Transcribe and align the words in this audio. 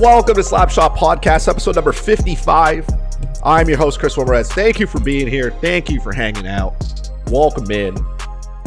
Welcome 0.00 0.36
to 0.36 0.40
Slapshot 0.40 0.96
Podcast, 0.96 1.46
episode 1.46 1.74
number 1.74 1.92
55. 1.92 2.88
I'm 3.44 3.68
your 3.68 3.76
host, 3.76 4.00
Chris 4.00 4.16
Ramirez. 4.16 4.50
Thank 4.50 4.80
you 4.80 4.86
for 4.86 4.98
being 4.98 5.28
here. 5.28 5.50
Thank 5.50 5.90
you 5.90 6.00
for 6.00 6.10
hanging 6.10 6.46
out. 6.46 6.74
Welcome 7.26 7.70
in. 7.70 7.94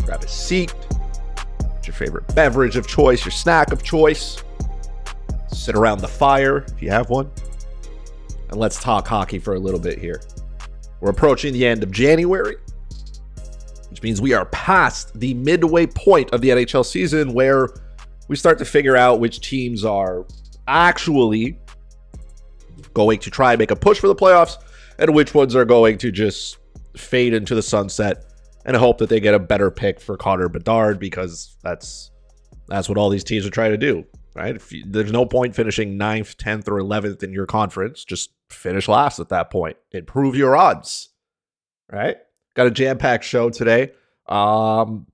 Grab 0.06 0.24
a 0.24 0.28
seat. 0.28 0.70
What's 0.70 1.88
your 1.88 1.96
favorite 1.96 2.28
beverage 2.36 2.76
of 2.76 2.86
choice, 2.86 3.26
your 3.26 3.32
snack 3.32 3.72
of 3.72 3.82
choice? 3.82 4.44
Sit 5.48 5.74
around 5.74 6.02
the 6.02 6.08
fire 6.08 6.66
if 6.68 6.80
you 6.84 6.92
have 6.92 7.10
one. 7.10 7.32
And 8.50 8.60
let's 8.60 8.80
talk 8.80 9.08
hockey 9.08 9.40
for 9.40 9.56
a 9.56 9.60
little 9.60 9.80
bit 9.80 9.98
here. 9.98 10.22
We're 11.00 11.10
approaching 11.10 11.52
the 11.52 11.66
end 11.66 11.82
of 11.82 11.90
January, 11.90 12.58
which 13.90 14.04
means 14.04 14.22
we 14.22 14.34
are 14.34 14.46
past 14.46 15.20
the 15.20 15.34
midway 15.34 15.88
point 15.88 16.32
of 16.32 16.42
the 16.42 16.50
NHL 16.50 16.86
season 16.86 17.34
where 17.34 17.70
we 18.28 18.36
start 18.36 18.60
to 18.60 18.66
figure 18.66 18.96
out 18.96 19.20
which 19.20 19.40
teams 19.42 19.84
are 19.84 20.28
actually 20.68 21.60
going 22.94 23.20
to 23.20 23.30
try 23.30 23.54
and 23.54 23.60
make 23.60 23.72
a 23.72 23.76
push 23.76 24.00
for 24.00 24.08
the 24.08 24.16
playoffs 24.16 24.58
and 25.00 25.14
which 25.14 25.34
ones 25.34 25.56
are 25.56 25.66
going 25.66 25.98
to 25.98 26.12
just 26.12 26.58
fade 26.96 27.34
into 27.34 27.56
the 27.56 27.62
sunset 27.62 28.26
and 28.66 28.78
hope 28.78 28.98
that 29.00 29.10
they 29.10 29.20
get 29.20 29.34
a 29.34 29.40
better 29.40 29.72
pick 29.72 30.00
for 30.00 30.16
Connor 30.16 30.50
Bedard 30.50 31.00
because 31.00 31.58
that's 31.64 32.12
that's 32.68 32.88
what 32.88 32.98
all 32.98 33.10
these 33.10 33.24
teams 33.24 33.46
are 33.46 33.50
trying 33.50 33.72
to 33.72 33.78
do, 33.78 34.06
right? 34.36 34.62
You, 34.72 34.86
there's 34.88 35.12
no 35.12 35.26
point 35.26 35.54
finishing 35.54 35.98
9th, 36.00 36.36
10th, 36.38 36.68
or 36.70 36.80
11th 36.80 37.24
in 37.24 37.34
your 37.34 37.46
conference. 37.46 38.06
Just 38.06 38.32
finish 38.50 38.88
last 38.88 39.20
at 39.20 39.30
that 39.30 39.52
point. 39.52 39.76
Improve 39.92 40.36
your 40.36 40.56
odds, 40.56 41.10
right? 41.92 42.18
Got 42.54 42.68
a 42.68 42.72
jam-packed 42.72 43.26
show 43.26 43.50
today. 43.50 43.92
Um, 44.28 45.08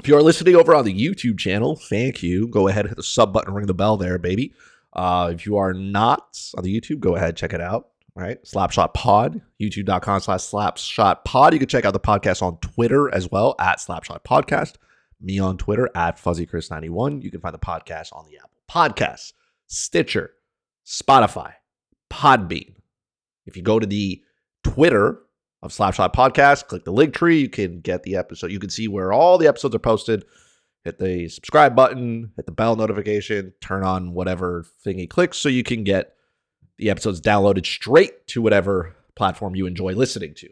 if 0.00 0.08
you 0.08 0.16
are 0.16 0.22
listening 0.22 0.56
over 0.56 0.74
on 0.74 0.84
the 0.84 0.94
YouTube 0.94 1.38
channel, 1.38 1.76
thank 1.76 2.22
you. 2.22 2.48
Go 2.48 2.66
ahead, 2.66 2.86
hit 2.86 2.96
the 2.96 3.02
sub 3.02 3.32
button, 3.32 3.54
ring 3.54 3.66
the 3.66 3.74
bell 3.74 3.96
there, 3.96 4.18
baby. 4.18 4.52
Uh, 4.98 5.30
if 5.32 5.46
you 5.46 5.56
are 5.56 5.72
not 5.72 6.36
on 6.56 6.64
the 6.64 6.80
YouTube, 6.80 6.98
go 6.98 7.14
ahead, 7.14 7.36
check 7.36 7.52
it 7.52 7.60
out. 7.60 7.90
Right, 8.16 8.42
Slapshot 8.42 8.94
Pod, 8.94 9.40
youtube.com 9.60 10.18
slash 10.18 10.40
slapshot 10.40 11.24
pod. 11.24 11.52
You 11.52 11.60
can 11.60 11.68
check 11.68 11.84
out 11.84 11.92
the 11.92 12.00
podcast 12.00 12.42
on 12.42 12.56
Twitter 12.58 13.08
as 13.14 13.30
well 13.30 13.54
at 13.60 13.78
Slapshot 13.78 14.24
Podcast. 14.24 14.74
Me 15.20 15.38
on 15.38 15.56
Twitter 15.56 15.88
at 15.94 16.18
FuzzyChris91. 16.18 17.22
You 17.22 17.30
can 17.30 17.40
find 17.40 17.54
the 17.54 17.60
podcast 17.60 18.12
on 18.12 18.26
the 18.26 18.38
Apple 18.38 18.58
Podcasts, 18.68 19.34
Stitcher, 19.68 20.32
Spotify, 20.84 21.52
Podbean. 22.10 22.74
If 23.46 23.56
you 23.56 23.62
go 23.62 23.78
to 23.78 23.86
the 23.86 24.20
Twitter 24.64 25.20
of 25.62 25.70
Slapshot 25.70 26.12
Podcast, 26.12 26.66
click 26.66 26.84
the 26.84 26.92
link 26.92 27.14
tree. 27.14 27.42
You 27.42 27.48
can 27.48 27.78
get 27.78 28.02
the 28.02 28.16
episode. 28.16 28.50
You 28.50 28.58
can 28.58 28.70
see 28.70 28.88
where 28.88 29.12
all 29.12 29.38
the 29.38 29.46
episodes 29.46 29.76
are 29.76 29.80
posted 29.80 30.24
hit 30.88 30.98
the 30.98 31.28
subscribe 31.28 31.76
button, 31.76 32.32
hit 32.36 32.46
the 32.46 32.52
bell 32.52 32.74
notification, 32.74 33.52
turn 33.60 33.84
on 33.84 34.14
whatever 34.14 34.64
thing 34.82 34.98
he 34.98 35.06
clicks 35.06 35.36
so 35.36 35.48
you 35.48 35.62
can 35.62 35.84
get 35.84 36.14
the 36.78 36.88
episodes 36.88 37.20
downloaded 37.20 37.66
straight 37.66 38.26
to 38.26 38.40
whatever 38.40 38.96
platform 39.14 39.54
you 39.54 39.66
enjoy 39.66 39.92
listening 39.92 40.32
to. 40.34 40.48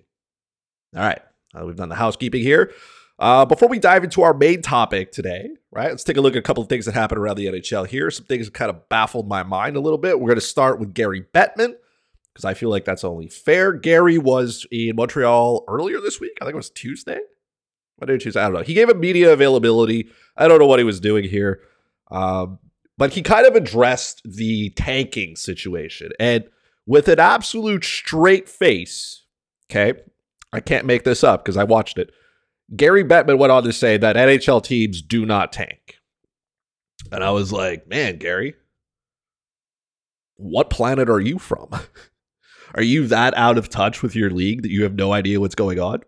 All 0.95 1.03
right, 1.03 1.21
we've 1.65 1.77
done 1.77 1.89
the 1.89 1.95
housekeeping 1.95 2.43
here. 2.43 2.73
Uh, 3.19 3.47
before 3.47 3.69
we 3.69 3.79
dive 3.79 4.05
into 4.05 4.21
our 4.21 4.35
main 4.35 4.61
topic 4.61 5.11
today, 5.11 5.49
right, 5.71 5.89
let's 5.89 6.05
take 6.05 6.19
a 6.19 6.21
look 6.21 6.35
at 6.35 6.39
a 6.39 6.43
couple 6.43 6.63
of 6.63 6.69
things 6.69 6.85
that 6.85 6.93
happened 6.93 7.19
around 7.19 7.37
the 7.37 7.47
NHL 7.47 7.87
here. 7.87 8.11
Some 8.11 8.27
things 8.27 8.47
that 8.47 8.53
kind 8.53 8.69
of 8.69 8.89
baffled 8.91 9.27
my 9.27 9.43
mind 9.43 9.77
a 9.77 9.81
little 9.81 9.99
bit. 9.99 10.21
We're 10.21 10.29
going 10.29 10.37
to 10.37 10.43
start 10.43 10.79
with 10.79 10.93
Gary 10.93 11.25
Bettman 11.35 11.77
because 12.35 12.45
I 12.45 12.53
feel 12.53 12.69
like 12.69 12.85
that's 12.85 13.05
only 13.05 13.29
fair. 13.29 13.73
Gary 13.73 14.19
was 14.19 14.67
in 14.71 14.97
Montreal 14.97 15.65
earlier 15.67 15.99
this 16.03 16.21
week. 16.21 16.33
I 16.43 16.45
think 16.45 16.53
it 16.53 16.57
was 16.57 16.69
Tuesday. 16.69 17.21
What 17.97 18.09
did 18.09 18.25
you 18.25 18.33
say? 18.33 18.41
I 18.41 18.45
don't 18.45 18.55
know. 18.55 18.63
He 18.63 18.75
gave 18.75 18.89
a 18.89 18.95
media 18.95 19.33
availability. 19.33 20.09
I 20.37 20.49
don't 20.49 20.59
know 20.59 20.67
what 20.67 20.79
he 20.79 20.85
was 20.85 21.01
doing 21.01 21.25
here. 21.25 21.61
Um, 22.11 22.59
but 22.99 23.13
he 23.13 23.23
kind 23.23 23.47
of 23.47 23.55
addressed 23.55 24.23
the 24.25 24.71
tanking 24.71 25.37
situation. 25.37 26.11
And 26.19 26.45
with 26.87 27.09
an 27.09 27.19
absolute 27.19 27.85
straight 27.85 28.49
face, 28.49 29.25
okay, 29.71 30.01
I 30.53 30.61
can't 30.61 30.87
make 30.87 31.05
this 31.05 31.25
up 31.25 31.45
because 31.45 31.57
I 31.57 31.65
watched 31.65 31.99
it. 31.99 32.11
Gary 32.75 33.05
Bettman 33.05 33.39
went 33.39 33.53
on 33.53 33.63
to 33.65 33.73
say 33.73 33.97
that 33.99 34.17
NHL 34.17 34.63
teams 34.63 35.03
do 35.03 35.25
not 35.25 35.53
tank. 35.53 35.99
And 37.13 37.23
I 37.23 37.31
was 37.31 37.53
like, 37.53 37.87
man, 37.87 38.19
Gary, 38.19 38.55
what 40.37 40.71
planet 40.71 41.09
are 41.09 41.21
you 41.21 41.39
from? 41.39 41.69
are 42.75 42.83
you 42.83 43.07
that 43.09 43.35
out 43.37 43.59
of 43.59 43.69
touch 43.69 44.03
with 44.03 44.17
your 44.17 44.31
league 44.31 44.63
that 44.63 44.71
you 44.71 44.83
have 44.83 44.95
no 44.95 45.13
idea 45.13 45.41
what's 45.41 45.55
going 45.55 45.79
on? 45.79 46.03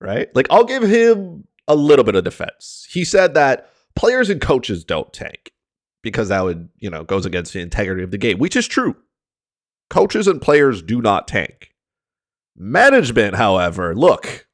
Right? 0.00 0.34
Like, 0.34 0.46
I'll 0.50 0.64
give 0.64 0.82
him 0.82 1.46
a 1.68 1.74
little 1.74 2.04
bit 2.04 2.14
of 2.14 2.24
defense. 2.24 2.86
He 2.90 3.04
said 3.04 3.34
that 3.34 3.70
players 3.94 4.30
and 4.30 4.40
coaches 4.40 4.84
don't 4.84 5.12
tank 5.12 5.52
because 6.02 6.28
that 6.28 6.42
would, 6.42 6.68
you 6.78 6.90
know, 6.90 7.04
goes 7.04 7.26
against 7.26 7.52
the 7.52 7.60
integrity 7.60 8.02
of 8.02 8.10
the 8.10 8.18
game, 8.18 8.38
which 8.38 8.56
is 8.56 8.66
true. 8.66 8.96
Coaches 9.88 10.26
and 10.26 10.40
players 10.40 10.82
do 10.82 11.00
not 11.00 11.28
tank. 11.28 11.74
Management, 12.56 13.36
however, 13.36 13.94
look, 13.94 14.46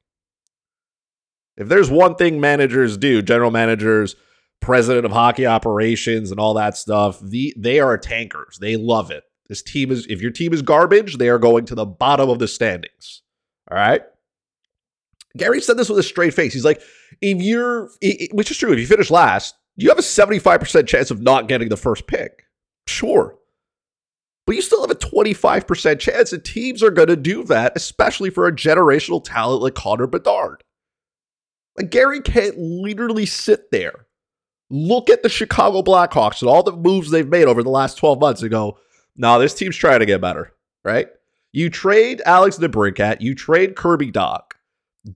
if 1.57 1.69
there's 1.69 1.91
one 1.91 2.15
thing 2.17 2.41
managers 2.41 2.97
do, 2.97 3.23
general 3.23 3.51
managers, 3.51 4.17
president 4.61 5.07
of 5.07 5.13
hockey 5.13 5.47
operations, 5.47 6.31
and 6.31 6.41
all 6.41 6.55
that 6.55 6.77
stuff, 6.77 7.19
the 7.21 7.55
they 7.57 7.81
are 7.81 7.97
tankers. 7.97 8.59
They 8.61 8.77
love 8.77 9.11
it. 9.11 9.25
This 9.49 9.63
team 9.63 9.91
is 9.91 10.07
if 10.07 10.21
your 10.21 10.31
team 10.31 10.53
is 10.53 10.63
garbage, 10.63 11.19
they 11.19 11.29
are 11.29 11.39
going 11.39 11.65
to 11.67 11.75
the 11.75 11.87
bottom 11.87 12.29
of 12.29 12.39
the 12.39 12.49
standings. 12.49 13.23
All 13.71 13.77
right. 13.77 14.03
Gary 15.37 15.61
said 15.61 15.77
this 15.77 15.89
with 15.89 15.99
a 15.99 16.03
straight 16.03 16.35
face. 16.35 16.53
He's 16.53 16.65
like, 16.65 16.81
if 17.21 17.41
you're, 17.41 17.91
which 18.33 18.51
is 18.51 18.59
true, 18.59 18.73
if 18.73 18.79
you 18.79 18.87
finish 18.87 19.11
last, 19.11 19.55
you 19.77 19.89
have 19.89 19.99
a 19.99 20.03
75% 20.03 20.87
chance 20.87 21.11
of 21.11 21.21
not 21.21 21.49
getting 21.49 21.69
the 21.69 21.77
first 21.77 22.07
pick. 22.07 22.45
Sure. 22.87 23.37
But 24.47 24.57
you 24.57 24.63
still 24.63 24.81
have 24.81 24.91
a 24.91 24.95
25% 24.95 25.99
chance 25.99 26.31
that 26.31 26.45
teams 26.45 26.83
are 26.83 26.91
going 26.91 27.09
to 27.09 27.17
do 27.17 27.43
that, 27.45 27.73
especially 27.75 28.31
for 28.31 28.47
a 28.47 28.55
generational 28.55 29.23
talent 29.23 29.61
like 29.61 29.75
Connor 29.75 30.07
Bedard. 30.07 30.63
Like 31.77 31.91
Gary 31.91 32.21
can't 32.21 32.57
literally 32.57 33.27
sit 33.27 33.71
there, 33.71 34.07
look 34.71 35.11
at 35.11 35.23
the 35.23 35.29
Chicago 35.29 35.83
Blackhawks 35.83 36.41
and 36.41 36.49
all 36.49 36.63
the 36.63 36.73
moves 36.73 37.11
they've 37.11 37.29
made 37.29 37.49
over 37.49 37.63
the 37.63 37.71
last 37.71 37.99
12 37.99 38.21
months 38.21 38.41
and 38.41 38.51
go, 38.51 38.79
nah, 39.17 39.37
this 39.39 39.53
team's 39.53 39.77
trying 39.77 40.01
to 40.01 40.07
get 40.07 40.21
better, 40.21 40.55
right? 40.85 41.09
You 41.53 41.69
trade 41.69 42.23
Alex 42.25 42.57
DeBrincat, 42.59 43.21
you 43.21 43.35
trade 43.35 43.77
Kirby 43.77 44.13
Dach, 44.13 44.53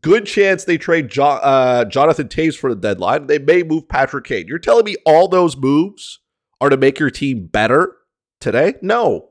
Good 0.02 0.26
chance 0.26 0.64
they 0.64 0.78
trade 0.78 1.08
jo- 1.08 1.24
uh, 1.24 1.84
Jonathan 1.84 2.28
Toews 2.28 2.56
for 2.56 2.74
the 2.74 2.80
deadline. 2.80 3.26
They 3.26 3.38
may 3.38 3.62
move 3.62 3.88
Patrick 3.88 4.24
Kane. 4.24 4.46
You're 4.46 4.58
telling 4.58 4.84
me 4.84 4.96
all 5.04 5.26
those 5.26 5.56
moves 5.56 6.20
are 6.60 6.68
to 6.68 6.76
make 6.76 6.98
your 6.98 7.10
team 7.10 7.46
better 7.46 7.96
today? 8.40 8.74
No. 8.82 9.30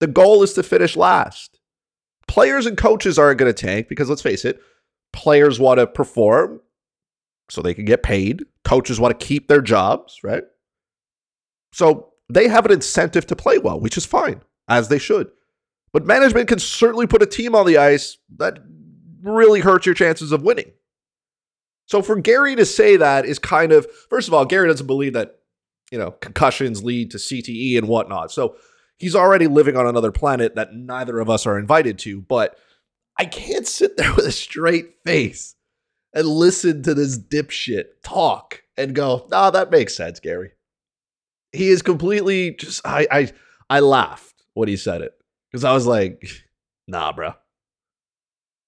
The 0.00 0.06
goal 0.06 0.42
is 0.42 0.54
to 0.54 0.62
finish 0.62 0.96
last. 0.96 1.60
Players 2.26 2.66
and 2.66 2.76
coaches 2.76 3.18
aren't 3.18 3.38
going 3.38 3.52
to 3.52 3.66
tank 3.66 3.88
because 3.88 4.08
let's 4.08 4.22
face 4.22 4.44
it, 4.44 4.60
players 5.12 5.60
want 5.60 5.78
to 5.78 5.86
perform 5.86 6.60
so 7.50 7.62
they 7.62 7.74
can 7.74 7.84
get 7.84 8.02
paid. 8.02 8.44
Coaches 8.64 9.00
want 9.00 9.18
to 9.18 9.26
keep 9.26 9.48
their 9.48 9.62
jobs, 9.62 10.20
right? 10.22 10.44
So 11.72 12.12
they 12.28 12.48
have 12.48 12.66
an 12.66 12.72
incentive 12.72 13.26
to 13.26 13.36
play 13.36 13.58
well, 13.58 13.80
which 13.80 13.96
is 13.96 14.04
fine, 14.04 14.42
as 14.68 14.88
they 14.88 14.98
should. 14.98 15.30
But 15.92 16.06
management 16.06 16.48
can 16.48 16.58
certainly 16.58 17.06
put 17.06 17.22
a 17.22 17.26
team 17.26 17.54
on 17.54 17.66
the 17.66 17.78
ice 17.78 18.18
that 18.36 18.58
really 19.22 19.60
hurts 19.60 19.86
your 19.86 19.94
chances 19.94 20.32
of 20.32 20.42
winning. 20.42 20.72
So 21.86 22.02
for 22.02 22.16
Gary 22.16 22.54
to 22.56 22.66
say 22.66 22.96
that 22.96 23.24
is 23.24 23.38
kind 23.38 23.72
of, 23.72 23.86
first 24.10 24.28
of 24.28 24.34
all, 24.34 24.44
Gary 24.44 24.68
doesn't 24.68 24.86
believe 24.86 25.14
that, 25.14 25.38
you 25.90 25.98
know, 25.98 26.10
concussions 26.10 26.84
lead 26.84 27.10
to 27.12 27.16
CTE 27.16 27.78
and 27.78 27.88
whatnot. 27.88 28.30
So 28.30 28.56
he's 28.98 29.14
already 29.14 29.46
living 29.46 29.76
on 29.76 29.86
another 29.86 30.12
planet 30.12 30.54
that 30.56 30.74
neither 30.74 31.18
of 31.18 31.30
us 31.30 31.46
are 31.46 31.58
invited 31.58 31.98
to. 32.00 32.20
But 32.20 32.58
I 33.18 33.24
can't 33.24 33.66
sit 33.66 33.96
there 33.96 34.14
with 34.16 34.26
a 34.26 34.32
straight 34.32 34.94
face 35.04 35.54
and 36.12 36.26
listen 36.26 36.82
to 36.82 36.94
this 36.94 37.18
dipshit 37.18 37.84
talk 38.02 38.62
and 38.76 38.94
go, 38.94 39.26
nah, 39.30 39.50
that 39.50 39.70
makes 39.70 39.96
sense, 39.96 40.20
Gary. 40.20 40.52
He 41.52 41.68
is 41.68 41.80
completely 41.80 42.52
just 42.52 42.86
I 42.86 43.06
I 43.10 43.32
I 43.70 43.80
laughed 43.80 44.44
when 44.54 44.68
he 44.68 44.76
said 44.76 45.00
it. 45.00 45.14
Because 45.50 45.64
I 45.64 45.72
was 45.72 45.86
like, 45.86 46.28
nah, 46.86 47.12
bro. 47.12 47.32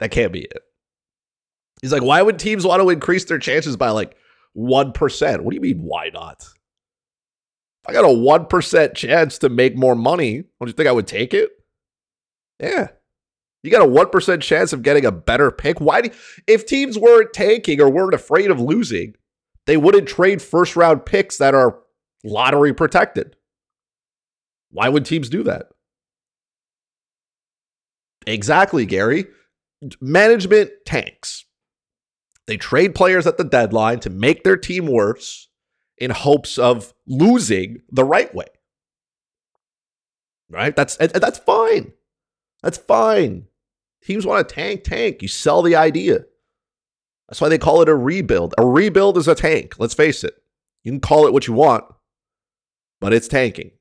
That 0.01 0.11
can't 0.11 0.33
be 0.33 0.41
it. 0.41 0.63
He's 1.81 1.93
like, 1.93 2.03
why 2.03 2.21
would 2.21 2.39
teams 2.39 2.67
want 2.67 2.83
to 2.83 2.91
increase 2.91 3.25
their 3.27 3.39
chances 3.39 3.77
by 3.77 3.91
like 3.91 4.17
1%? 4.57 5.41
What 5.41 5.51
do 5.51 5.55
you 5.55 5.61
mean, 5.61 5.83
why 5.83 6.11
not? 6.13 6.43
If 7.83 7.89
I 7.89 7.93
got 7.93 8.05
a 8.05 8.09
1% 8.09 8.95
chance 8.95 9.39
to 9.39 9.49
make 9.49 9.77
more 9.77 9.95
money, 9.95 10.43
don't 10.43 10.69
you 10.69 10.73
think 10.73 10.89
I 10.89 10.93
would 10.93 11.07
take 11.07 11.33
it? 11.33 11.51
Yeah. 12.59 12.89
You 13.63 13.71
got 13.71 13.83
a 13.83 13.91
1% 13.91 14.41
chance 14.41 14.73
of 14.73 14.83
getting 14.83 15.05
a 15.05 15.13
better 15.13 15.51
pick. 15.51 15.81
Why 15.81 16.03
do, 16.03 16.11
if 16.47 16.67
teams 16.67 16.99
weren't 16.99 17.33
tanking 17.33 17.81
or 17.81 17.91
weren't 17.91 18.15
afraid 18.15 18.51
of 18.51 18.61
losing, 18.61 19.15
they 19.67 19.77
wouldn't 19.77 20.09
trade 20.09 20.43
first 20.43 20.77
round 20.77 21.05
picks 21.05 21.39
that 21.39 21.55
are 21.55 21.79
lottery 22.25 22.73
protected. 22.73 23.37
Why 24.71 24.89
would 24.89 25.05
teams 25.05 25.29
do 25.29 25.43
that? 25.45 25.67
Exactly, 28.27 28.87
Gary 28.87 29.27
management 30.01 30.71
tanks. 30.85 31.45
They 32.47 32.57
trade 32.57 32.95
players 32.95 33.27
at 33.27 33.37
the 33.37 33.45
deadline 33.45 34.01
to 34.01 34.11
make 34.11 34.43
their 34.43 34.57
team 34.57 34.87
worse 34.87 35.49
in 35.99 36.11
hopes 36.11 36.59
of 36.59 36.93
losing 37.07 37.83
the 37.91 38.05
right 38.05 38.35
way. 38.35 38.47
Right? 40.49 40.75
That's 40.75 40.97
that's 40.97 41.39
fine. 41.39 41.93
That's 42.63 42.79
fine. 42.79 43.47
Teams 44.03 44.27
want 44.27 44.49
to 44.49 44.55
tank, 44.55 44.83
tank. 44.85 45.23
You 45.23 45.29
sell 45.29 45.63
the 45.63 45.77
idea. 45.77 46.25
That's 47.29 47.41
why 47.41 47.49
they 47.49 47.59
call 47.59 47.83
it 47.83 47.89
a 47.89 47.95
rebuild. 47.95 48.55
A 48.59 48.67
rebuild 48.67 49.17
is 49.17 49.29
a 49.29 49.35
tank. 49.35 49.75
Let's 49.79 49.95
face 49.95 50.25
it. 50.25 50.35
You 50.83 50.91
can 50.91 51.01
call 51.01 51.27
it 51.27 51.33
what 51.33 51.47
you 51.47 51.53
want, 51.53 51.85
but 53.01 53.13
it's 53.13 53.29
tanking. 53.29 53.73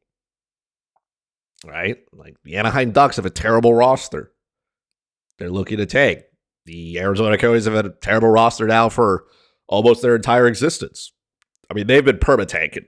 Right? 1.65 1.97
Like 2.13 2.35
the 2.43 2.57
Anaheim 2.57 2.91
Ducks 2.91 3.15
have 3.15 3.25
a 3.25 3.31
terrible 3.31 3.73
roster. 3.73 4.31
They're 5.39 5.49
looking 5.49 5.77
to 5.77 5.85
tank. 5.85 6.23
The 6.65 6.99
Arizona 6.99 7.37
Coyotes 7.37 7.65
have 7.65 7.73
had 7.73 7.85
a 7.85 7.89
terrible 7.89 8.29
roster 8.29 8.67
now 8.67 8.89
for 8.89 9.25
almost 9.67 10.01
their 10.01 10.15
entire 10.15 10.45
existence. 10.47 11.13
I 11.71 11.73
mean, 11.73 11.87
they've 11.87 12.05
been 12.05 12.17
perma 12.17 12.45
tanking. 12.45 12.85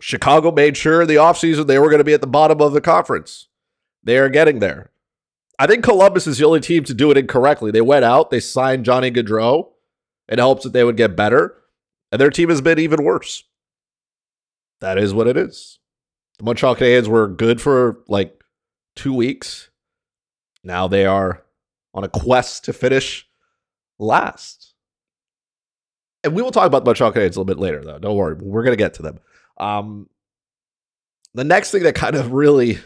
Chicago 0.00 0.50
made 0.50 0.76
sure 0.76 1.02
in 1.02 1.08
the 1.08 1.16
offseason 1.16 1.66
they 1.66 1.78
were 1.78 1.88
going 1.88 1.98
to 1.98 2.04
be 2.04 2.14
at 2.14 2.20
the 2.20 2.26
bottom 2.26 2.60
of 2.60 2.72
the 2.72 2.80
conference. 2.80 3.48
They 4.02 4.18
are 4.18 4.28
getting 4.28 4.60
there. 4.60 4.90
I 5.58 5.66
think 5.66 5.82
Columbus 5.82 6.26
is 6.26 6.38
the 6.38 6.46
only 6.46 6.60
team 6.60 6.84
to 6.84 6.94
do 6.94 7.10
it 7.10 7.18
incorrectly. 7.18 7.70
They 7.72 7.80
went 7.80 8.04
out, 8.04 8.30
they 8.30 8.40
signed 8.40 8.84
Johnny 8.84 9.10
Gaudreau 9.10 9.70
in 10.28 10.38
hopes 10.38 10.62
that 10.62 10.72
they 10.72 10.84
would 10.84 10.96
get 10.96 11.16
better, 11.16 11.56
and 12.12 12.20
their 12.20 12.30
team 12.30 12.48
has 12.48 12.60
been 12.60 12.78
even 12.78 13.02
worse. 13.02 13.42
That 14.80 14.98
is 14.98 15.12
what 15.12 15.26
it 15.26 15.36
is. 15.36 15.80
The 16.38 16.44
Montreal 16.44 16.76
Canadiens 16.76 17.08
were 17.08 17.26
good 17.26 17.60
for 17.60 17.98
like 18.06 18.40
two 18.94 19.12
weeks. 19.12 19.70
Now 20.64 20.88
they 20.88 21.06
are 21.06 21.42
on 21.94 22.04
a 22.04 22.08
quest 22.08 22.64
to 22.64 22.72
finish 22.72 23.26
last. 23.98 24.74
And 26.24 26.34
we 26.34 26.42
will 26.42 26.50
talk 26.50 26.66
about 26.66 26.84
the 26.84 26.88
Montreal 26.88 27.12
Canadiens 27.12 27.36
a 27.36 27.40
little 27.40 27.44
bit 27.44 27.58
later, 27.58 27.84
though. 27.84 27.98
Don't 27.98 28.16
worry, 28.16 28.34
we're 28.34 28.64
going 28.64 28.72
to 28.72 28.76
get 28.76 28.94
to 28.94 29.02
them. 29.02 29.20
Um, 29.58 30.08
the 31.34 31.44
next 31.44 31.70
thing 31.70 31.84
that 31.84 31.94
kind 31.94 32.16
of 32.16 32.32
really 32.32 32.78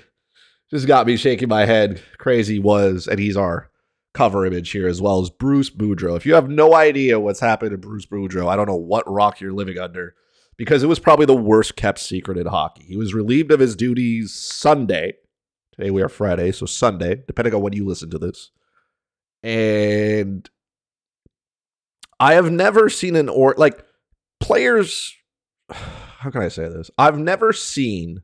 just 0.70 0.86
got 0.86 1.06
me 1.06 1.16
shaking 1.16 1.48
my 1.48 1.64
head 1.64 2.02
crazy 2.18 2.58
was, 2.58 3.06
and 3.06 3.18
he's 3.18 3.36
our 3.36 3.70
cover 4.14 4.44
image 4.44 4.70
here 4.70 4.86
as 4.86 5.00
well 5.00 5.20
as 5.20 5.30
Bruce 5.30 5.70
Boudreau. 5.70 6.16
If 6.16 6.26
you 6.26 6.34
have 6.34 6.48
no 6.48 6.74
idea 6.74 7.20
what's 7.20 7.40
happened 7.40 7.70
to 7.70 7.78
Bruce 7.78 8.06
Boudreau, 8.06 8.48
I 8.48 8.56
don't 8.56 8.68
know 8.68 8.76
what 8.76 9.10
rock 9.10 9.40
you're 9.40 9.52
living 9.52 9.78
under 9.78 10.14
because 10.56 10.82
it 10.82 10.88
was 10.88 10.98
probably 10.98 11.26
the 11.26 11.34
worst 11.34 11.76
kept 11.76 11.98
secret 11.98 12.36
in 12.36 12.46
hockey. 12.46 12.84
He 12.84 12.96
was 12.96 13.14
relieved 13.14 13.50
of 13.50 13.60
his 13.60 13.74
duties 13.74 14.34
Sunday. 14.34 15.14
Today 15.76 15.90
we 15.90 16.02
are 16.02 16.08
Friday, 16.08 16.52
so 16.52 16.66
Sunday, 16.66 17.22
depending 17.26 17.54
on 17.54 17.62
when 17.62 17.72
you 17.72 17.86
listen 17.86 18.10
to 18.10 18.18
this. 18.18 18.50
And 19.42 20.48
I 22.20 22.34
have 22.34 22.52
never 22.52 22.88
seen 22.88 23.16
an 23.16 23.28
or 23.28 23.54
like 23.56 23.84
players 24.40 25.14
how 25.70 26.30
can 26.30 26.42
I 26.42 26.48
say 26.48 26.68
this? 26.68 26.90
I've 26.96 27.18
never 27.18 27.52
seen 27.52 28.22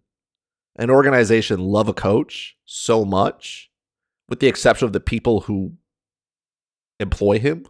an 0.76 0.90
organization 0.90 1.60
love 1.60 1.88
a 1.88 1.94
coach 1.94 2.56
so 2.64 3.04
much, 3.04 3.70
with 4.28 4.40
the 4.40 4.46
exception 4.46 4.86
of 4.86 4.92
the 4.92 5.00
people 5.00 5.40
who 5.40 5.72
employ 7.00 7.38
him, 7.38 7.66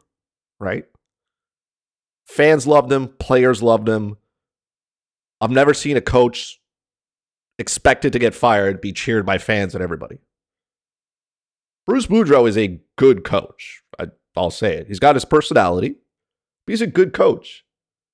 right? 0.61 0.85
Fans 2.27 2.67
loved 2.67 2.93
him, 2.93 3.09
players 3.09 3.63
loved 3.63 3.89
him. 3.89 4.19
I've 5.41 5.51
never 5.51 5.73
seen 5.73 5.97
a 5.97 6.03
coach 6.03 6.58
expected 7.59 8.13
to 8.13 8.19
get 8.19 8.35
fired 8.35 8.81
be 8.81 8.93
cheered 8.93 9.27
by 9.27 9.39
fans 9.39 9.75
and 9.75 9.83
everybody. 9.83 10.19
Bruce 11.87 12.07
Boudreau 12.07 12.49
is 12.49 12.57
a 12.57 12.81
good 12.97 13.25
coach. 13.25 13.83
I, 13.99 14.09
will 14.37 14.51
say 14.51 14.77
it. 14.77 14.89
He's 14.89 15.01
got 15.01 15.17
his 15.17 15.25
personality, 15.25 15.97
he's 16.67 16.83
a 16.83 16.87
good 16.87 17.13
coach. 17.13 17.65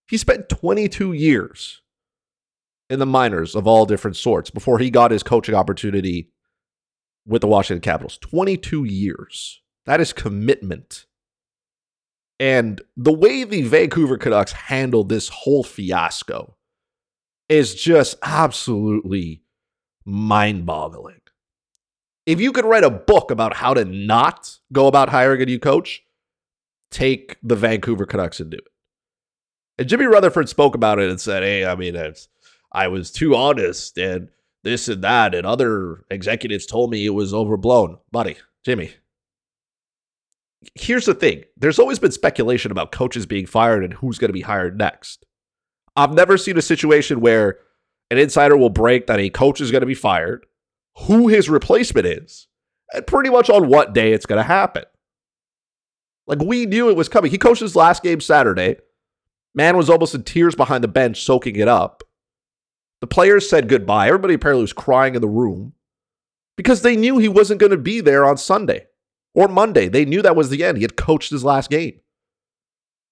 He 0.06 0.16
spent 0.16 0.48
22 0.48 1.12
years 1.12 1.80
in 2.90 2.98
the 2.98 3.06
minors 3.06 3.54
of 3.54 3.66
all 3.66 3.86
different 3.86 4.16
sorts 4.16 4.50
before 4.50 4.78
he 4.78 4.90
got 4.90 5.10
his 5.10 5.22
coaching 5.22 5.54
opportunity 5.54 6.30
with 7.26 7.40
the 7.40 7.48
Washington 7.48 7.80
Capitals. 7.80 8.18
22 8.18 8.84
years. 8.84 9.62
That 9.86 10.00
is 10.00 10.12
commitment. 10.12 11.06
And 12.38 12.82
the 12.96 13.12
way 13.12 13.44
the 13.44 13.62
Vancouver 13.62 14.18
Canucks 14.18 14.52
handled 14.52 15.08
this 15.08 15.28
whole 15.28 15.62
fiasco 15.62 16.56
is 17.48 17.74
just 17.74 18.16
absolutely 18.22 19.42
mind 20.04 20.66
boggling. 20.66 21.20
If 22.26 22.40
you 22.40 22.52
could 22.52 22.64
write 22.64 22.84
a 22.84 22.90
book 22.90 23.30
about 23.30 23.54
how 23.54 23.74
to 23.74 23.84
not 23.84 24.58
go 24.72 24.86
about 24.86 25.10
hiring 25.10 25.42
a 25.42 25.46
new 25.46 25.58
coach, 25.58 26.02
take 26.90 27.36
the 27.42 27.56
Vancouver 27.56 28.06
Canucks 28.06 28.40
and 28.40 28.50
do 28.50 28.56
it. 28.56 28.64
And 29.78 29.88
Jimmy 29.88 30.06
Rutherford 30.06 30.48
spoke 30.48 30.74
about 30.74 30.98
it 30.98 31.10
and 31.10 31.20
said, 31.20 31.42
Hey, 31.42 31.66
I 31.66 31.74
mean, 31.74 31.96
I 32.72 32.88
was 32.88 33.10
too 33.10 33.34
honest 33.34 33.98
and 33.98 34.28
this 34.62 34.88
and 34.88 35.02
that. 35.02 35.34
And 35.34 35.46
other 35.46 36.04
executives 36.10 36.64
told 36.64 36.90
me 36.90 37.04
it 37.04 37.10
was 37.10 37.34
overblown. 37.34 37.98
Buddy, 38.10 38.36
Jimmy, 38.64 38.92
here's 40.74 41.06
the 41.06 41.14
thing 41.14 41.44
there's 41.56 41.78
always 41.78 41.98
been 41.98 42.12
speculation 42.12 42.70
about 42.70 42.92
coaches 42.92 43.26
being 43.26 43.46
fired 43.46 43.84
and 43.84 43.92
who's 43.92 44.18
going 44.18 44.28
to 44.28 44.32
be 44.32 44.40
hired 44.40 44.78
next. 44.78 45.26
I've 45.96 46.12
never 46.12 46.36
seen 46.36 46.58
a 46.58 46.62
situation 46.62 47.20
where 47.20 47.58
an 48.10 48.18
insider 48.18 48.56
will 48.56 48.70
break 48.70 49.06
that 49.06 49.20
a 49.20 49.30
coach 49.30 49.60
is 49.60 49.70
going 49.70 49.82
to 49.82 49.86
be 49.86 49.94
fired, 49.94 50.46
who 51.06 51.28
his 51.28 51.48
replacement 51.48 52.06
is, 52.06 52.48
and 52.92 53.06
pretty 53.06 53.30
much 53.30 53.48
on 53.48 53.68
what 53.68 53.94
day 53.94 54.12
it's 54.12 54.26
going 54.26 54.38
to 54.38 54.42
happen. 54.42 54.84
Like 56.26 56.40
we 56.40 56.66
knew 56.66 56.88
it 56.88 56.96
was 56.96 57.08
coming. 57.08 57.30
He 57.30 57.38
coached 57.38 57.60
his 57.60 57.76
last 57.76 58.02
game 58.02 58.20
Saturday. 58.20 58.76
Man 59.54 59.76
was 59.76 59.88
almost 59.88 60.14
in 60.14 60.24
tears 60.24 60.54
behind 60.54 60.82
the 60.82 60.88
bench, 60.88 61.22
soaking 61.22 61.56
it 61.56 61.68
up. 61.68 62.02
The 63.00 63.06
players 63.06 63.48
said 63.48 63.68
goodbye. 63.68 64.08
Everybody 64.08 64.34
apparently 64.34 64.62
was 64.62 64.72
crying 64.72 65.14
in 65.14 65.20
the 65.20 65.28
room 65.28 65.74
because 66.56 66.82
they 66.82 66.96
knew 66.96 67.18
he 67.18 67.28
wasn't 67.28 67.60
going 67.60 67.70
to 67.70 67.76
be 67.76 68.00
there 68.00 68.24
on 68.24 68.36
Sunday 68.36 68.86
or 69.34 69.46
Monday. 69.48 69.88
They 69.88 70.04
knew 70.04 70.22
that 70.22 70.36
was 70.36 70.48
the 70.48 70.64
end. 70.64 70.78
He 70.78 70.82
had 70.82 70.96
coached 70.96 71.30
his 71.30 71.44
last 71.44 71.70
game. 71.70 72.00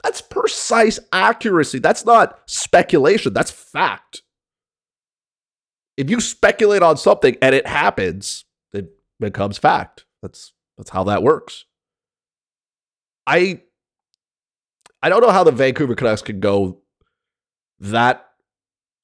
That's 0.02 0.20
precise 0.20 0.98
accuracy. 1.12 1.78
That's 1.78 2.04
not 2.04 2.38
speculation. 2.46 3.32
That's 3.32 3.50
fact. 3.50 4.22
If 5.96 6.10
you 6.10 6.20
speculate 6.20 6.82
on 6.82 6.96
something 6.96 7.36
and 7.40 7.54
it 7.54 7.66
happens, 7.66 8.44
it 8.72 8.90
becomes 9.20 9.58
fact. 9.58 10.04
That's 10.22 10.52
that's 10.76 10.90
how 10.90 11.04
that 11.04 11.22
works. 11.22 11.66
I 13.26 13.62
I 15.02 15.08
don't 15.08 15.20
know 15.20 15.30
how 15.30 15.44
the 15.44 15.52
Vancouver 15.52 15.94
Canucks 15.94 16.22
can 16.22 16.40
go 16.40 16.80
that 17.80 18.24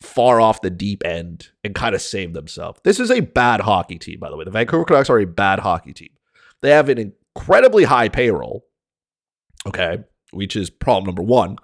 far 0.00 0.40
off 0.40 0.60
the 0.60 0.70
deep 0.70 1.04
end 1.04 1.48
and 1.64 1.74
kind 1.74 1.94
of 1.94 2.00
save 2.00 2.32
themselves. 2.32 2.80
This 2.84 3.00
is 3.00 3.10
a 3.10 3.20
bad 3.20 3.60
hockey 3.60 3.98
team, 3.98 4.20
by 4.20 4.30
the 4.30 4.36
way. 4.36 4.44
The 4.44 4.50
Vancouver 4.50 4.84
Canucks 4.84 5.10
are 5.10 5.18
a 5.18 5.26
bad 5.26 5.58
hockey 5.58 5.92
team. 5.92 6.10
They 6.62 6.70
have 6.70 6.88
an 6.88 6.98
incredibly 6.98 7.84
high 7.84 8.08
payroll, 8.08 8.64
okay, 9.66 10.04
which 10.32 10.56
is 10.56 10.70
problem 10.70 11.06
number 11.06 11.22
one. 11.22 11.56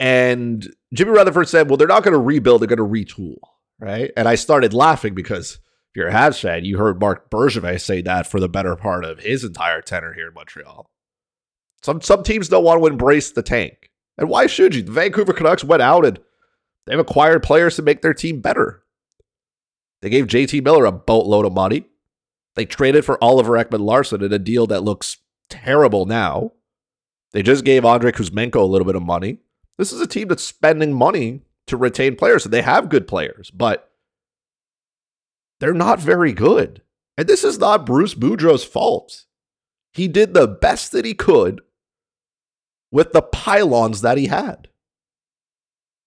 And 0.00 0.66
Jimmy 0.94 1.10
Rutherford 1.10 1.48
said, 1.48 1.68
well, 1.68 1.76
they're 1.76 1.88
not 1.88 2.04
going 2.04 2.12
to 2.12 2.20
rebuild, 2.20 2.60
they're 2.60 2.68
going 2.68 2.78
to 2.78 2.84
retool, 2.84 3.36
right? 3.80 4.10
And 4.16 4.28
I 4.28 4.36
started 4.36 4.72
laughing 4.72 5.14
because 5.14 5.54
if 5.54 5.96
you're 5.96 6.08
a 6.08 6.12
Habs 6.12 6.40
fan, 6.40 6.64
you 6.64 6.78
heard 6.78 7.00
Marc 7.00 7.30
Bergevin 7.30 7.80
say 7.80 8.02
that 8.02 8.26
for 8.26 8.38
the 8.38 8.48
better 8.48 8.76
part 8.76 9.04
of 9.04 9.20
his 9.20 9.44
entire 9.44 9.82
tenure 9.82 10.14
here 10.14 10.28
in 10.28 10.34
Montreal. 10.34 10.90
Some 11.82 12.00
some 12.00 12.24
teams 12.24 12.48
don't 12.48 12.64
want 12.64 12.80
to 12.80 12.86
embrace 12.86 13.30
the 13.30 13.42
tank. 13.42 13.90
And 14.16 14.28
why 14.28 14.46
should 14.46 14.74
you? 14.74 14.82
The 14.82 14.90
Vancouver 14.90 15.32
Canucks 15.32 15.62
went 15.62 15.82
out 15.82 16.04
and 16.04 16.18
They've 16.88 16.98
acquired 16.98 17.42
players 17.42 17.76
to 17.76 17.82
make 17.82 18.00
their 18.00 18.14
team 18.14 18.40
better. 18.40 18.82
They 20.00 20.08
gave 20.08 20.26
JT 20.26 20.64
Miller 20.64 20.86
a 20.86 20.92
boatload 20.92 21.44
of 21.44 21.52
money. 21.52 21.84
They 22.56 22.64
traded 22.64 23.04
for 23.04 23.22
Oliver 23.22 23.52
Ekman 23.52 23.80
Larsson 23.80 24.24
in 24.24 24.32
a 24.32 24.38
deal 24.38 24.66
that 24.68 24.82
looks 24.82 25.18
terrible 25.50 26.06
now. 26.06 26.52
They 27.32 27.42
just 27.42 27.64
gave 27.64 27.84
Andrei 27.84 28.12
Kuzmenko 28.12 28.56
a 28.56 28.62
little 28.62 28.86
bit 28.86 28.96
of 28.96 29.02
money. 29.02 29.38
This 29.76 29.92
is 29.92 30.00
a 30.00 30.06
team 30.06 30.28
that's 30.28 30.42
spending 30.42 30.92
money 30.92 31.42
to 31.66 31.76
retain 31.76 32.16
players, 32.16 32.44
and 32.44 32.52
they 32.52 32.62
have 32.62 32.88
good 32.88 33.06
players, 33.06 33.50
but 33.50 33.90
they're 35.60 35.74
not 35.74 36.00
very 36.00 36.32
good. 36.32 36.82
And 37.16 37.26
this 37.26 37.44
is 37.44 37.58
not 37.58 37.86
Bruce 37.86 38.14
Boudreau's 38.14 38.64
fault. 38.64 39.24
He 39.92 40.08
did 40.08 40.34
the 40.34 40.46
best 40.46 40.92
that 40.92 41.04
he 41.04 41.14
could 41.14 41.60
with 42.90 43.12
the 43.12 43.22
pylons 43.22 44.00
that 44.00 44.18
he 44.18 44.26
had. 44.26 44.68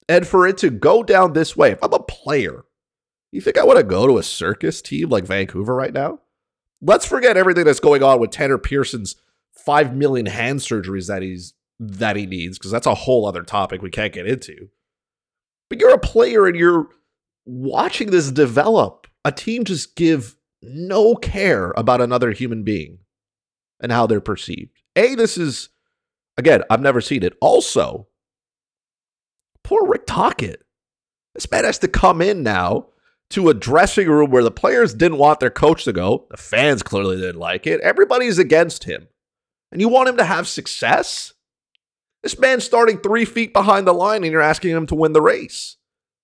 And 0.09 0.27
for 0.27 0.47
it 0.47 0.57
to 0.59 0.69
go 0.69 1.03
down 1.03 1.33
this 1.33 1.55
way, 1.55 1.71
if 1.71 1.83
I'm 1.83 1.93
a 1.93 1.99
player, 1.99 2.65
you 3.31 3.41
think 3.41 3.57
I 3.57 3.63
want 3.63 3.77
to 3.77 3.83
go 3.83 4.07
to 4.07 4.17
a 4.17 4.23
circus 4.23 4.81
team 4.81 5.09
like 5.09 5.23
Vancouver 5.23 5.75
right 5.75 5.93
now? 5.93 6.19
Let's 6.81 7.05
forget 7.05 7.37
everything 7.37 7.65
that's 7.65 7.79
going 7.79 8.03
on 8.03 8.19
with 8.19 8.31
Tanner 8.31 8.57
Pearson's 8.57 9.15
five 9.65 9.95
million 9.95 10.25
hand 10.25 10.59
surgeries 10.59 11.07
that 11.07 11.21
he's 11.21 11.53
that 11.79 12.15
he 12.15 12.25
needs, 12.25 12.57
because 12.57 12.71
that's 12.71 12.87
a 12.87 12.93
whole 12.93 13.25
other 13.25 13.43
topic 13.43 13.81
we 13.81 13.89
can't 13.89 14.13
get 14.13 14.27
into. 14.27 14.69
But 15.69 15.79
you're 15.79 15.93
a 15.93 15.99
player 15.99 16.45
and 16.45 16.55
you're 16.55 16.89
watching 17.45 18.11
this 18.11 18.31
develop. 18.31 19.07
A 19.25 19.31
team 19.31 19.63
just 19.63 19.95
give 19.95 20.35
no 20.61 21.15
care 21.15 21.73
about 21.77 22.01
another 22.01 22.31
human 22.31 22.63
being 22.63 22.99
and 23.79 23.91
how 23.91 24.05
they're 24.05 24.21
perceived. 24.21 24.81
A, 24.95 25.15
this 25.15 25.37
is 25.37 25.69
again, 26.37 26.63
I've 26.69 26.81
never 26.81 27.01
seen 27.01 27.23
it. 27.23 27.33
Also, 27.41 28.07
Poor 29.63 29.87
Rick 29.87 30.05
Tocchet. 30.05 30.63
This 31.33 31.49
man 31.49 31.63
has 31.63 31.77
to 31.79 31.87
come 31.87 32.21
in 32.21 32.43
now 32.43 32.87
to 33.29 33.49
a 33.49 33.53
dressing 33.53 34.09
room 34.09 34.31
where 34.31 34.43
the 34.43 34.51
players 34.51 34.93
didn't 34.93 35.17
want 35.17 35.39
their 35.39 35.49
coach 35.49 35.85
to 35.85 35.93
go. 35.93 36.27
The 36.29 36.37
fans 36.37 36.83
clearly 36.83 37.15
didn't 37.17 37.39
like 37.39 37.65
it. 37.65 37.79
Everybody's 37.81 38.37
against 38.37 38.83
him. 38.83 39.07
And 39.71 39.79
you 39.79 39.87
want 39.87 40.09
him 40.09 40.17
to 40.17 40.25
have 40.25 40.47
success? 40.47 41.33
This 42.23 42.37
man's 42.37 42.63
starting 42.63 42.99
three 42.99 43.25
feet 43.25 43.53
behind 43.53 43.87
the 43.87 43.93
line 43.93 44.23
and 44.23 44.31
you're 44.31 44.41
asking 44.41 44.71
him 44.71 44.85
to 44.87 44.95
win 44.95 45.13
the 45.13 45.21
race. 45.21 45.77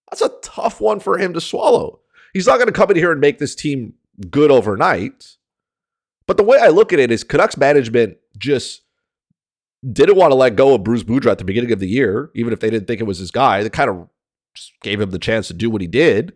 That's 0.10 0.22
a 0.22 0.32
tough 0.42 0.80
one 0.80 1.00
for 1.00 1.18
him 1.18 1.34
to 1.34 1.42
swallow. 1.42 2.02
He's 2.34 2.48
not 2.48 2.58
going 2.58 2.68
to 2.68 2.74
come 2.74 2.92
in 2.92 2.98
here 2.98 3.12
and 3.12 3.22
make 3.22 3.40
this 3.40 3.56
team 3.56 3.94
good 4.30 4.52
overnight. 4.52 5.38
But 6.28 6.38
the 6.38 6.44
way 6.44 6.60
I 6.60 6.68
look 6.68 6.94
at 6.94 7.00
it 7.00 7.12
is 7.12 7.24
Canucks 7.24 7.58
management 7.58 8.18
just 8.38 8.84
didn't 9.92 10.18
want 10.18 10.32
to 10.32 10.36
let 10.36 10.56
go 10.56 10.76
of 10.76 10.84
Bruce 10.84 11.04
Boudreau 11.04 11.32
at 11.32 11.38
the 11.38 11.46
beginning 11.46 11.72
of 11.72 11.80
the 11.80 11.88
year, 11.88 12.32
even 12.36 12.54
if 12.54 12.60
they 12.60 12.70
didn't 12.70 12.88
think 12.88 13.00
it 13.00 13.06
was 13.06 13.20
his 13.20 13.32
guy. 13.32 13.64
They 13.64 13.70
kind 13.70 13.90
of 13.90 14.10
just 14.54 14.74
gave 14.82 15.00
him 15.00 15.12
the 15.12 15.20
chance 15.20 15.48
to 15.48 15.54
do 15.54 15.70
what 15.70 15.82
he 15.82 15.88
did. 15.88 16.34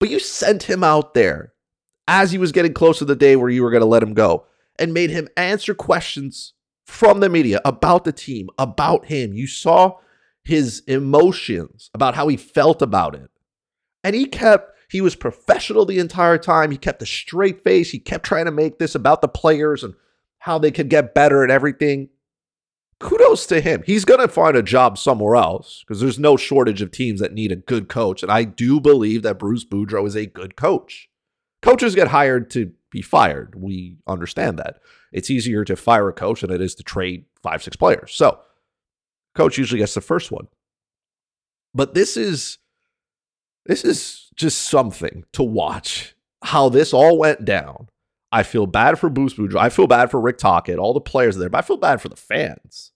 But 0.00 0.10
you 0.10 0.18
sent 0.18 0.64
him 0.64 0.82
out 0.82 1.14
there 1.14 1.52
as 2.08 2.30
he 2.30 2.38
was 2.38 2.52
getting 2.52 2.72
close 2.72 2.98
to 2.98 3.04
the 3.04 3.16
day 3.16 3.36
where 3.36 3.50
you 3.50 3.62
were 3.62 3.70
going 3.70 3.80
to 3.82 3.86
let 3.86 4.02
him 4.02 4.14
go 4.14 4.46
and 4.78 4.94
made 4.94 5.10
him 5.10 5.28
answer 5.36 5.74
questions 5.74 6.54
from 6.84 7.20
the 7.20 7.28
media 7.28 7.60
about 7.64 8.04
the 8.04 8.12
team, 8.12 8.48
about 8.58 9.06
him. 9.06 9.32
You 9.32 9.46
saw 9.46 9.98
his 10.44 10.80
emotions 10.86 11.90
about 11.92 12.14
how 12.14 12.28
he 12.28 12.36
felt 12.36 12.80
about 12.80 13.14
it. 13.14 13.30
And 14.04 14.14
he 14.14 14.26
kept, 14.26 14.70
he 14.88 15.00
was 15.00 15.16
professional 15.16 15.84
the 15.84 15.98
entire 15.98 16.38
time. 16.38 16.70
He 16.70 16.78
kept 16.78 17.02
a 17.02 17.06
straight 17.06 17.64
face. 17.64 17.90
He 17.90 17.98
kept 17.98 18.24
trying 18.24 18.44
to 18.44 18.52
make 18.52 18.78
this 18.78 18.94
about 18.94 19.20
the 19.20 19.28
players 19.28 19.82
and 19.82 19.94
how 20.38 20.58
they 20.58 20.70
could 20.70 20.88
get 20.88 21.14
better 21.14 21.42
at 21.42 21.50
everything. 21.50 22.10
Kudos 23.00 23.46
to 23.46 23.60
him. 23.60 23.82
He's 23.84 24.04
going 24.04 24.20
to 24.20 24.28
find 24.28 24.56
a 24.56 24.62
job 24.62 24.96
somewhere 24.96 25.34
else 25.34 25.84
because 25.86 26.00
there's 26.00 26.18
no 26.18 26.36
shortage 26.36 26.80
of 26.80 26.92
teams 26.92 27.20
that 27.20 27.34
need 27.34 27.50
a 27.50 27.56
good 27.56 27.88
coach. 27.88 28.22
And 28.22 28.30
I 28.30 28.44
do 28.44 28.80
believe 28.80 29.22
that 29.22 29.40
Bruce 29.40 29.64
Boudreau 29.64 30.06
is 30.06 30.14
a 30.14 30.24
good 30.24 30.56
coach. 30.56 31.08
Coaches 31.60 31.96
get 31.96 32.08
hired 32.08 32.48
to 32.50 32.72
be 32.90 33.02
fired. 33.02 33.54
We 33.56 33.96
understand 34.06 34.58
that. 34.58 34.78
It's 35.12 35.30
easier 35.30 35.64
to 35.64 35.76
fire 35.76 36.08
a 36.08 36.12
coach 36.12 36.40
than 36.40 36.50
it 36.50 36.60
is 36.60 36.74
to 36.76 36.82
trade 36.82 37.24
five, 37.42 37.62
six 37.62 37.76
players. 37.76 38.14
So, 38.14 38.40
coach 39.34 39.58
usually 39.58 39.80
gets 39.80 39.94
the 39.94 40.00
first 40.00 40.30
one. 40.30 40.48
But 41.74 41.94
this 41.94 42.16
is 42.16 42.58
this 43.66 43.84
is 43.84 44.30
just 44.36 44.62
something 44.62 45.24
to 45.32 45.42
watch 45.42 46.14
how 46.42 46.68
this 46.68 46.92
all 46.92 47.18
went 47.18 47.44
down. 47.44 47.88
I 48.32 48.42
feel 48.42 48.66
bad 48.66 48.98
for 48.98 49.08
Bruce 49.08 49.34
Boudreau. 49.34 49.58
I 49.58 49.68
feel 49.68 49.86
bad 49.86 50.10
for 50.10 50.20
Rick 50.20 50.38
Tocchet, 50.38 50.78
all 50.78 50.94
the 50.94 51.00
players 51.00 51.36
there, 51.36 51.48
but 51.48 51.58
I 51.58 51.62
feel 51.62 51.76
bad 51.76 52.00
for 52.00 52.08
the 52.08 52.16
fans. 52.16 52.92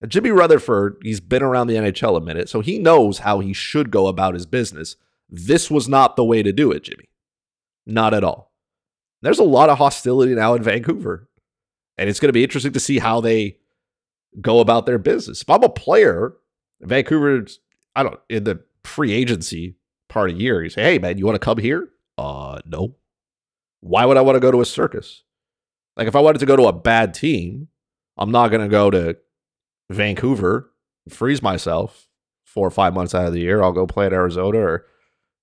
And 0.00 0.10
Jimmy 0.10 0.30
Rutherford, 0.30 0.96
he's 1.02 1.20
been 1.20 1.42
around 1.42 1.68
the 1.68 1.76
NHL 1.76 2.16
a 2.16 2.20
minute, 2.20 2.48
so 2.48 2.60
he 2.60 2.78
knows 2.78 3.18
how 3.18 3.40
he 3.40 3.52
should 3.52 3.90
go 3.90 4.06
about 4.06 4.34
his 4.34 4.46
business. 4.46 4.96
This 5.28 5.70
was 5.70 5.88
not 5.88 6.16
the 6.16 6.24
way 6.24 6.42
to 6.42 6.52
do 6.52 6.72
it, 6.72 6.84
Jimmy. 6.84 7.08
Not 7.86 8.12
at 8.12 8.24
all. 8.24 8.51
There's 9.22 9.38
a 9.38 9.44
lot 9.44 9.70
of 9.70 9.78
hostility 9.78 10.34
now 10.34 10.54
in 10.54 10.62
Vancouver. 10.62 11.28
And 11.96 12.10
it's 12.10 12.20
going 12.20 12.28
to 12.28 12.32
be 12.32 12.42
interesting 12.42 12.72
to 12.72 12.80
see 12.80 12.98
how 12.98 13.20
they 13.20 13.58
go 14.40 14.60
about 14.60 14.86
their 14.86 14.98
business. 14.98 15.42
If 15.42 15.50
I'm 15.50 15.62
a 15.62 15.68
player, 15.68 16.34
Vancouver, 16.80 17.46
I 17.94 18.02
don't, 18.02 18.18
in 18.28 18.44
the 18.44 18.62
free 18.84 19.12
agency 19.12 19.76
part 20.08 20.30
of 20.30 20.40
year, 20.40 20.62
you 20.62 20.70
say, 20.70 20.82
hey, 20.82 20.98
man, 20.98 21.18
you 21.18 21.26
want 21.26 21.36
to 21.36 21.44
come 21.44 21.58
here? 21.58 21.88
Uh, 22.18 22.58
no. 22.66 22.96
Why 23.80 24.04
would 24.04 24.16
I 24.16 24.22
want 24.22 24.36
to 24.36 24.40
go 24.40 24.50
to 24.50 24.60
a 24.60 24.66
circus? 24.66 25.22
Like, 25.96 26.08
if 26.08 26.16
I 26.16 26.20
wanted 26.20 26.38
to 26.38 26.46
go 26.46 26.56
to 26.56 26.66
a 26.66 26.72
bad 26.72 27.14
team, 27.14 27.68
I'm 28.16 28.30
not 28.30 28.48
going 28.48 28.62
to 28.62 28.68
go 28.68 28.90
to 28.90 29.16
Vancouver, 29.90 30.70
freeze 31.08 31.42
myself 31.42 32.08
four 32.44 32.66
or 32.66 32.70
five 32.70 32.94
months 32.94 33.14
out 33.14 33.26
of 33.26 33.32
the 33.32 33.40
year. 33.40 33.62
I'll 33.62 33.72
go 33.72 33.86
play 33.86 34.06
at 34.06 34.12
Arizona 34.12 34.58
or 34.58 34.86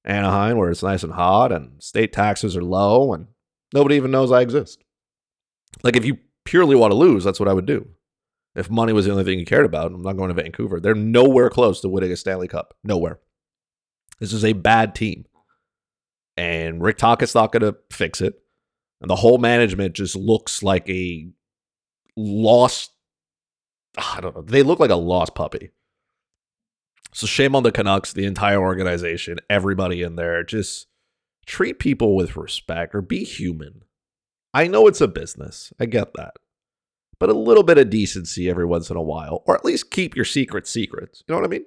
Anaheim 0.05 0.57
where 0.57 0.71
it's 0.71 0.83
nice 0.83 1.03
and 1.03 1.13
hot 1.13 1.51
and 1.51 1.81
state 1.81 2.13
taxes 2.13 2.55
are 2.55 2.63
low 2.63 3.13
and 3.13 3.27
nobody 3.73 3.95
even 3.95 4.11
knows 4.11 4.31
I 4.31 4.41
exist. 4.41 4.83
Like 5.83 5.95
if 5.95 6.05
you 6.05 6.17
purely 6.45 6.75
want 6.75 6.91
to 6.91 6.97
lose, 6.97 7.23
that's 7.23 7.39
what 7.39 7.49
I 7.49 7.53
would 7.53 7.65
do. 7.65 7.87
If 8.55 8.69
money 8.69 8.93
was 8.93 9.05
the 9.05 9.11
only 9.11 9.23
thing 9.23 9.39
you 9.39 9.45
cared 9.45 9.65
about, 9.65 9.91
I'm 9.91 10.01
not 10.01 10.17
going 10.17 10.29
to 10.29 10.41
Vancouver. 10.41 10.79
They're 10.79 10.95
nowhere 10.95 11.49
close 11.49 11.81
to 11.81 11.89
winning 11.89 12.11
a 12.11 12.17
Stanley 12.17 12.47
Cup. 12.47 12.75
Nowhere. 12.83 13.19
This 14.19 14.33
is 14.33 14.43
a 14.43 14.53
bad 14.53 14.95
team. 14.95 15.25
And 16.35 16.81
Rick 16.81 16.97
Tocchet's 16.97 17.35
not 17.35 17.51
going 17.51 17.61
to 17.61 17.77
fix 17.91 18.21
it. 18.21 18.41
And 19.01 19.09
the 19.09 19.15
whole 19.15 19.37
management 19.37 19.93
just 19.93 20.15
looks 20.15 20.63
like 20.63 20.89
a 20.89 21.29
lost 22.17 22.91
I 23.97 24.21
don't 24.21 24.35
know. 24.35 24.41
They 24.41 24.63
look 24.63 24.79
like 24.79 24.91
a 24.91 24.95
lost 24.95 25.35
puppy. 25.35 25.71
So 27.13 27.25
shame 27.25 27.55
on 27.55 27.63
the 27.63 27.71
Canucks, 27.71 28.13
the 28.13 28.25
entire 28.25 28.61
organization, 28.61 29.39
everybody 29.49 30.03
in 30.03 30.15
there. 30.15 30.43
Just 30.43 30.87
treat 31.49 31.79
people 31.79 32.15
with 32.15 32.37
respect 32.37 32.93
or 32.93 33.01
be 33.01 33.23
human. 33.23 33.83
I 34.53 34.67
know 34.67 34.85
it's 34.85 35.01
a 35.01 35.07
business. 35.07 35.73
I 35.79 35.87
get 35.87 36.13
that. 36.13 36.35
But 37.19 37.29
a 37.29 37.33
little 37.33 37.63
bit 37.63 37.79
of 37.79 37.89
decency 37.89 38.49
every 38.49 38.65
once 38.65 38.89
in 38.89 38.95
a 38.95 39.01
while, 39.01 39.43
or 39.47 39.55
at 39.55 39.65
least 39.65 39.89
keep 39.89 40.15
your 40.15 40.25
secrets 40.25 40.69
secrets. 40.69 41.23
You 41.27 41.33
know 41.33 41.41
what 41.41 41.47
I 41.47 41.49
mean? 41.49 41.65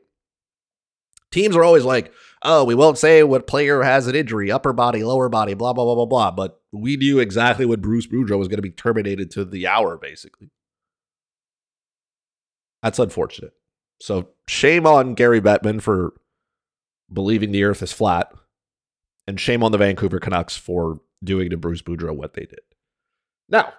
Teams 1.32 1.56
are 1.56 1.64
always 1.64 1.84
like, 1.84 2.12
oh, 2.44 2.62
we 2.62 2.76
won't 2.76 2.96
say 2.96 3.24
what 3.24 3.46
player 3.46 3.82
has 3.82 4.06
an 4.06 4.14
injury, 4.14 4.52
upper 4.52 4.72
body, 4.72 5.02
lower 5.02 5.28
body, 5.28 5.54
blah, 5.54 5.72
blah, 5.72 5.84
blah, 5.84 5.94
blah, 5.96 6.06
blah. 6.06 6.30
But 6.30 6.60
we 6.70 6.96
knew 6.96 7.18
exactly 7.18 7.66
when 7.66 7.80
Bruce 7.80 8.06
Boudreau 8.06 8.38
was 8.38 8.48
going 8.48 8.58
to 8.58 8.62
be 8.62 8.70
terminated 8.70 9.30
to 9.32 9.44
the 9.44 9.66
hour, 9.66 9.96
basically. 9.96 10.50
That's 12.82 13.00
unfortunate. 13.00 13.54
So 14.00 14.28
shame 14.46 14.86
on 14.86 15.14
Gary 15.14 15.40
Bettman 15.40 15.82
for 15.82 16.12
believing 17.12 17.50
the 17.50 17.64
earth 17.64 17.82
is 17.82 17.92
flat, 17.92 18.32
and 19.26 19.38
shame 19.38 19.62
on 19.62 19.73
the 19.73 19.79
Vancouver 19.79 20.19
Canucks 20.19 20.57
for 20.57 21.00
doing 21.23 21.50
to 21.50 21.57
Bruce 21.57 21.83
Boudreau 21.83 22.14
what 22.14 22.35
they 22.35 22.47
did. 22.47 22.61
Now, 23.49 23.73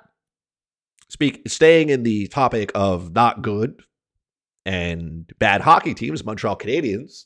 speak 1.09 1.47
staying 1.47 1.89
in 1.89 2.03
the 2.03 2.27
topic 2.27 2.71
of 2.75 3.13
not 3.13 3.41
good 3.41 3.81
and 4.65 5.31
bad 5.39 5.61
hockey 5.61 5.93
teams, 5.93 6.23
Montreal 6.23 6.57
Canadiens 6.57 7.25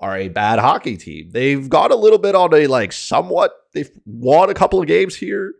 are 0.00 0.16
a 0.16 0.28
bad 0.28 0.58
hockey 0.58 0.96
team. 0.96 1.30
They've 1.30 1.68
got 1.68 1.90
a 1.90 1.96
little 1.96 2.18
bit 2.18 2.34
on 2.34 2.54
a 2.54 2.66
like 2.66 2.92
somewhat 2.92 3.52
they've 3.74 3.90
won 4.06 4.48
a 4.50 4.54
couple 4.54 4.80
of 4.80 4.86
games 4.86 5.16
here, 5.16 5.54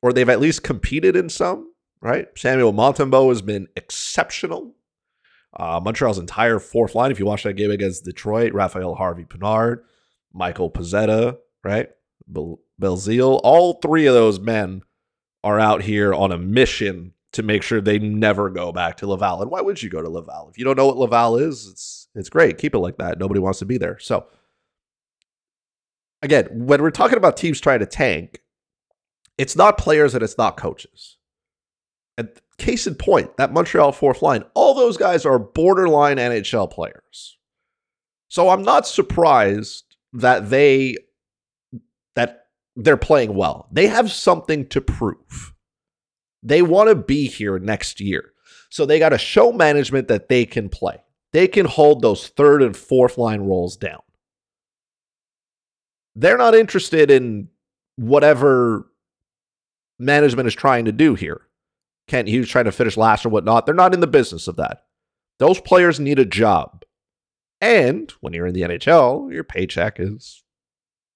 or 0.00 0.12
they've 0.12 0.28
at 0.28 0.40
least 0.40 0.62
competed 0.62 1.16
in 1.16 1.28
some, 1.28 1.72
right? 2.00 2.28
Samuel 2.36 2.72
Montembeault 2.72 3.30
has 3.30 3.42
been 3.42 3.68
exceptional. 3.76 4.74
Uh, 5.54 5.80
Montreal's 5.82 6.18
entire 6.18 6.58
fourth 6.58 6.94
line, 6.94 7.10
if 7.10 7.18
you 7.18 7.26
watch 7.26 7.42
that 7.42 7.54
game 7.54 7.70
against 7.70 8.04
Detroit, 8.04 8.54
Raphael 8.54 8.94
Harvey 8.94 9.24
Pineault, 9.24 9.80
Michael 10.32 10.70
Pezzetta, 10.70 11.38
right? 11.64 11.90
Belzile, 12.80 13.40
all 13.42 13.74
three 13.74 14.06
of 14.06 14.14
those 14.14 14.40
men 14.40 14.82
are 15.44 15.58
out 15.58 15.82
here 15.82 16.14
on 16.14 16.32
a 16.32 16.38
mission 16.38 17.12
to 17.32 17.42
make 17.42 17.62
sure 17.62 17.80
they 17.80 17.98
never 17.98 18.50
go 18.50 18.72
back 18.72 18.98
to 18.98 19.06
Laval. 19.06 19.42
And 19.42 19.50
why 19.50 19.60
would 19.60 19.82
you 19.82 19.90
go 19.90 20.02
to 20.02 20.08
Laval? 20.08 20.48
If 20.50 20.58
you 20.58 20.64
don't 20.64 20.76
know 20.76 20.86
what 20.86 20.98
Laval 20.98 21.38
is, 21.38 21.66
it's 21.66 22.08
it's 22.14 22.28
great. 22.28 22.58
Keep 22.58 22.74
it 22.74 22.78
like 22.78 22.98
that. 22.98 23.18
Nobody 23.18 23.40
wants 23.40 23.58
to 23.60 23.64
be 23.64 23.78
there. 23.78 23.98
So 23.98 24.26
again, 26.20 26.46
when 26.52 26.82
we're 26.82 26.90
talking 26.90 27.16
about 27.16 27.36
teams 27.36 27.60
trying 27.60 27.80
to 27.80 27.86
tank, 27.86 28.42
it's 29.38 29.56
not 29.56 29.78
players 29.78 30.14
and 30.14 30.22
it's 30.22 30.36
not 30.36 30.56
coaches. 30.58 31.16
And 32.18 32.28
case 32.58 32.86
in 32.86 32.94
point, 32.94 33.36
that 33.38 33.52
Montreal 33.52 33.92
fourth 33.92 34.20
line, 34.20 34.44
all 34.54 34.74
those 34.74 34.98
guys 34.98 35.24
are 35.24 35.38
borderline 35.38 36.18
NHL 36.18 36.70
players. 36.70 37.38
So 38.28 38.50
I'm 38.50 38.62
not 38.62 38.86
surprised 38.86 39.91
that 40.12 40.50
they 40.50 40.96
that 42.14 42.46
they're 42.76 42.96
playing 42.96 43.34
well. 43.34 43.68
They 43.72 43.86
have 43.86 44.10
something 44.10 44.66
to 44.68 44.80
prove. 44.80 45.52
They 46.42 46.62
want 46.62 46.88
to 46.88 46.94
be 46.94 47.28
here 47.28 47.58
next 47.58 48.00
year. 48.00 48.32
So 48.70 48.86
they 48.86 48.98
got 48.98 49.10
to 49.10 49.18
show 49.18 49.52
management 49.52 50.08
that 50.08 50.28
they 50.28 50.44
can 50.44 50.68
play. 50.68 51.02
They 51.32 51.48
can 51.48 51.66
hold 51.66 52.02
those 52.02 52.28
third 52.28 52.62
and 52.62 52.76
fourth 52.76 53.18
line 53.18 53.42
roles 53.42 53.76
down. 53.76 54.00
They're 56.14 56.38
not 56.38 56.54
interested 56.54 57.10
in 57.10 57.48
whatever 57.96 58.86
management 59.98 60.46
is 60.46 60.54
trying 60.54 60.86
to 60.86 60.92
do 60.92 61.14
here. 61.14 61.42
Kent 62.08 62.28
Hughes 62.28 62.48
trying 62.48 62.64
to 62.66 62.72
finish 62.72 62.96
last 62.96 63.24
or 63.24 63.30
whatnot. 63.30 63.64
They're 63.64 63.74
not 63.74 63.94
in 63.94 64.00
the 64.00 64.06
business 64.06 64.48
of 64.48 64.56
that. 64.56 64.84
Those 65.38 65.60
players 65.60 66.00
need 66.00 66.18
a 66.18 66.24
job. 66.24 66.84
And 67.62 68.10
when 68.20 68.32
you're 68.32 68.48
in 68.48 68.54
the 68.54 68.62
NHL, 68.62 69.32
your 69.32 69.44
paycheck 69.44 70.00
is 70.00 70.42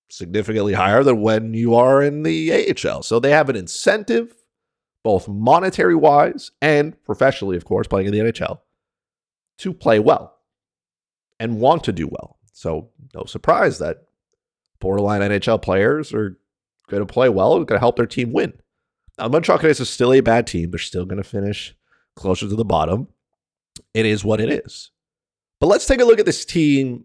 significantly 0.08 0.74
higher 0.74 1.02
than 1.02 1.20
when 1.20 1.54
you 1.54 1.74
are 1.74 2.00
in 2.00 2.22
the 2.22 2.52
AHL. 2.52 3.02
So 3.02 3.18
they 3.18 3.30
have 3.30 3.48
an 3.48 3.56
incentive, 3.56 4.32
both 5.02 5.26
monetary 5.26 5.96
wise 5.96 6.52
and 6.62 7.02
professionally, 7.04 7.56
of 7.56 7.64
course, 7.64 7.88
playing 7.88 8.06
in 8.06 8.12
the 8.12 8.20
NHL, 8.20 8.60
to 9.58 9.74
play 9.74 9.98
well 9.98 10.38
and 11.40 11.60
want 11.60 11.82
to 11.82 11.92
do 11.92 12.06
well. 12.06 12.38
So 12.52 12.90
no 13.12 13.24
surprise 13.24 13.80
that 13.80 14.04
borderline 14.78 15.22
NHL 15.22 15.60
players 15.60 16.14
are 16.14 16.38
going 16.88 17.04
to 17.04 17.12
play 17.12 17.28
well 17.28 17.56
and 17.56 17.66
going 17.66 17.76
to 17.76 17.82
help 17.82 17.96
their 17.96 18.06
team 18.06 18.32
win. 18.32 18.52
Now, 19.18 19.26
Montreal 19.26 19.58
Canadiens 19.58 19.80
is 19.80 19.90
still 19.90 20.12
a 20.12 20.20
bad 20.20 20.46
team. 20.46 20.70
They're 20.70 20.78
still 20.78 21.06
going 21.06 21.20
to 21.20 21.28
finish 21.28 21.74
closer 22.14 22.48
to 22.48 22.54
the 22.54 22.64
bottom. 22.64 23.08
It 23.94 24.06
is 24.06 24.24
what 24.24 24.40
it 24.40 24.48
is. 24.64 24.92
But 25.60 25.66
let's 25.68 25.86
take 25.86 26.00
a 26.00 26.04
look 26.04 26.20
at 26.20 26.26
this 26.26 26.44
team 26.44 27.04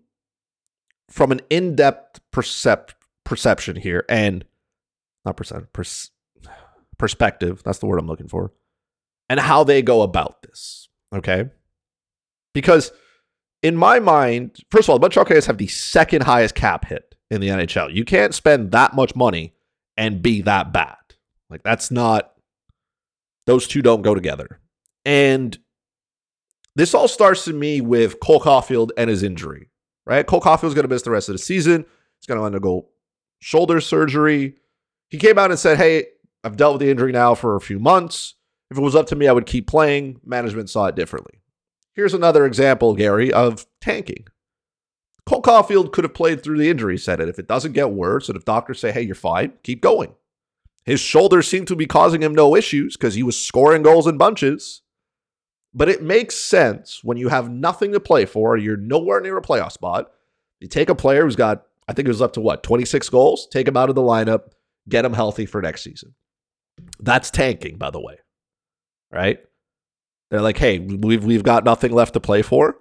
from 1.10 1.31
an 1.31 1.41
in-depth 1.50 2.20
percep- 2.31 2.93
perception 3.24 3.75
here, 3.75 4.05
and 4.10 4.46
not 5.25 5.38
percent 5.38 5.72
pers- 5.74 6.12
perspective. 6.98 7.62
That's 7.63 7.79
the 7.79 7.86
word 7.86 8.00
I'm 8.00 8.08
looking 8.08 8.27
for, 8.27 8.51
and 9.29 9.39
how 9.39 9.63
they 9.63 9.81
go 9.81 10.01
about 10.01 10.41
this. 10.41 10.89
Okay, 11.13 11.50
because 12.53 12.91
in 13.62 13.75
my 13.75 14.00
mind, 14.00 14.58
first 14.70 14.86
of 14.86 14.91
all, 14.91 14.98
the 14.98 15.01
Montreal 15.01 15.25
Canadiens 15.25 15.48
have 15.48 15.58
the 15.58 15.67
second 15.67 16.24
highest 16.24 16.55
cap 16.55 16.86
hit 16.86 17.15
in 17.29 17.41
the 17.41 17.50
NHL. 17.50 17.93
You 17.93 18.03
can't 18.05 18.34
spend 18.34 18.72
that 18.72 18.93
much 18.93 19.15
money 19.15 19.53
and 19.98 20.22
be 20.22 20.41
that 20.41 20.74
bad. 20.74 20.96
Like 21.50 21.63
that's 21.63 21.91
not 21.91 22.34
those 23.46 23.67
two 23.67 23.81
don't 23.81 24.01
go 24.01 24.15
together. 24.15 24.60
And 25.05 25.58
this 26.81 26.95
all 26.95 27.07
starts 27.07 27.45
to 27.45 27.53
me 27.53 27.79
with 27.79 28.19
Cole 28.19 28.39
Caufield 28.39 28.89
and 28.97 29.07
his 29.07 29.21
injury, 29.21 29.69
right? 30.03 30.25
Cole 30.25 30.41
Caufield's 30.41 30.73
going 30.73 30.88
to 30.88 30.88
miss 30.88 31.03
the 31.03 31.11
rest 31.11 31.29
of 31.29 31.33
the 31.33 31.39
season. 31.39 31.85
He's 32.17 32.25
going 32.25 32.39
to 32.39 32.43
undergo 32.43 32.88
shoulder 33.38 33.79
surgery. 33.79 34.55
He 35.07 35.19
came 35.19 35.38
out 35.38 35.51
and 35.51 35.59
said, 35.59 35.77
Hey, 35.77 36.05
I've 36.43 36.57
dealt 36.57 36.73
with 36.73 36.81
the 36.81 36.89
injury 36.89 37.11
now 37.11 37.35
for 37.35 37.55
a 37.55 37.61
few 37.61 37.77
months. 37.77 38.33
If 38.71 38.79
it 38.79 38.81
was 38.81 38.95
up 38.95 39.05
to 39.07 39.15
me, 39.15 39.27
I 39.27 39.31
would 39.31 39.45
keep 39.45 39.67
playing. 39.67 40.21
Management 40.25 40.71
saw 40.71 40.88
it 40.88 40.95
differently. 40.95 41.43
Here's 41.93 42.15
another 42.15 42.47
example, 42.47 42.95
Gary, 42.95 43.31
of 43.31 43.67
tanking. 43.79 44.25
Cole 45.27 45.43
Caufield 45.43 45.91
could 45.91 46.03
have 46.03 46.15
played 46.15 46.41
through 46.41 46.57
the 46.57 46.71
injury, 46.71 46.97
said 46.97 47.19
it. 47.19 47.29
If 47.29 47.38
it 47.38 47.47
doesn't 47.47 47.73
get 47.73 47.91
worse, 47.91 48.27
and 48.27 48.35
if 48.35 48.43
doctors 48.43 48.79
say, 48.79 48.91
hey, 48.91 49.03
you're 49.03 49.13
fine, 49.13 49.53
keep 49.61 49.81
going. 49.81 50.15
His 50.83 51.00
shoulders 51.00 51.47
seem 51.47 51.65
to 51.65 51.75
be 51.75 51.85
causing 51.85 52.23
him 52.23 52.33
no 52.33 52.55
issues 52.55 52.97
because 52.97 53.13
he 53.13 53.21
was 53.21 53.39
scoring 53.39 53.83
goals 53.83 54.07
in 54.07 54.17
bunches. 54.17 54.81
But 55.73 55.89
it 55.89 56.03
makes 56.03 56.35
sense 56.35 57.01
when 57.03 57.17
you 57.17 57.29
have 57.29 57.49
nothing 57.49 57.93
to 57.93 57.99
play 57.99 58.25
for, 58.25 58.57
you're 58.57 58.77
nowhere 58.77 59.21
near 59.21 59.37
a 59.37 59.41
playoff 59.41 59.71
spot. 59.71 60.11
You 60.59 60.67
take 60.67 60.89
a 60.89 60.95
player 60.95 61.23
who's 61.23 61.35
got, 61.35 61.65
I 61.87 61.93
think 61.93 62.07
it 62.07 62.11
was 62.11 62.21
up 62.21 62.33
to 62.33 62.41
what, 62.41 62.63
26 62.63 63.07
goals, 63.09 63.47
take 63.47 63.67
him 63.67 63.77
out 63.77 63.89
of 63.89 63.95
the 63.95 64.01
lineup, 64.01 64.51
get 64.89 65.05
him 65.05 65.13
healthy 65.13 65.45
for 65.45 65.61
next 65.61 65.83
season. 65.83 66.13
That's 66.99 67.31
tanking, 67.31 67.77
by 67.77 67.89
the 67.89 68.01
way. 68.01 68.17
Right? 69.11 69.39
They're 70.29 70.41
like, 70.41 70.57
hey, 70.57 70.79
we've 70.79 71.23
we've 71.23 71.43
got 71.43 71.65
nothing 71.65 71.91
left 71.91 72.13
to 72.13 72.19
play 72.19 72.41
for. 72.41 72.77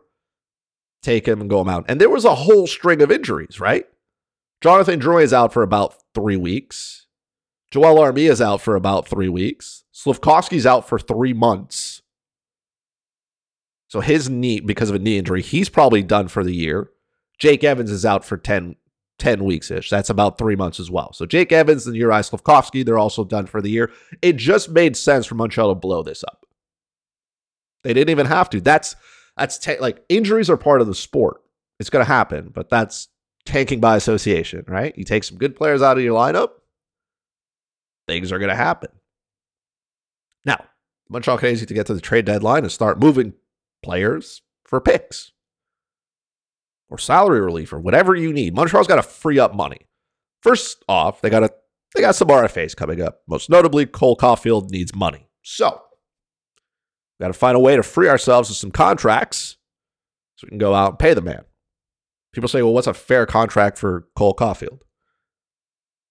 Take 1.03 1.27
him 1.27 1.41
and 1.41 1.51
go 1.51 1.61
him 1.61 1.69
out. 1.69 1.85
And 1.89 2.01
there 2.01 2.11
was 2.11 2.25
a 2.25 2.35
whole 2.35 2.67
string 2.67 3.03
of 3.03 3.11
injuries, 3.11 3.59
right? 3.59 3.87
Jonathan 4.61 5.01
Drouin 5.01 5.23
is 5.23 5.33
out 5.33 5.53
for 5.53 5.63
about 5.63 5.95
three 6.15 6.37
weeks. 6.37 7.07
Joel 7.71 7.97
Armia 7.97 8.31
is 8.31 8.41
out 8.41 8.61
for 8.61 8.77
about 8.77 9.09
three 9.09 9.29
weeks. 9.29 9.85
Slafkovsky's 9.95 10.67
out 10.67 10.89
for 10.89 10.99
three 10.99 11.33
months. 11.33 12.00
So 13.91 13.99
his 13.99 14.31
knee, 14.31 14.61
because 14.61 14.89
of 14.89 14.95
a 14.95 15.01
knee 15.01 15.19
injury, 15.19 15.43
he's 15.43 15.69
probably 15.69 16.05
done 16.05 16.29
for 16.29 16.45
the 16.45 16.55
year. 16.55 16.91
Jake 17.39 17.65
Evans 17.65 17.91
is 17.91 18.07
out 18.07 18.25
for 18.25 18.37
10, 18.37 18.77
10 19.19 19.45
weeks 19.45 19.69
ish. 19.69 19.91
That's 19.91 20.11
about 20.11 20.39
three 20.39 20.55
months 20.55 20.79
as 20.79 20.89
well. 20.89 21.13
So 21.13 21.27
Jake 21.27 21.51
Evans 21.51 21.89
and 21.89 21.97
Juraj 21.97 22.31
Slafkovsky, 22.31 22.87
they're 22.87 22.99
also 22.99 23.25
done 23.25 23.47
for 23.47 23.61
the 23.61 23.69
year. 23.69 23.91
It 24.23 24.37
just 24.37 24.71
made 24.71 24.97
sense 24.97 25.27
for 25.27 25.35
Montreal 25.35 25.71
to 25.71 25.75
blow 25.75 26.05
this 26.05 26.23
up. 26.23 26.47
They 27.83 27.93
didn't 27.93 28.11
even 28.11 28.27
have 28.27 28.49
to. 28.51 28.61
That's 28.61 28.95
that's 29.37 29.59
ta- 29.59 29.81
like 29.81 30.05
injuries 30.09 30.49
are 30.49 30.57
part 30.57 30.81
of 30.81 30.87
the 30.87 30.95
sport. 30.95 31.43
It's 31.81 31.91
going 31.91 32.05
to 32.05 32.13
happen, 32.13 32.53
but 32.55 32.69
that's 32.69 33.09
tanking 33.45 33.81
by 33.81 33.97
association, 33.97 34.65
right? 34.69 34.97
You 34.97 35.05
take 35.05 35.25
some 35.25 35.37
good 35.37 35.57
players 35.57 35.83
out 35.83 35.97
of 35.97 36.05
your 36.05 36.17
lineup, 36.17 36.51
things 38.07 38.31
are 38.31 38.39
going 38.39 38.51
to 38.51 38.55
happen. 38.55 38.91
Now, 40.45 40.65
Montreal 41.09 41.39
Canadiens 41.39 41.61
need 41.61 41.69
to 41.69 41.75
get 41.75 41.87
to 41.87 41.95
the 41.95 42.01
trade 42.01 42.27
deadline 42.27 42.63
and 42.63 42.71
start 42.71 43.01
moving 43.01 43.33
players 43.83 44.43
for 44.65 44.81
picks 44.81 45.33
or 46.89 46.99
salary 46.99 47.41
relief 47.41 47.73
or 47.73 47.81
whatever 47.81 48.15
you 48.15 48.33
need. 48.33 48.55
Montreal's 48.55 48.87
got 48.87 48.97
to 48.97 49.03
free 49.03 49.39
up 49.39 49.55
money. 49.55 49.79
First 50.43 50.85
off, 50.89 51.21
they 51.21 51.31
got 51.31 51.41
to 51.41 51.53
they 51.95 52.01
got 52.01 52.15
some 52.15 52.29
RFAs 52.29 52.77
coming 52.77 53.01
up. 53.01 53.21
Most 53.29 53.51
notably, 53.51 53.87
Cole 53.87 54.17
Caufield 54.17 54.71
needs 54.71 54.95
money. 54.95 55.29
So 55.43 55.83
got 57.21 57.29
to 57.29 57.33
find 57.33 57.57
a 57.57 57.61
way 57.61 57.77
to 57.77 57.83
free 57.83 58.09
ourselves 58.09 58.51
of 58.51 58.57
some 58.57 58.71
contracts 58.71 59.57
so 60.37 60.47
we 60.47 60.51
can 60.51 60.59
go 60.59 60.75
out 60.75 60.91
and 60.91 60.99
pay 60.99 61.15
the 61.15 61.21
man. 61.21 61.45
People 62.33 62.49
say, 62.49 62.63
well, 62.63 62.73
what's 62.73 62.87
a 62.87 62.95
fair 62.95 63.27
contract 63.27 63.77
for 63.77 64.07
Cole 64.17 64.35
Caufield? 64.35 64.81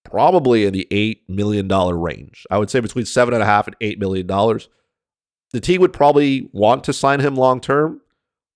Probably 0.03 0.65
in 0.65 0.73
the 0.73 0.87
$8 0.91 1.21
million 1.27 1.67
range. 1.67 2.45
I 2.51 2.57
would 2.57 2.69
say 2.69 2.79
between 2.79 3.05
seven 3.05 3.33
and 3.33 3.41
a 3.41 3.45
half 3.45 3.67
and 3.67 3.79
$8 3.79 3.97
million. 3.99 4.27
The 5.51 5.59
team 5.59 5.81
would 5.81 5.93
probably 5.93 6.49
want 6.51 6.83
to 6.85 6.93
sign 6.93 7.19
him 7.19 7.35
long 7.35 7.59
term. 7.59 8.01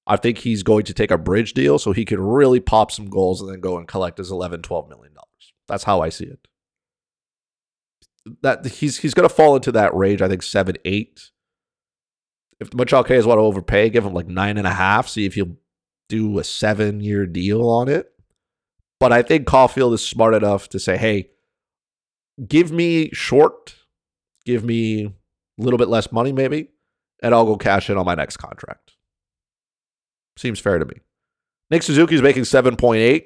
I 0.06 0.18
think 0.18 0.40
he's 0.40 0.64
going 0.64 0.84
to 0.86 0.94
take 0.94 1.12
a 1.12 1.18
bridge 1.18 1.54
deal 1.54 1.80
so 1.80 1.94
he 1.94 2.06
can 2.06 2.20
really 2.20 2.60
pop 2.60 2.92
some 2.92 3.10
goals 3.10 3.42
and 3.42 3.50
then 3.50 3.62
go 3.62 3.78
and 3.78 3.88
collect 3.88 4.18
his 4.18 4.32
11, 4.32 4.62
12 4.62 4.90
million 4.90 5.14
dollars. 5.14 5.54
That's 5.68 5.86
how 5.86 6.02
I 6.02 6.10
see 6.10 6.26
it. 6.26 6.48
That 8.42 8.66
he's 8.66 9.00
he's 9.00 9.14
going 9.14 9.28
to 9.28 9.34
fall 9.34 9.56
into 9.56 9.72
that 9.74 9.96
range. 9.96 10.22
I 10.22 10.28
think 10.28 10.44
seven, 10.44 10.76
eight 10.86 11.32
if 12.64 12.74
Montreal 12.74 13.04
Canadiens 13.04 13.26
want 13.26 13.38
to 13.38 13.44
overpay, 13.44 13.90
give 13.90 14.06
him 14.06 14.14
like 14.14 14.28
nine 14.28 14.58
and 14.58 14.66
a 14.68 14.74
half. 14.74 15.08
See 15.08 15.26
if 15.26 15.36
he'll 15.36 15.58
do 16.10 16.40
a 16.40 16.44
seven 16.44 17.02
year 17.02 17.26
deal 17.26 17.68
on 17.68 17.90
it. 17.90 18.12
But 19.00 19.12
I 19.12 19.22
think 19.22 19.48
Caufield 19.48 19.94
is 19.94 20.06
smart 20.06 20.34
enough 20.34 20.70
to 20.70 20.80
say, 20.80 20.98
hey, 20.98 21.30
give 22.48 22.72
me 22.72 23.10
short, 23.12 23.76
give 24.46 24.64
me 24.64 25.06
a 25.06 25.12
little 25.58 25.78
bit 25.78 25.90
less 25.90 26.12
money, 26.12 26.32
maybe, 26.32 26.70
and 27.24 27.34
I'll 27.34 27.46
go 27.46 27.58
cash 27.58 27.90
in 27.90 27.98
on 27.98 28.06
my 28.06 28.14
next 28.14 28.38
contract. 28.38 28.92
Seems 30.38 30.60
fair 30.60 30.78
to 30.78 30.86
me. 30.86 31.02
Nick 31.72 31.82
Suzuki 31.82 32.14
is 32.14 32.22
making 32.22 32.44
7.8. 32.44 33.26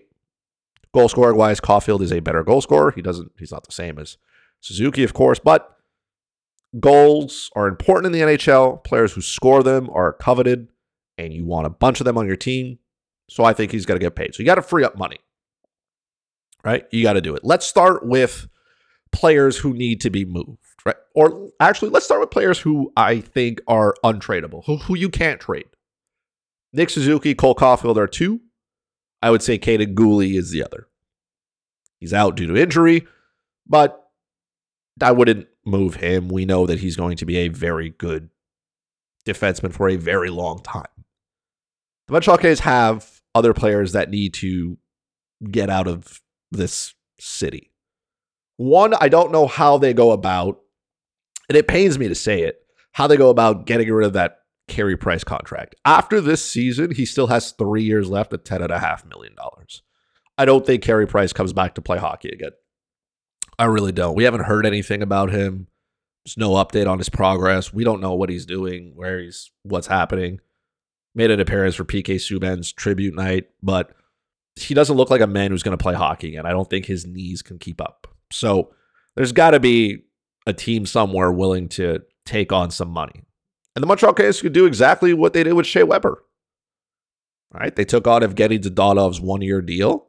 Goal 0.94 1.10
scoring 1.10 1.38
wise, 1.38 1.60
Caufield 1.60 2.02
is 2.02 2.14
a 2.14 2.22
better 2.22 2.44
goal 2.44 2.62
scorer. 2.62 2.92
He 2.92 3.02
doesn't, 3.02 3.34
he's 3.38 3.52
not 3.52 3.66
the 3.66 3.74
same 3.74 4.00
as 4.00 4.18
Suzuki, 4.62 5.04
of 5.04 5.14
course, 5.14 5.40
but 5.40 5.78
Goals 6.80 7.50
are 7.56 7.68
important 7.68 8.08
in 8.08 8.12
the 8.12 8.26
NHL. 8.34 8.84
Players 8.84 9.14
who 9.14 9.22
score 9.22 9.64
them 9.64 9.90
are 9.92 10.14
coveted, 10.14 10.68
and 11.18 11.34
you 11.34 11.46
want 11.46 11.66
a 11.66 11.70
bunch 11.70 12.02
of 12.02 12.06
them 12.06 12.18
on 12.18 12.28
your 12.28 12.36
team. 12.36 12.80
So 13.30 13.44
I 13.44 13.54
think 13.54 13.72
he's 13.72 13.86
going 13.86 14.00
to 14.00 14.06
get 14.06 14.16
paid. 14.16 14.36
So 14.36 14.42
you 14.42 14.46
got 14.46 14.56
to 14.56 14.62
free 14.62 14.84
up 14.84 14.98
money, 14.98 15.20
right? 16.64 16.86
You 16.92 17.04
got 17.04 17.14
to 17.14 17.22
do 17.22 17.36
it. 17.36 17.44
Let's 17.44 17.66
start 17.66 18.06
with 18.06 18.48
players 19.12 19.58
who 19.60 19.74
need 19.74 20.02
to 20.02 20.10
be 20.10 20.26
moved, 20.26 20.67
right? 20.88 20.96
Or 21.14 21.50
actually, 21.60 21.90
let's 21.90 22.06
start 22.06 22.22
with 22.22 22.32
players 22.32 22.60
who 22.60 22.92
I 22.98 23.22
think 23.22 23.62
are 23.68 23.94
untradeable, 24.04 24.64
who, 24.66 24.78
who 24.78 24.96
you 24.96 25.10
can't 25.10 25.40
trade. 25.40 25.68
Nick 26.74 26.90
Suzuki, 26.90 27.36
Cole 27.36 27.56
Caufield 27.56 27.98
are 27.98 28.08
two. 28.08 28.42
I 29.22 29.32
would 29.32 29.42
say 29.42 29.60
Kaiden 29.60 29.94
Guhle 29.94 30.36
is 30.36 30.52
the 30.52 30.64
other. 30.64 30.88
He's 32.00 32.14
out 32.14 32.36
due 32.36 32.48
to 32.48 32.56
injury, 32.56 33.08
but 33.66 34.10
I 35.02 35.12
wouldn't 35.12 35.48
move 35.66 35.96
him. 35.96 36.30
We 36.30 36.46
know 36.46 36.66
that 36.66 36.80
he's 36.80 36.96
going 36.96 37.18
to 37.18 37.26
be 37.26 37.38
a 37.38 37.48
very 37.50 37.90
good 37.90 38.30
defenseman 39.26 39.74
for 39.74 39.90
a 39.90 39.96
very 39.96 40.30
long 40.30 40.62
time. 40.62 40.86
The 42.08 42.14
Montreal 42.14 42.38
Canadiens 42.38 42.60
have 42.60 43.22
other 43.36 43.54
players 43.54 43.92
that 43.92 44.10
need 44.10 44.34
to 44.36 44.78
get 45.52 45.70
out 45.70 45.88
of 45.88 46.22
this 46.52 46.94
city. 47.20 47.72
One, 48.58 48.94
I 49.00 49.10
don't 49.10 49.32
know 49.32 49.48
how 49.48 49.78
they 49.78 49.94
go 49.94 50.12
about, 50.12 50.60
and 51.50 51.58
it 51.58 51.68
pains 51.68 51.98
me 51.98 52.08
to 52.08 52.16
say 52.16 52.42
it, 52.42 52.60
how 52.94 53.08
they 53.08 53.18
go 53.18 53.30
about 53.30 53.66
getting 53.66 53.92
rid 53.92 54.06
of 54.06 54.14
that 54.14 54.40
Carey 54.68 54.98
Price 54.98 55.24
contract. 55.24 55.76
After 55.86 56.20
this 56.20 56.44
season, 56.44 56.92
he 56.92 57.06
still 57.06 57.28
has 57.28 57.52
three 57.52 57.84
years 57.84 58.10
left 58.10 58.34
at 58.34 58.44
$10.5 58.44 59.06
million. 59.08 59.36
I 60.38 60.46
don't 60.46 60.66
think 60.66 60.84
Carey 60.84 61.08
Price 61.08 61.34
comes 61.34 61.54
back 61.54 61.76
to 61.76 61.82
play 61.82 61.98
hockey 61.98 62.30
again. 62.30 62.52
I 63.58 63.66
really 63.66 63.92
don't. 63.92 64.16
We 64.16 64.26
haven't 64.26 64.44
heard 64.44 64.66
anything 64.66 65.02
about 65.02 65.32
him. 65.32 65.68
There's 66.26 66.38
no 66.38 66.52
update 66.52 66.90
on 66.90 66.98
his 66.98 67.10
progress. 67.10 67.74
We 67.74 67.84
don't 67.84 68.02
know 68.02 68.14
what 68.14 68.30
he's 68.30 68.46
doing, 68.46 68.92
where 68.96 69.20
he's, 69.20 69.52
what's 69.64 69.88
happening. 69.88 70.40
Made 71.16 71.32
an 71.32 71.40
appearance 71.40 71.76
for 71.76 71.86
PK 71.86 72.16
Subban's 72.16 72.72
tribute 72.72 73.16
night, 73.16 73.50
but 73.64 73.94
he 74.56 74.74
doesn't 74.74 74.98
look 74.98 75.10
like 75.10 75.22
a 75.22 75.28
man 75.28 75.52
who's 75.52 75.64
going 75.64 75.78
to 75.78 75.82
play 75.82 75.94
hockey 75.94 76.30
again. 76.30 76.46
I 76.46 76.52
don't 76.52 76.70
think 76.70 76.86
his 76.86 77.08
knees 77.08 77.42
can 77.42 77.58
keep 77.58 77.82
up. 77.82 78.08
So 78.32 78.74
there's 79.16 79.32
got 79.32 79.52
to 79.52 79.60
be 79.60 80.04
a 80.48 80.54
team 80.54 80.88
somewhere 80.88 81.32
willing 81.32 81.70
to 81.70 82.00
take 82.26 82.52
on 82.52 82.72
some 82.72 82.90
money. 82.90 83.22
And 83.76 83.84
the 83.84 83.88
Montreal 83.88 84.16
Canadiens 84.16 84.42
could 84.42 84.54
do 84.54 84.66
exactly 84.66 85.14
what 85.14 85.34
they 85.34 85.44
did 85.44 85.54
with 85.54 85.68
Shea 85.68 85.84
Weber. 85.84 86.24
Right, 87.54 87.76
they 87.76 87.86
took 87.86 88.08
on 88.08 88.24
Evgeny 88.24 88.60
Dadonov's 88.60 89.22
one-year 89.22 89.62
deal 89.62 90.08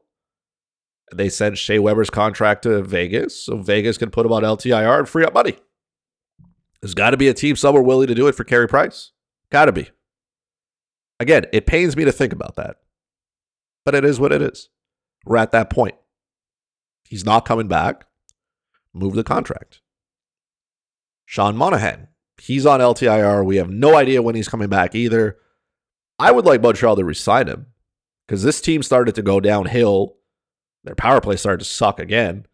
they 1.15 1.29
sent 1.29 1.59
Shea 1.59 1.79
Weber's 1.79 2.11
contract 2.11 2.63
to 2.63 2.83
Vegas, 2.83 3.45
so 3.45 3.59
Vegas 3.59 3.99
can 3.99 4.11
put 4.11 4.27
him 4.27 4.33
on 4.33 4.43
LTIR 4.43 4.99
and 4.99 5.09
free 5.09 5.25
up 5.25 5.35
money. 5.35 5.57
There's 6.81 6.95
got 6.95 7.11
to 7.11 7.17
be 7.17 7.29
a 7.29 7.35
team 7.35 7.57
somewhere 7.57 7.83
willing 7.83 8.09
to 8.09 8.15
do 8.15 8.29
it 8.29 8.35
for 8.35 8.45
Carey 8.45 8.69
Price. 8.69 9.13
Got 9.51 9.67
to 9.67 9.73
be. 9.73 9.91
Again, 11.19 11.47
it 11.53 11.67
pains 11.67 11.97
me 11.97 12.05
to 12.05 12.13
think 12.13 12.33
about 12.33 12.57
that, 12.57 12.77
but 13.85 13.95
it 13.95 14.05
is 14.05 14.21
what 14.21 14.33
it 14.33 14.43
is. 14.43 14.69
We're 15.25 15.39
at 15.39 15.53
that 15.53 15.71
point. 15.71 15.97
He's 17.09 17.25
not 17.25 17.45
coming 17.45 17.69
back. 17.69 18.05
Move 18.95 19.15
the 19.15 19.25
contract. 19.25 19.81
Sean 21.29 21.59
Monahan, 21.59 22.09
he's 22.39 22.65
on 22.65 22.81
LTIR. 22.81 23.45
We 23.45 23.57
have 23.57 23.69
no 23.69 23.95
idea 23.95 24.23
when 24.23 24.35
he's 24.35 24.49
coming 24.49 24.71
back 24.71 24.95
either. 24.95 25.37
I 26.19 26.33
would 26.33 26.47
like 26.47 26.63
Montreal 26.63 26.97
to 26.97 27.05
resign 27.05 27.49
him 27.49 27.67
because 28.27 28.43
this 28.43 28.63
team 28.63 28.83
started 28.83 29.15
to 29.17 29.23
go 29.23 29.39
downhill. 29.39 30.17
Their 30.85 30.95
power 30.95 31.21
play 31.21 31.37
started 31.37 31.59
to 31.59 31.71
suck 31.71 32.01
again 32.01 32.47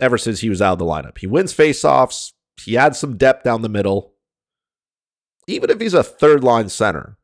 ever 0.00 0.16
since 0.16 0.40
he 0.40 0.48
was 0.48 0.62
out 0.62 0.72
of 0.72 0.78
the 0.78 0.86
lineup. 0.86 1.18
He 1.18 1.26
wins 1.26 1.52
faceoffs. 1.52 2.32
He 2.56 2.74
adds 2.74 2.98
some 2.98 3.18
depth 3.18 3.44
down 3.44 3.60
the 3.60 3.68
middle. 3.68 4.14
Even 5.46 5.68
if 5.68 5.78
he's 5.78 5.92
a 5.92 6.02
third 6.02 6.42
line 6.42 6.70
center, 6.70 7.18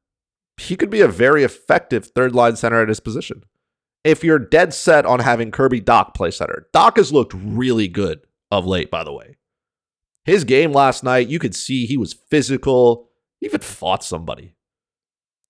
he 0.59 0.76
could 0.76 0.90
be 0.90 1.00
a 1.00 1.09
very 1.09 1.42
effective 1.42 2.05
third 2.09 2.35
line 2.35 2.57
center 2.57 2.83
at 2.83 2.90
his 2.90 3.00
position. 3.00 3.44
If 4.05 4.22
you're 4.22 4.38
dead 4.38 4.74
set 4.74 5.07
on 5.07 5.20
having 5.20 5.52
Kirby 5.52 5.81
Dach 5.81 6.12
play 6.12 6.33
center, 6.33 6.66
Dach 6.74 6.98
has 6.98 7.14
looked 7.14 7.33
really 7.33 7.88
good 7.88 8.26
of 8.50 8.66
late, 8.66 8.90
by 8.90 9.05
the 9.05 9.12
way. 9.14 9.37
His 10.24 10.44
game 10.44 10.72
last 10.72 11.02
night, 11.02 11.28
you 11.28 11.38
could 11.38 11.54
see 11.54 11.87
he 11.87 11.96
was 11.96 12.12
physical, 12.12 13.08
he 13.40 13.46
even 13.46 13.61
fought 13.61 14.04
somebody. 14.04 14.54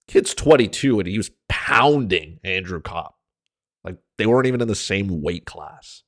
Kid's 0.08 0.35
22 0.35 0.98
and 0.98 1.08
he 1.08 1.16
was 1.16 1.30
pounding 1.48 2.38
Andrew 2.42 2.80
Copp. 2.80 3.16
Like 3.85 3.98
they 4.18 4.26
weren't 4.26 4.46
even 4.46 4.61
in 4.61 4.68
the 4.68 4.74
same 4.74 5.22
weight 5.22 5.44
class. 5.44 6.02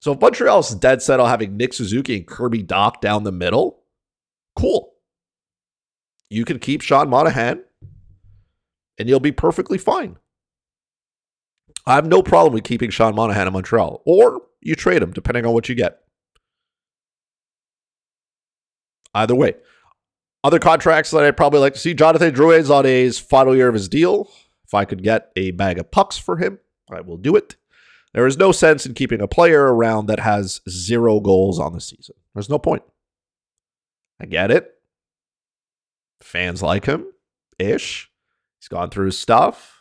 So 0.00 0.12
if 0.12 0.20
Montreal's 0.20 0.74
dead 0.74 1.02
set 1.02 1.20
on 1.20 1.28
having 1.28 1.56
Nick 1.56 1.72
Suzuki 1.72 2.16
and 2.16 2.26
Kirby 2.26 2.62
Dach 2.62 3.00
down 3.00 3.24
the 3.24 3.32
middle, 3.32 3.82
cool. 4.56 4.92
You 6.30 6.44
can 6.44 6.58
keep 6.58 6.82
Sean 6.82 7.08
Monahan 7.08 7.64
and 8.98 9.08
you'll 9.08 9.20
be 9.20 9.32
perfectly 9.32 9.78
fine. 9.78 10.16
I 11.86 11.94
have 11.94 12.06
no 12.06 12.22
problem 12.22 12.52
with 12.52 12.64
keeping 12.64 12.90
Sean 12.90 13.14
Monahan 13.14 13.46
in 13.46 13.52
Montreal, 13.52 14.02
or 14.04 14.42
you 14.60 14.74
trade 14.74 15.02
him 15.02 15.12
depending 15.12 15.46
on 15.46 15.54
what 15.54 15.68
you 15.68 15.74
get. 15.74 16.00
Either 19.18 19.34
way. 19.34 19.54
Other 20.44 20.60
contracts 20.60 21.10
that 21.10 21.24
I'd 21.24 21.36
probably 21.36 21.58
like 21.58 21.74
to 21.74 21.80
see 21.80 21.92
Jonathan 21.92 22.32
Drouin's 22.32 22.70
on 22.70 22.84
his 22.84 23.18
final 23.18 23.56
year 23.56 23.66
of 23.66 23.74
his 23.74 23.88
deal. 23.88 24.30
If 24.64 24.74
I 24.74 24.84
could 24.84 25.02
get 25.02 25.32
a 25.34 25.50
bag 25.50 25.78
of 25.78 25.90
pucks 25.90 26.16
for 26.16 26.36
him, 26.36 26.60
I 26.88 27.00
will 27.00 27.16
do 27.16 27.34
it. 27.34 27.56
There 28.14 28.28
is 28.28 28.36
no 28.36 28.52
sense 28.52 28.86
in 28.86 28.94
keeping 28.94 29.20
a 29.20 29.26
player 29.26 29.74
around 29.74 30.06
that 30.06 30.20
has 30.20 30.60
zero 30.68 31.18
goals 31.18 31.58
on 31.58 31.72
the 31.72 31.80
season. 31.80 32.14
There's 32.32 32.48
no 32.48 32.60
point. 32.60 32.84
I 34.20 34.26
get 34.26 34.52
it. 34.52 34.72
Fans 36.20 36.62
like 36.62 36.86
him 36.86 37.06
ish. 37.58 38.08
He's 38.60 38.68
gone 38.68 38.90
through 38.90 39.06
his 39.06 39.18
stuff. 39.18 39.74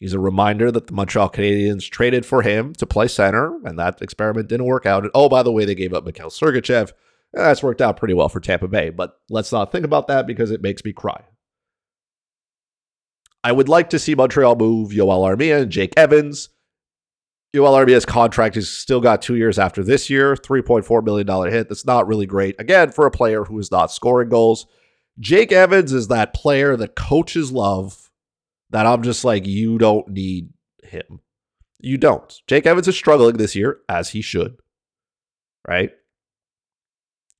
He's 0.00 0.14
a 0.14 0.18
reminder 0.18 0.72
that 0.72 0.86
the 0.86 0.92
Montreal 0.94 1.28
Canadiens 1.28 1.88
traded 1.90 2.24
for 2.24 2.40
him 2.40 2.72
to 2.74 2.86
play 2.86 3.08
center, 3.08 3.58
and 3.64 3.78
that 3.78 4.00
experiment 4.00 4.48
didn't 4.48 4.66
work 4.66 4.86
out. 4.86 5.02
And 5.02 5.12
oh, 5.14 5.28
by 5.28 5.42
the 5.42 5.52
way, 5.52 5.66
they 5.66 5.74
gave 5.74 5.92
up 5.92 6.04
Mikhail 6.04 6.30
Sergachev. 6.30 6.92
That's 7.34 7.62
worked 7.62 7.80
out 7.80 7.96
pretty 7.96 8.14
well 8.14 8.28
for 8.28 8.40
Tampa 8.40 8.68
Bay, 8.68 8.90
but 8.90 9.18
let's 9.28 9.52
not 9.52 9.72
think 9.72 9.84
about 9.84 10.06
that 10.08 10.26
because 10.26 10.50
it 10.50 10.62
makes 10.62 10.84
me 10.84 10.92
cry. 10.92 11.22
I 13.42 13.52
would 13.52 13.68
like 13.68 13.90
to 13.90 13.98
see 13.98 14.14
Montreal 14.14 14.56
move 14.56 14.92
Joel 14.92 15.22
Armia 15.22 15.62
and 15.62 15.70
Jake 15.70 15.92
Evans. 15.96 16.48
Joel 17.54 17.74
Armia's 17.74 18.06
contract 18.06 18.56
is 18.56 18.70
still 18.70 19.00
got 19.00 19.20
two 19.20 19.36
years 19.36 19.58
after 19.58 19.84
this 19.84 20.08
year, 20.08 20.34
$3.4 20.34 21.04
million 21.04 21.52
hit. 21.52 21.68
That's 21.68 21.84
not 21.84 22.06
really 22.06 22.26
great. 22.26 22.58
Again, 22.58 22.90
for 22.90 23.06
a 23.06 23.10
player 23.10 23.44
who 23.44 23.58
is 23.58 23.70
not 23.70 23.92
scoring 23.92 24.28
goals. 24.28 24.66
Jake 25.20 25.52
Evans 25.52 25.92
is 25.92 26.08
that 26.08 26.34
player 26.34 26.76
that 26.76 26.96
coaches 26.96 27.52
love 27.52 28.10
that 28.70 28.86
I'm 28.86 29.02
just 29.02 29.24
like, 29.24 29.46
you 29.46 29.78
don't 29.78 30.08
need 30.08 30.48
him. 30.82 31.20
You 31.78 31.98
don't. 31.98 32.34
Jake 32.48 32.66
Evans 32.66 32.88
is 32.88 32.96
struggling 32.96 33.36
this 33.36 33.54
year, 33.54 33.78
as 33.88 34.10
he 34.10 34.20
should. 34.20 34.56
Right? 35.68 35.92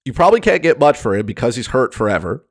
You 0.05 0.13
probably 0.13 0.41
can't 0.41 0.63
get 0.63 0.79
much 0.79 0.99
for 0.99 1.17
him 1.17 1.27
because 1.27 1.57
he's 1.57 1.69
hurt 1.69 1.95
forever. 1.95 2.47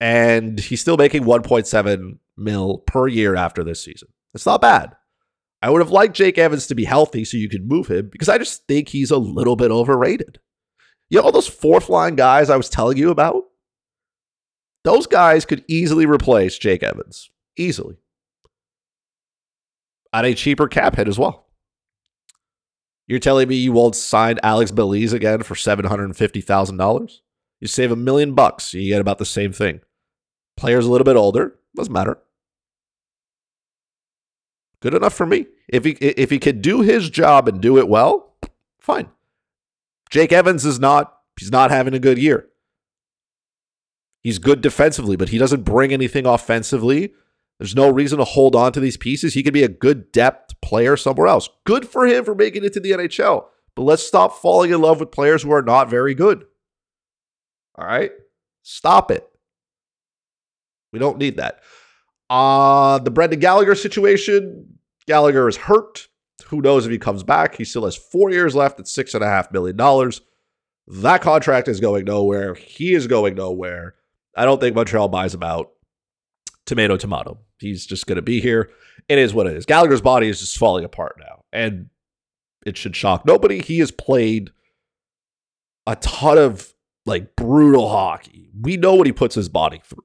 And 0.00 0.58
he's 0.58 0.80
still 0.80 0.96
making 0.96 1.24
1.7 1.24 2.18
mil 2.36 2.78
per 2.78 3.06
year 3.06 3.36
after 3.36 3.62
this 3.64 3.84
season. 3.84 4.08
It's 4.34 4.46
not 4.46 4.60
bad. 4.60 4.96
I 5.62 5.70
would 5.70 5.80
have 5.80 5.90
liked 5.90 6.16
Jake 6.16 6.38
Evans 6.38 6.66
to 6.66 6.74
be 6.74 6.84
healthy 6.84 7.24
so 7.24 7.36
you 7.36 7.48
could 7.48 7.68
move 7.68 7.86
him 7.86 8.08
because 8.10 8.28
I 8.28 8.36
just 8.36 8.66
think 8.66 8.88
he's 8.88 9.12
a 9.12 9.16
little 9.16 9.54
bit 9.54 9.70
overrated. 9.70 10.40
You 11.08 11.18
know, 11.18 11.26
all 11.26 11.32
those 11.32 11.46
fourth 11.46 11.88
line 11.88 12.16
guys 12.16 12.50
I 12.50 12.56
was 12.56 12.68
telling 12.68 12.96
you 12.96 13.10
about? 13.10 13.44
Those 14.82 15.06
guys 15.06 15.44
could 15.44 15.64
easily 15.68 16.04
replace 16.04 16.58
Jake 16.58 16.82
Evans. 16.82 17.30
Easily. 17.56 17.98
At 20.12 20.24
a 20.24 20.34
cheaper 20.34 20.66
cap 20.66 20.96
hit 20.96 21.06
as 21.06 21.18
well. 21.18 21.41
You're 23.06 23.18
telling 23.18 23.48
me 23.48 23.56
you 23.56 23.72
won't 23.72 23.96
sign 23.96 24.38
Alex 24.42 24.70
Belzile 24.70 25.12
again 25.12 25.42
for 25.42 25.54
$750,000? 25.54 27.18
You 27.60 27.68
save 27.68 27.92
a 27.92 27.96
million 27.96 28.34
bucks, 28.34 28.74
you 28.74 28.88
get 28.88 29.00
about 29.00 29.18
the 29.18 29.24
same 29.24 29.52
thing. 29.52 29.80
Player's 30.56 30.86
a 30.86 30.90
little 30.90 31.04
bit 31.04 31.16
older, 31.16 31.58
doesn't 31.76 31.92
matter. 31.92 32.18
Good 34.80 34.94
enough 34.94 35.14
for 35.14 35.26
me. 35.26 35.46
If 35.68 35.84
he 35.84 35.92
if 35.92 36.30
he 36.30 36.40
could 36.40 36.60
do 36.60 36.80
his 36.80 37.08
job 37.08 37.46
and 37.46 37.60
do 37.60 37.78
it 37.78 37.88
well, 37.88 38.34
fine. 38.80 39.08
Jake 40.10 40.32
Evans 40.32 40.64
is 40.64 40.80
not 40.80 41.16
he's 41.38 41.52
not 41.52 41.70
having 41.70 41.94
a 41.94 42.00
good 42.00 42.18
year. 42.18 42.48
He's 44.24 44.38
good 44.38 44.60
defensively, 44.60 45.16
but 45.16 45.30
he 45.30 45.38
doesn't 45.38 45.62
bring 45.62 45.92
anything 45.92 46.26
offensively. 46.26 47.14
There's 47.62 47.76
no 47.76 47.90
reason 47.90 48.18
to 48.18 48.24
hold 48.24 48.56
on 48.56 48.72
to 48.72 48.80
these 48.80 48.96
pieces. 48.96 49.34
He 49.34 49.44
could 49.44 49.54
be 49.54 49.62
a 49.62 49.68
good 49.68 50.10
depth 50.10 50.60
player 50.62 50.96
somewhere 50.96 51.28
else. 51.28 51.48
Good 51.62 51.86
for 51.86 52.04
him 52.08 52.24
for 52.24 52.34
making 52.34 52.64
it 52.64 52.72
to 52.72 52.80
the 52.80 52.90
NHL. 52.90 53.44
But 53.76 53.82
let's 53.84 54.02
stop 54.02 54.32
falling 54.32 54.72
in 54.72 54.80
love 54.80 54.98
with 54.98 55.12
players 55.12 55.44
who 55.44 55.52
are 55.52 55.62
not 55.62 55.88
very 55.88 56.12
good. 56.12 56.44
All 57.76 57.86
right? 57.86 58.10
Stop 58.64 59.12
it. 59.12 59.30
We 60.92 60.98
don't 60.98 61.18
need 61.18 61.36
that. 61.36 61.60
Uh, 62.28 62.98
the 62.98 63.12
Brendan 63.12 63.38
Gallagher 63.38 63.76
situation 63.76 64.80
Gallagher 65.06 65.46
is 65.46 65.56
hurt. 65.56 66.08
Who 66.46 66.62
knows 66.62 66.84
if 66.84 66.90
he 66.90 66.98
comes 66.98 67.22
back? 67.22 67.54
He 67.54 67.64
still 67.64 67.84
has 67.84 67.94
four 67.94 68.32
years 68.32 68.56
left 68.56 68.80
at 68.80 68.86
$6.5 68.86 69.52
million. 69.52 69.76
That 71.00 71.22
contract 71.22 71.68
is 71.68 71.78
going 71.78 72.06
nowhere. 72.06 72.54
He 72.54 72.92
is 72.92 73.06
going 73.06 73.36
nowhere. 73.36 73.94
I 74.36 74.46
don't 74.46 74.60
think 74.60 74.74
Montreal 74.74 75.06
buys 75.06 75.32
him 75.32 75.44
out. 75.44 75.70
Tomato, 76.66 76.96
tomato. 76.96 77.38
He's 77.62 77.86
just 77.86 78.06
going 78.06 78.16
to 78.16 78.22
be 78.22 78.40
here. 78.40 78.70
It 79.08 79.18
is 79.18 79.32
what 79.32 79.46
it 79.46 79.56
is. 79.56 79.64
Gallagher's 79.64 80.02
body 80.02 80.28
is 80.28 80.40
just 80.40 80.58
falling 80.58 80.84
apart 80.84 81.16
now. 81.18 81.44
And 81.52 81.88
it 82.66 82.76
should 82.76 82.94
shock 82.94 83.24
nobody. 83.24 83.62
He 83.62 83.78
has 83.78 83.90
played 83.90 84.50
a 85.86 85.96
ton 85.96 86.38
of 86.38 86.74
like 87.06 87.34
brutal 87.36 87.88
hockey. 87.88 88.50
We 88.60 88.76
know 88.76 88.94
what 88.94 89.06
he 89.06 89.12
puts 89.12 89.34
his 89.34 89.48
body 89.48 89.80
through. 89.84 90.02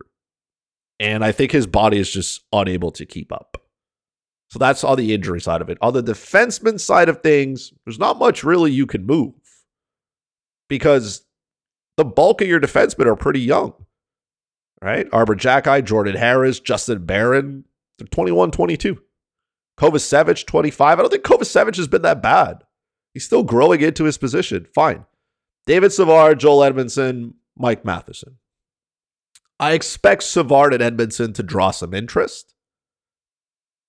And 0.99 1.23
I 1.23 1.31
think 1.31 1.51
his 1.51 1.67
body 1.67 1.99
is 1.99 2.09
just 2.09 2.41
unable 2.51 2.91
to 2.91 3.05
keep 3.05 3.31
up. 3.31 3.57
So 4.49 4.59
that's 4.59 4.83
on 4.83 4.97
the 4.97 5.13
injury 5.13 5.41
side 5.41 5.61
of 5.61 5.69
it. 5.69 5.77
On 5.81 5.93
the 5.93 6.01
defenseman 6.01 6.79
side 6.79 7.09
of 7.09 7.21
things, 7.21 7.73
there's 7.85 7.99
not 7.99 8.17
much 8.17 8.43
really 8.43 8.71
you 8.71 8.85
can 8.85 9.05
move 9.05 9.33
because 10.69 11.25
the 11.97 12.05
bulk 12.05 12.41
of 12.41 12.47
your 12.47 12.59
defensemen 12.59 13.05
are 13.05 13.15
pretty 13.15 13.41
young 13.41 13.73
right? 14.81 15.07
Arber 15.11 15.35
Xhekaj, 15.35 15.85
Jordan 15.85 16.15
Harris, 16.15 16.59
Justin 16.59 17.05
Barron, 17.05 17.65
they're 17.97 18.07
21, 18.07 18.51
22. 18.51 19.01
Kovacevic, 19.79 20.45
25. 20.45 20.99
I 20.99 21.01
don't 21.01 21.11
think 21.11 21.23
Kovacevic 21.23 21.75
has 21.77 21.87
been 21.87 22.01
that 22.01 22.21
bad. 22.21 22.63
He's 23.13 23.25
still 23.25 23.43
growing 23.43 23.81
into 23.81 24.05
his 24.05 24.17
position. 24.17 24.67
Fine. 24.73 25.05
David 25.65 25.91
Savard, 25.91 26.39
Joel 26.39 26.63
Edmondson, 26.63 27.35
Mike 27.57 27.83
Matheson. 27.83 28.37
I 29.59 29.73
expect 29.73 30.23
Savard 30.23 30.73
and 30.73 30.83
Edmondson 30.83 31.33
to 31.33 31.43
draw 31.43 31.71
some 31.71 31.93
interest. 31.93 32.53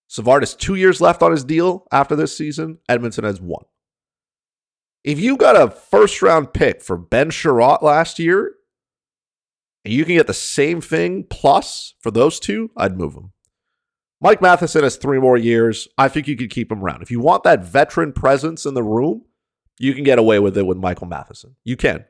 Savard 0.09 0.43
has 0.43 0.55
two 0.55 0.75
years 0.75 1.01
left 1.01 1.23
on 1.23 1.31
his 1.31 1.45
deal 1.45 1.87
after 1.93 2.17
this 2.17 2.37
season. 2.37 2.79
Edmondson 2.89 3.25
has 3.25 3.41
one. 3.41 3.65
If 5.05 5.21
you 5.21 5.37
got 5.37 5.57
a 5.57 5.71
first 5.71 6.23
round 6.23 6.53
pick 6.53 6.83
for 6.83 6.97
Ben 6.97 7.31
Chiarot 7.31 7.83
last 7.83 8.19
year, 8.19 8.55
and 9.85 9.95
you 9.95 10.05
can 10.05 10.17
get 10.17 10.27
the 10.27 10.35
same 10.35 10.81
thing 10.81 11.25
plus 11.25 11.95
for 12.01 12.11
those 12.11 12.41
two, 12.41 12.71
I'd 12.77 12.99
move 12.99 13.15
them. 13.15 13.33
Mike 14.21 14.43
Matheson 14.43 14.83
has 14.83 14.97
three 14.97 15.21
more 15.21 15.37
years. 15.37 15.87
I 15.97 16.09
think 16.09 16.27
you 16.27 16.37
could 16.37 16.51
keep 16.51 16.73
him 16.73 16.83
around. 16.83 17.03
If 17.03 17.11
you 17.11 17.21
want 17.21 17.45
that 17.45 17.65
veteran 17.65 18.13
presence 18.13 18.67
in 18.67 18.75
the 18.75 18.83
room, 18.83 19.23
you 19.79 19.95
can 19.95 20.03
get 20.03 20.19
away 20.19 20.41
with 20.41 20.59
it 20.59 20.67
with 20.67 20.77
Michael 20.77 21.07
Matheson. 21.07 21.55
You 21.65 21.77
can. 21.77 22.05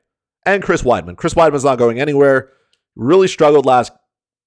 And 0.46 0.62
Chris 0.62 0.82
Wideman. 0.82 1.16
Chris 1.16 1.34
Wideman's 1.34 1.64
not 1.64 1.78
going 1.78 2.00
anywhere. 2.00 2.50
Really 2.96 3.28
struggled 3.28 3.66
last 3.66 3.92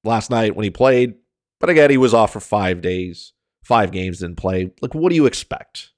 last 0.04 0.32
night 0.32 0.56
when 0.56 0.64
he 0.64 0.72
played. 0.72 1.16
But 1.60 1.70
again, 1.70 1.92
he 1.92 1.98
was 1.98 2.14
off 2.14 2.34
for 2.34 2.40
five 2.40 2.82
days. 2.82 3.34
Five 3.64 3.92
games 3.92 4.20
didn't 4.20 4.38
play. 4.38 4.72
Like, 4.82 4.96
what 4.96 5.10
do 5.10 5.16
you 5.16 5.28
expect? 5.28 5.92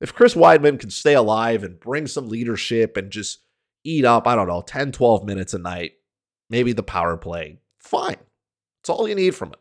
If 0.00 0.14
Chris 0.14 0.34
Wideman 0.34 0.78
can 0.78 0.90
stay 0.90 1.14
alive 1.14 1.64
and 1.64 1.80
bring 1.80 2.06
some 2.06 2.28
leadership 2.28 2.96
and 2.96 3.10
just 3.10 3.40
eat 3.84 4.04
up, 4.04 4.28
I 4.28 4.36
don't 4.36 4.46
know, 4.46 4.62
10, 4.62 4.92
12 4.92 5.24
minutes 5.24 5.54
a 5.54 5.58
night, 5.58 5.92
maybe 6.52 6.72
the 6.72 6.84
power 6.84 7.16
play. 7.16 7.58
Fine. 7.80 8.18
That's 8.78 8.90
all 8.90 9.08
you 9.08 9.16
need 9.16 9.34
from 9.34 9.48
it. 9.48 9.58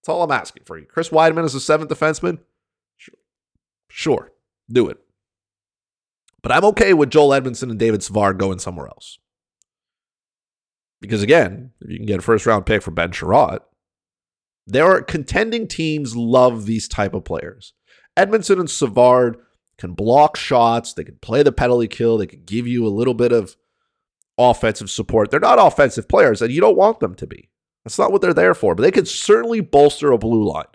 That's 0.00 0.10
all 0.10 0.22
I'm 0.22 0.30
asking 0.30 0.62
for 0.66 0.78
you. 0.78 0.84
Chris 0.84 1.08
Wideman 1.08 1.44
is 1.44 1.54
a 1.56 1.60
seventh 1.60 1.90
defenseman. 1.90 2.38
Sure. 2.96 3.14
Sure. 3.88 4.32
Do 4.70 4.88
it. 4.88 4.98
But 6.42 6.52
I'm 6.52 6.64
okay 6.66 6.94
with 6.94 7.10
Joel 7.10 7.34
Edmondson 7.34 7.70
and 7.70 7.78
David 7.78 8.04
Savard 8.04 8.38
going 8.38 8.60
somewhere 8.60 8.86
else. 8.86 9.18
Because 11.00 11.22
again, 11.22 11.72
if 11.80 11.90
you 11.90 11.96
can 11.96 12.06
get 12.06 12.20
a 12.20 12.22
first 12.22 12.46
round 12.46 12.66
pick 12.66 12.82
for 12.82 12.92
Ben 12.92 13.10
Chiarot, 13.10 13.60
There 14.66 14.84
are 14.84 15.00
contending 15.02 15.68
teams 15.68 16.16
love 16.16 16.66
these 16.66 16.88
type 16.88 17.14
of 17.14 17.24
players. 17.24 17.72
Edmondson 18.16 18.58
and 18.58 18.70
Savard 18.70 19.38
can 19.78 19.92
block 19.92 20.36
shots, 20.36 20.92
they 20.92 21.04
can 21.04 21.18
play 21.18 21.42
the 21.42 21.52
penalty 21.52 21.86
kill, 21.86 22.18
they 22.18 22.26
can 22.26 22.42
give 22.44 22.66
you 22.66 22.86
a 22.86 22.88
little 22.88 23.14
bit 23.14 23.30
of 23.30 23.56
offensive 24.38 24.90
support. 24.90 25.30
They're 25.30 25.40
not 25.40 25.58
offensive 25.58 26.08
players, 26.08 26.42
and 26.42 26.52
you 26.52 26.60
don't 26.60 26.76
want 26.76 27.00
them 27.00 27.14
to 27.16 27.26
be. 27.26 27.50
That's 27.84 27.98
not 27.98 28.12
what 28.12 28.20
they're 28.20 28.34
there 28.34 28.54
for, 28.54 28.74
but 28.74 28.82
they 28.82 28.90
can 28.90 29.06
certainly 29.06 29.60
bolster 29.60 30.12
a 30.12 30.18
blue 30.18 30.44
line. 30.44 30.66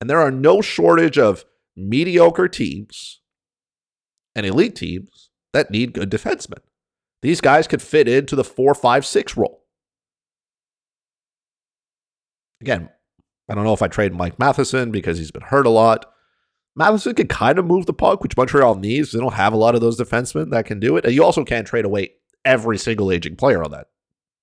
And 0.00 0.08
there 0.08 0.20
are 0.20 0.30
no 0.30 0.60
shortage 0.60 1.18
of 1.18 1.44
mediocre 1.76 2.48
teams 2.48 3.20
and 4.34 4.46
elite 4.46 4.76
teams 4.76 5.30
that 5.52 5.70
need 5.70 5.92
good 5.92 6.10
defensemen. 6.10 6.60
These 7.22 7.40
guys 7.40 7.66
could 7.66 7.82
fit 7.82 8.08
into 8.08 8.36
the 8.36 8.44
four, 8.44 8.74
five, 8.74 9.04
six 9.04 9.36
role. 9.36 9.64
Again, 12.60 12.88
I 13.48 13.54
don't 13.54 13.64
know 13.64 13.72
if 13.72 13.82
I 13.82 13.88
trade 13.88 14.14
Mike 14.14 14.38
Matheson 14.38 14.90
because 14.90 15.18
he's 15.18 15.30
been 15.30 15.42
hurt 15.42 15.66
a 15.66 15.70
lot. 15.70 16.06
Matheson 16.76 17.14
can 17.14 17.26
kind 17.26 17.58
of 17.58 17.64
move 17.64 17.86
the 17.86 17.92
puck, 17.92 18.22
which 18.22 18.36
Montreal 18.36 18.76
needs. 18.76 19.10
They 19.10 19.18
don't 19.18 19.34
have 19.34 19.52
a 19.52 19.56
lot 19.56 19.74
of 19.74 19.80
those 19.80 19.98
defensemen 19.98 20.50
that 20.50 20.66
can 20.66 20.78
do 20.78 20.96
it. 20.96 21.04
And 21.04 21.12
you 21.12 21.24
also 21.24 21.44
can't 21.44 21.66
trade 21.66 21.84
away 21.84 22.12
every 22.48 22.78
single 22.78 23.12
aging 23.12 23.36
player 23.36 23.62
on 23.62 23.70
that 23.72 23.88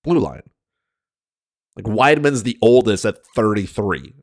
blue 0.04 0.20
line. 0.20 0.44
Like 1.76 1.86
Wideman's 1.86 2.44
the 2.44 2.58
oldest 2.62 3.04
at 3.04 3.26
33 3.36 4.13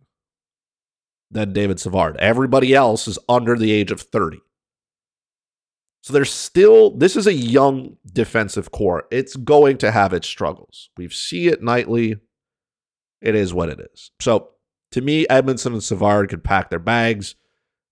Then 1.30 1.52
David 1.52 1.80
Savard. 1.80 2.16
Everybody 2.18 2.74
else 2.74 3.08
is 3.08 3.18
under 3.28 3.56
the 3.58 3.72
age 3.72 3.90
of 3.90 4.00
30. 4.00 4.38
So 6.02 6.12
there's 6.12 6.32
still, 6.32 6.96
this 6.96 7.16
is 7.16 7.26
a 7.26 7.32
young 7.32 7.96
defensive 8.12 8.70
core. 8.70 9.04
It's 9.10 9.36
going 9.36 9.78
to 9.78 9.90
have 9.90 10.12
its 10.12 10.26
struggles. 10.26 10.90
We 10.96 11.08
see 11.08 11.48
it 11.48 11.62
nightly. 11.62 12.16
It 13.20 13.34
is 13.34 13.54
what 13.54 13.68
it 13.68 13.80
is. 13.92 14.10
So 14.20 14.50
to 14.92 15.00
me, 15.00 15.26
Edmondson 15.28 15.74
and 15.74 15.82
Savard 15.82 16.28
could 16.28 16.42
pack 16.42 16.70
their 16.70 16.78
bags, 16.78 17.36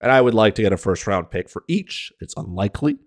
and 0.00 0.10
I 0.10 0.20
would 0.20 0.34
like 0.34 0.54
to 0.56 0.62
get 0.62 0.72
a 0.72 0.76
first 0.76 1.06
round 1.06 1.30
pick 1.30 1.48
for 1.48 1.62
each. 1.68 2.12
It's 2.20 2.34
unlikely, 2.36 2.98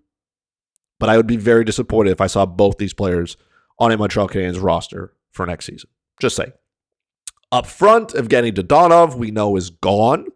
but 1.04 1.10
I 1.10 1.18
would 1.18 1.28
be 1.28 1.36
very 1.36 1.66
disappointed 1.66 2.12
if 2.12 2.22
I 2.22 2.28
saw 2.28 2.46
both 2.46 2.78
these 2.78 2.94
players 2.94 3.36
on 3.78 3.92
a 3.92 3.98
Montreal 3.98 4.30
Canadiens 4.30 4.64
roster 4.64 5.14
for 5.34 5.46
next 5.46 5.66
season. 5.66 5.90
Just 6.22 6.38
say. 6.38 6.54
Up 7.52 7.68
front, 7.68 8.12
Evgeny 8.12 8.54
Dadonov, 8.54 9.16
we 9.16 9.30
know 9.30 9.58
is 9.58 9.70
gone. 9.70 10.28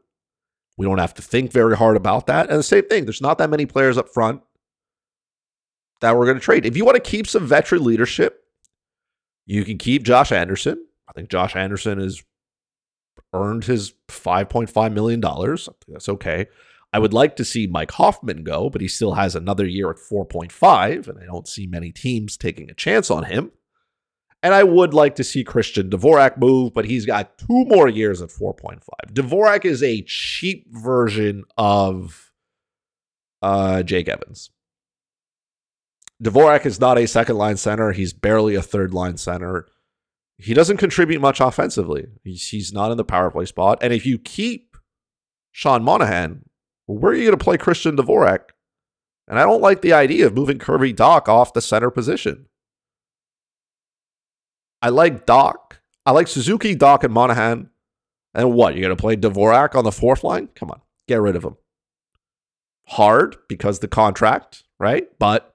We 0.77 0.85
don't 0.85 0.97
have 0.97 1.13
to 1.13 1.21
think 1.21 1.53
very 1.53 1.77
hard 1.77 1.95
about 1.95 2.27
that. 2.27 2.49
And 2.49 2.59
the 2.59 2.63
same 2.63 2.85
thing, 2.89 3.05
there's 3.05 3.21
not 3.21 3.37
that 3.37 3.49
many 3.49 3.65
players 3.65 3.97
up 3.97 4.09
front 4.09 4.41
that 6.01 6.17
we're 6.17 6.25
going 6.25 6.37
to 6.37 6.43
trade. 6.43 6.65
If 6.65 6.75
you 6.75 6.83
want 6.83 7.01
to 7.01 7.09
keep 7.11 7.27
some 7.27 7.47
veteran 7.47 7.85
leadership, 7.85 8.43
you 9.45 9.63
can 9.63 9.77
keep 9.77 10.03
Josh 10.03 10.33
Anderson. 10.33 10.85
I 11.07 11.13
think 11.13 11.29
Josh 11.29 11.55
Anderson 11.55 11.97
has 11.97 12.21
earned 13.31 13.63
his 13.63 13.93
$5.5 14.09 14.91
million. 14.91 15.21
That's 15.21 16.09
okay. 16.09 16.47
I 16.97 16.99
would 16.99 17.13
like 17.13 17.35
to 17.35 17.45
see 17.45 17.67
Mike 17.67 17.91
Hoffman 17.91 18.43
go, 18.43 18.71
but 18.71 18.81
he 18.81 18.87
still 18.87 19.13
has 19.13 19.35
another 19.35 19.67
year 19.67 19.91
at 19.91 19.97
4.5, 19.97 21.07
and 21.07 21.19
I 21.19 21.27
don't 21.27 21.47
see 21.47 21.67
many 21.67 21.91
teams 21.91 22.37
taking 22.37 22.71
a 22.71 22.73
chance 22.73 23.11
on 23.11 23.25
him. 23.25 23.51
And 24.41 24.51
I 24.51 24.63
would 24.63 24.95
like 24.95 25.13
to 25.17 25.23
see 25.23 25.43
Christian 25.43 25.91
Dvorak 25.91 26.39
move, 26.39 26.73
but 26.73 26.85
he's 26.85 27.05
got 27.05 27.37
two 27.37 27.65
more 27.65 27.87
years 27.87 28.19
at 28.19 28.29
4.5. 28.29 28.81
Dvorak 29.13 29.63
is 29.63 29.83
a 29.83 30.01
cheap 30.07 30.65
version 30.71 31.43
of 31.55 32.31
uh, 33.43 33.83
Jake 33.83 34.09
Evans. 34.09 34.49
Dvorak 36.23 36.65
is 36.65 36.79
not 36.79 36.97
a 36.97 37.05
second 37.05 37.37
line 37.37 37.57
center. 37.57 37.91
He's 37.91 38.13
barely 38.13 38.55
a 38.55 38.63
third 38.63 38.91
line 38.91 39.17
center. 39.17 39.67
He 40.39 40.55
doesn't 40.55 40.77
contribute 40.77 41.21
much 41.21 41.41
offensively. 41.41 42.07
He's, 42.23 42.47
he's 42.47 42.73
not 42.73 42.89
in 42.89 42.97
the 42.97 43.03
power 43.03 43.29
play 43.29 43.45
spot. 43.45 43.77
And 43.83 43.93
if 43.93 44.03
you 44.03 44.17
keep 44.17 44.77
Sean 45.51 45.83
Monahan, 45.83 46.41
where 46.87 47.11
are 47.11 47.15
you 47.15 47.25
going 47.25 47.37
to 47.37 47.43
play 47.43 47.57
Christian 47.57 47.95
Dvorak? 47.95 48.49
And 49.27 49.37
I 49.37 49.43
don't 49.43 49.61
like 49.61 49.81
the 49.81 49.93
idea 49.93 50.25
of 50.25 50.33
moving 50.33 50.57
Kirby 50.57 50.93
Dach 50.93 51.27
off 51.27 51.53
the 51.53 51.61
center 51.61 51.91
position. 51.91 52.47
I 54.81 54.89
like 54.89 55.25
Dach. 55.25 55.55
I 56.05 56.11
like 56.11 56.27
Suzuki, 56.27 56.75
Dach, 56.75 57.03
and 57.03 57.13
Monahan. 57.13 57.69
And 58.33 58.53
what? 58.53 58.73
You're 58.73 58.83
going 58.83 58.95
to 58.95 59.01
play 59.01 59.17
Dvorak 59.17 59.75
on 59.75 59.83
the 59.83 59.91
fourth 59.91 60.23
line? 60.23 60.47
Come 60.55 60.71
on, 60.71 60.81
get 61.07 61.19
rid 61.19 61.35
of 61.35 61.43
him. 61.43 61.57
Hard 62.87 63.35
because 63.49 63.79
the 63.79 63.89
contract, 63.89 64.63
right? 64.79 65.07
But 65.19 65.53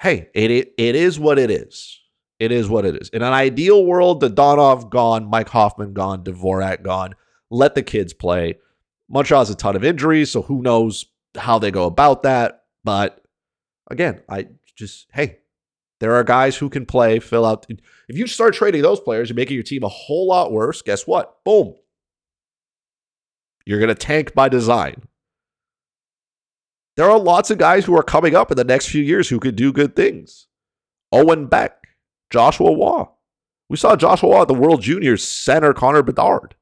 hey, 0.00 0.28
it, 0.34 0.50
it, 0.50 0.74
it 0.78 0.94
is 0.94 1.18
what 1.18 1.38
it 1.38 1.50
is. 1.50 2.00
It 2.38 2.52
is 2.52 2.68
what 2.68 2.84
it 2.84 2.96
is. 3.00 3.08
In 3.08 3.22
an 3.22 3.32
ideal 3.32 3.84
world, 3.84 4.22
Dadonov 4.22 4.90
gone, 4.90 5.24
Mike 5.26 5.48
Hoffman 5.48 5.94
gone, 5.94 6.22
Dvorak 6.22 6.82
gone. 6.82 7.14
Let 7.50 7.74
the 7.74 7.82
kids 7.82 8.12
play. 8.12 8.58
Montreal 9.14 9.42
has 9.42 9.50
a 9.50 9.54
ton 9.54 9.76
of 9.76 9.84
injuries, 9.84 10.32
so 10.32 10.42
who 10.42 10.60
knows 10.60 11.06
how 11.36 11.60
they 11.60 11.70
go 11.70 11.84
about 11.84 12.24
that. 12.24 12.64
But 12.82 13.24
again, 13.88 14.20
I 14.28 14.48
just, 14.76 15.06
hey, 15.14 15.38
there 16.00 16.16
are 16.16 16.24
guys 16.24 16.56
who 16.56 16.68
can 16.68 16.84
play, 16.84 17.20
fill 17.20 17.46
out. 17.46 17.64
If 18.08 18.18
you 18.18 18.26
start 18.26 18.54
trading 18.54 18.82
those 18.82 18.98
players, 18.98 19.28
you're 19.28 19.36
making 19.36 19.54
your 19.54 19.62
team 19.62 19.84
a 19.84 19.88
whole 19.88 20.26
lot 20.26 20.50
worse. 20.50 20.82
Guess 20.82 21.06
what? 21.06 21.44
Boom. 21.44 21.76
You're 23.64 23.78
going 23.78 23.88
to 23.88 23.94
tank 23.94 24.34
by 24.34 24.48
design. 24.48 25.04
There 26.96 27.08
are 27.08 27.18
lots 27.18 27.50
of 27.50 27.58
guys 27.58 27.84
who 27.84 27.96
are 27.96 28.02
coming 28.02 28.34
up 28.34 28.50
in 28.50 28.56
the 28.56 28.64
next 28.64 28.88
few 28.88 29.02
years 29.02 29.28
who 29.28 29.38
could 29.38 29.56
do 29.56 29.72
good 29.72 29.94
things. 29.94 30.48
Owen 31.12 31.46
Beck, 31.46 31.86
Joshua 32.30 32.76
Roy. 32.76 33.04
We 33.70 33.76
saw 33.76 33.94
Joshua 33.94 34.30
Roy 34.30 34.42
at 34.42 34.48
the 34.48 34.54
World 34.54 34.82
Juniors 34.82 35.22
center 35.22 35.72
Connor 35.72 36.02
Bedard. 36.02 36.56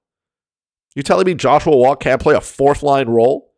You 0.95 1.03
telling 1.03 1.27
me 1.27 1.35
Joshua 1.35 1.73
Roy 1.73 1.95
can't 1.95 2.21
play 2.21 2.35
a 2.35 2.41
fourth 2.41 2.83
line 2.83 3.09
role? 3.09 3.53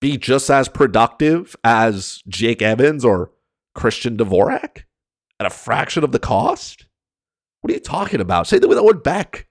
Be 0.00 0.16
just 0.16 0.48
as 0.48 0.68
productive 0.68 1.56
as 1.64 2.22
Jake 2.28 2.62
Evans 2.62 3.04
or 3.04 3.32
Christian 3.74 4.16
Dvorak 4.16 4.84
at 5.40 5.46
a 5.46 5.50
fraction 5.50 6.04
of 6.04 6.12
the 6.12 6.18
cost? 6.18 6.86
What 7.60 7.70
are 7.70 7.74
you 7.74 7.80
talking 7.80 8.20
about? 8.20 8.46
Say 8.46 8.58
that 8.58 8.68
with 8.68 8.78
Owen 8.78 9.00
Beck. 9.00 9.48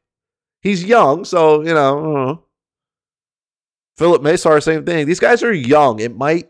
He's 0.61 0.83
young, 0.83 1.25
so, 1.25 1.61
you 1.61 1.73
know, 1.73 2.43
Filip 3.97 4.21
Mesar, 4.21 4.61
same 4.61 4.85
thing. 4.85 5.05
These 5.05 5.19
guys 5.19 5.43
are 5.43 5.53
young. 5.53 5.99
It 5.99 6.15
might 6.15 6.49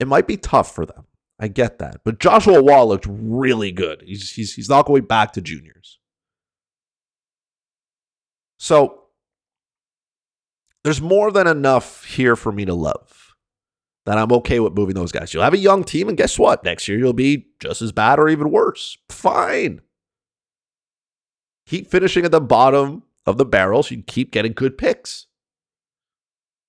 it 0.00 0.08
might 0.08 0.26
be 0.26 0.36
tough 0.36 0.74
for 0.74 0.86
them. 0.86 1.06
I 1.38 1.48
get 1.48 1.78
that. 1.78 2.00
But 2.04 2.20
Joshua 2.20 2.62
Roy 2.62 2.84
looked 2.84 3.06
really 3.08 3.72
good. 3.72 4.02
He's 4.06 4.30
he's 4.30 4.54
he's 4.54 4.68
not 4.68 4.86
going 4.86 5.04
back 5.04 5.32
to 5.32 5.40
juniors. 5.40 5.98
So 8.58 9.03
there's 10.84 11.00
more 11.00 11.32
than 11.32 11.46
enough 11.46 12.04
here 12.04 12.36
for 12.36 12.52
me 12.52 12.64
to 12.66 12.74
love 12.74 13.34
that 14.06 14.18
I'm 14.18 14.32
okay 14.32 14.60
with 14.60 14.74
moving 14.74 14.94
those 14.94 15.12
guys. 15.12 15.32
You'll 15.32 15.42
have 15.42 15.54
a 15.54 15.58
young 15.58 15.82
team, 15.82 16.08
and 16.08 16.16
guess 16.16 16.38
what? 16.38 16.62
Next 16.62 16.86
year, 16.86 16.98
you'll 16.98 17.14
be 17.14 17.46
just 17.58 17.80
as 17.80 17.90
bad 17.90 18.18
or 18.18 18.28
even 18.28 18.50
worse. 18.50 18.98
Fine. 19.08 19.80
Keep 21.66 21.90
finishing 21.90 22.26
at 22.26 22.30
the 22.30 22.40
bottom 22.40 23.02
of 23.24 23.38
the 23.38 23.46
barrel 23.46 23.82
so 23.82 23.94
you 23.94 24.02
keep 24.02 24.30
getting 24.30 24.52
good 24.52 24.76
picks. 24.76 25.26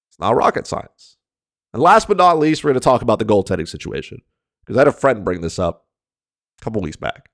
It's 0.10 0.20
not 0.20 0.36
rocket 0.36 0.66
science. 0.66 1.18
And 1.74 1.84
last 1.84 2.08
but 2.08 2.16
not 2.16 2.40
least, 2.40 2.64
we're 2.64 2.70
going 2.70 2.80
to 2.80 2.84
talk 2.84 3.02
about 3.02 3.20
the 3.20 3.26
goaltending 3.26 3.68
situation 3.68 4.22
because 4.64 4.78
I 4.78 4.82
had 4.82 4.88
a 4.88 4.94
friend 4.94 5.26
bring 5.26 5.42
this 5.42 5.60
up 5.60 5.88
a 6.62 6.64
couple 6.64 6.82
weeks 6.82 6.96
back. 6.96 7.30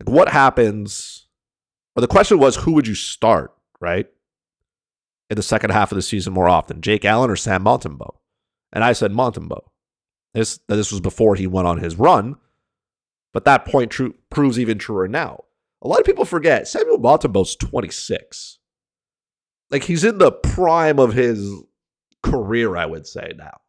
Like, 0.00 0.12
what 0.12 0.28
happens? 0.28 1.28
Or 1.94 2.00
the 2.00 2.08
question 2.08 2.40
was, 2.40 2.56
who 2.56 2.72
would 2.72 2.88
you 2.88 2.96
start, 2.96 3.54
right? 3.80 4.08
In 5.30 5.36
the 5.36 5.42
second 5.42 5.70
half 5.70 5.90
of 5.90 5.96
the 5.96 6.02
season 6.02 6.32
more 6.32 6.48
often, 6.48 6.80
Jake 6.80 7.04
Allen 7.04 7.30
or 7.30 7.36
Sam 7.36 7.64
Montembeault? 7.64 8.16
And 8.72 8.84
I 8.84 8.92
said 8.92 9.12
Montembeault. 9.12 9.68
This, 10.34 10.58
this 10.68 10.90
was 10.90 11.00
before 11.00 11.36
he 11.36 11.46
went 11.46 11.68
on 11.68 11.78
his 11.78 11.96
run, 11.96 12.36
but 13.32 13.44
that 13.44 13.64
point 13.64 13.90
true, 13.90 14.14
proves 14.30 14.58
even 14.58 14.78
truer 14.78 15.08
now. 15.08 15.44
A 15.80 15.88
lot 15.88 16.00
of 16.00 16.06
people 16.06 16.24
forget 16.24 16.66
Samuel 16.66 16.98
Montembeault's 16.98 17.56
26. 17.56 18.58
Like 19.70 19.84
he's 19.84 20.04
in 20.04 20.18
the 20.18 20.32
prime 20.32 20.98
of 20.98 21.14
his 21.14 21.62
career, 22.22 22.76
I 22.76 22.86
would 22.86 23.06
say 23.06 23.32
now. 23.36 23.60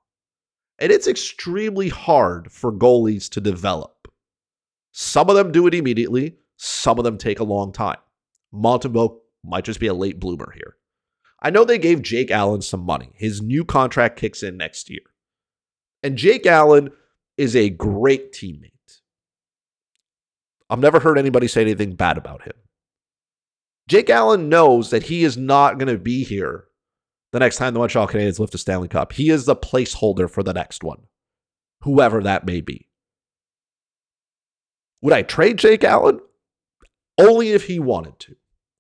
And 0.80 0.92
it's 0.92 1.08
extremely 1.08 1.90
hard 1.90 2.52
for 2.52 2.72
goalies 2.72 3.30
to 3.32 3.42
develop. 3.42 4.08
Some 4.92 5.30
of 5.30 5.36
them 5.36 5.52
do 5.52 5.68
it 5.68 5.74
immediately, 5.74 6.38
some 6.58 6.98
of 6.98 7.06
them 7.06 7.18
take 7.18 7.40
a 7.40 7.46
long 7.46 7.72
time. 7.72 7.98
Montembeault 8.54 9.20
might 9.44 9.66
just 9.66 9.80
be 9.80 9.88
a 9.88 9.94
late 9.94 10.20
bloomer 10.20 10.52
here. 10.56 10.78
I 11.46 11.52
know 11.52 11.64
they 11.64 11.78
gave 11.78 12.02
Jake 12.02 12.32
Allen 12.32 12.64
some 12.64 12.80
money. 12.80 13.12
His 13.14 13.40
new 13.40 13.64
contract 13.64 14.18
kicks 14.18 14.42
in 14.42 14.58
next 14.58 14.90
year. 14.90 15.04
And 16.02 16.18
Jake 16.18 16.48
Allen 16.48 16.90
is 17.38 17.56
a 17.56 17.70
great 17.70 18.34
teammate. 18.34 18.72
I've 20.72 20.80
never 20.80 21.00
heard 21.00 21.20
anybody 21.20 21.48
say 21.48 21.62
anything 21.62 21.94
bad 21.94 22.18
about 22.18 22.42
him. 22.42 22.56
Jake 23.88 24.10
Allen 24.10 24.50
knows 24.50 24.90
that 24.90 25.04
he 25.04 25.24
is 25.24 25.38
not 25.38 25.78
going 25.78 25.88
to 25.88 26.00
be 26.00 26.24
here 26.24 26.66
the 27.32 27.38
next 27.38 27.58
time 27.58 27.76
the 27.76 27.80
Montreal 27.80 28.08
Canadiens 28.08 28.40
lift 28.40 28.56
a 28.56 28.58
Stanley 28.58 28.88
Cup. 28.88 29.14
He 29.14 29.30
is 29.30 29.46
the 29.46 29.56
placeholder 29.56 30.28
for 30.28 30.42
the 30.42 30.54
next 30.54 30.84
one, 30.84 31.04
whoever 31.82 32.24
that 32.24 32.48
may 32.48 32.62
be. 32.62 32.90
Would 35.04 35.14
I 35.14 35.22
trade 35.22 35.58
Jake 35.58 35.84
Allen? 35.84 36.22
Only 37.20 37.52
if 37.52 37.68
he 37.68 37.78
wanted 37.78 38.18
to. 38.22 38.36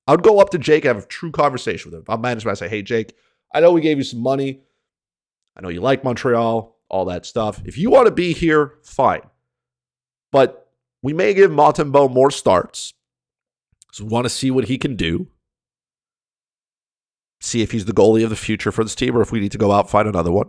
I 0.07 0.11
would 0.11 0.23
go 0.23 0.39
up 0.39 0.51
to 0.51 0.57
Jake 0.57 0.85
and 0.85 0.95
have 0.95 1.05
a 1.05 1.07
true 1.07 1.31
conversation 1.31 1.91
with 1.91 1.99
him. 1.99 2.05
I'm 2.07 2.21
management, 2.21 2.57
I 2.57 2.59
say, 2.59 2.69
hey, 2.69 2.81
Jake, 2.81 3.15
I 3.53 3.59
know 3.59 3.71
we 3.71 3.81
gave 3.81 3.97
you 3.97 4.03
some 4.03 4.21
money. 4.21 4.61
I 5.57 5.61
know 5.61 5.69
you 5.69 5.81
like 5.81 6.03
Montreal, 6.03 6.77
all 6.89 7.05
that 7.05 7.25
stuff. 7.25 7.61
If 7.65 7.77
you 7.77 7.89
want 7.89 8.07
to 8.07 8.11
be 8.11 8.33
here, 8.33 8.73
fine. 8.83 9.21
But 10.31 10.69
we 11.01 11.13
may 11.13 11.33
give 11.33 11.51
Montembeault 11.51 12.11
more 12.11 12.29
starts. 12.29 12.93
So 13.93 14.03
we 14.03 14.09
want 14.09 14.25
to 14.25 14.29
see 14.29 14.51
what 14.51 14.65
he 14.65 14.77
can 14.77 14.95
do. 14.95 15.27
See 17.39 17.61
if 17.61 17.71
he's 17.71 17.85
the 17.85 17.93
goalie 17.93 18.23
of 18.23 18.29
the 18.29 18.35
future 18.35 18.71
for 18.71 18.83
this 18.83 18.95
team 18.95 19.15
or 19.15 19.21
if 19.21 19.31
we 19.31 19.39
need 19.39 19.51
to 19.53 19.57
go 19.57 19.71
out 19.71 19.85
and 19.85 19.89
find 19.89 20.07
another 20.07 20.31
one. 20.31 20.47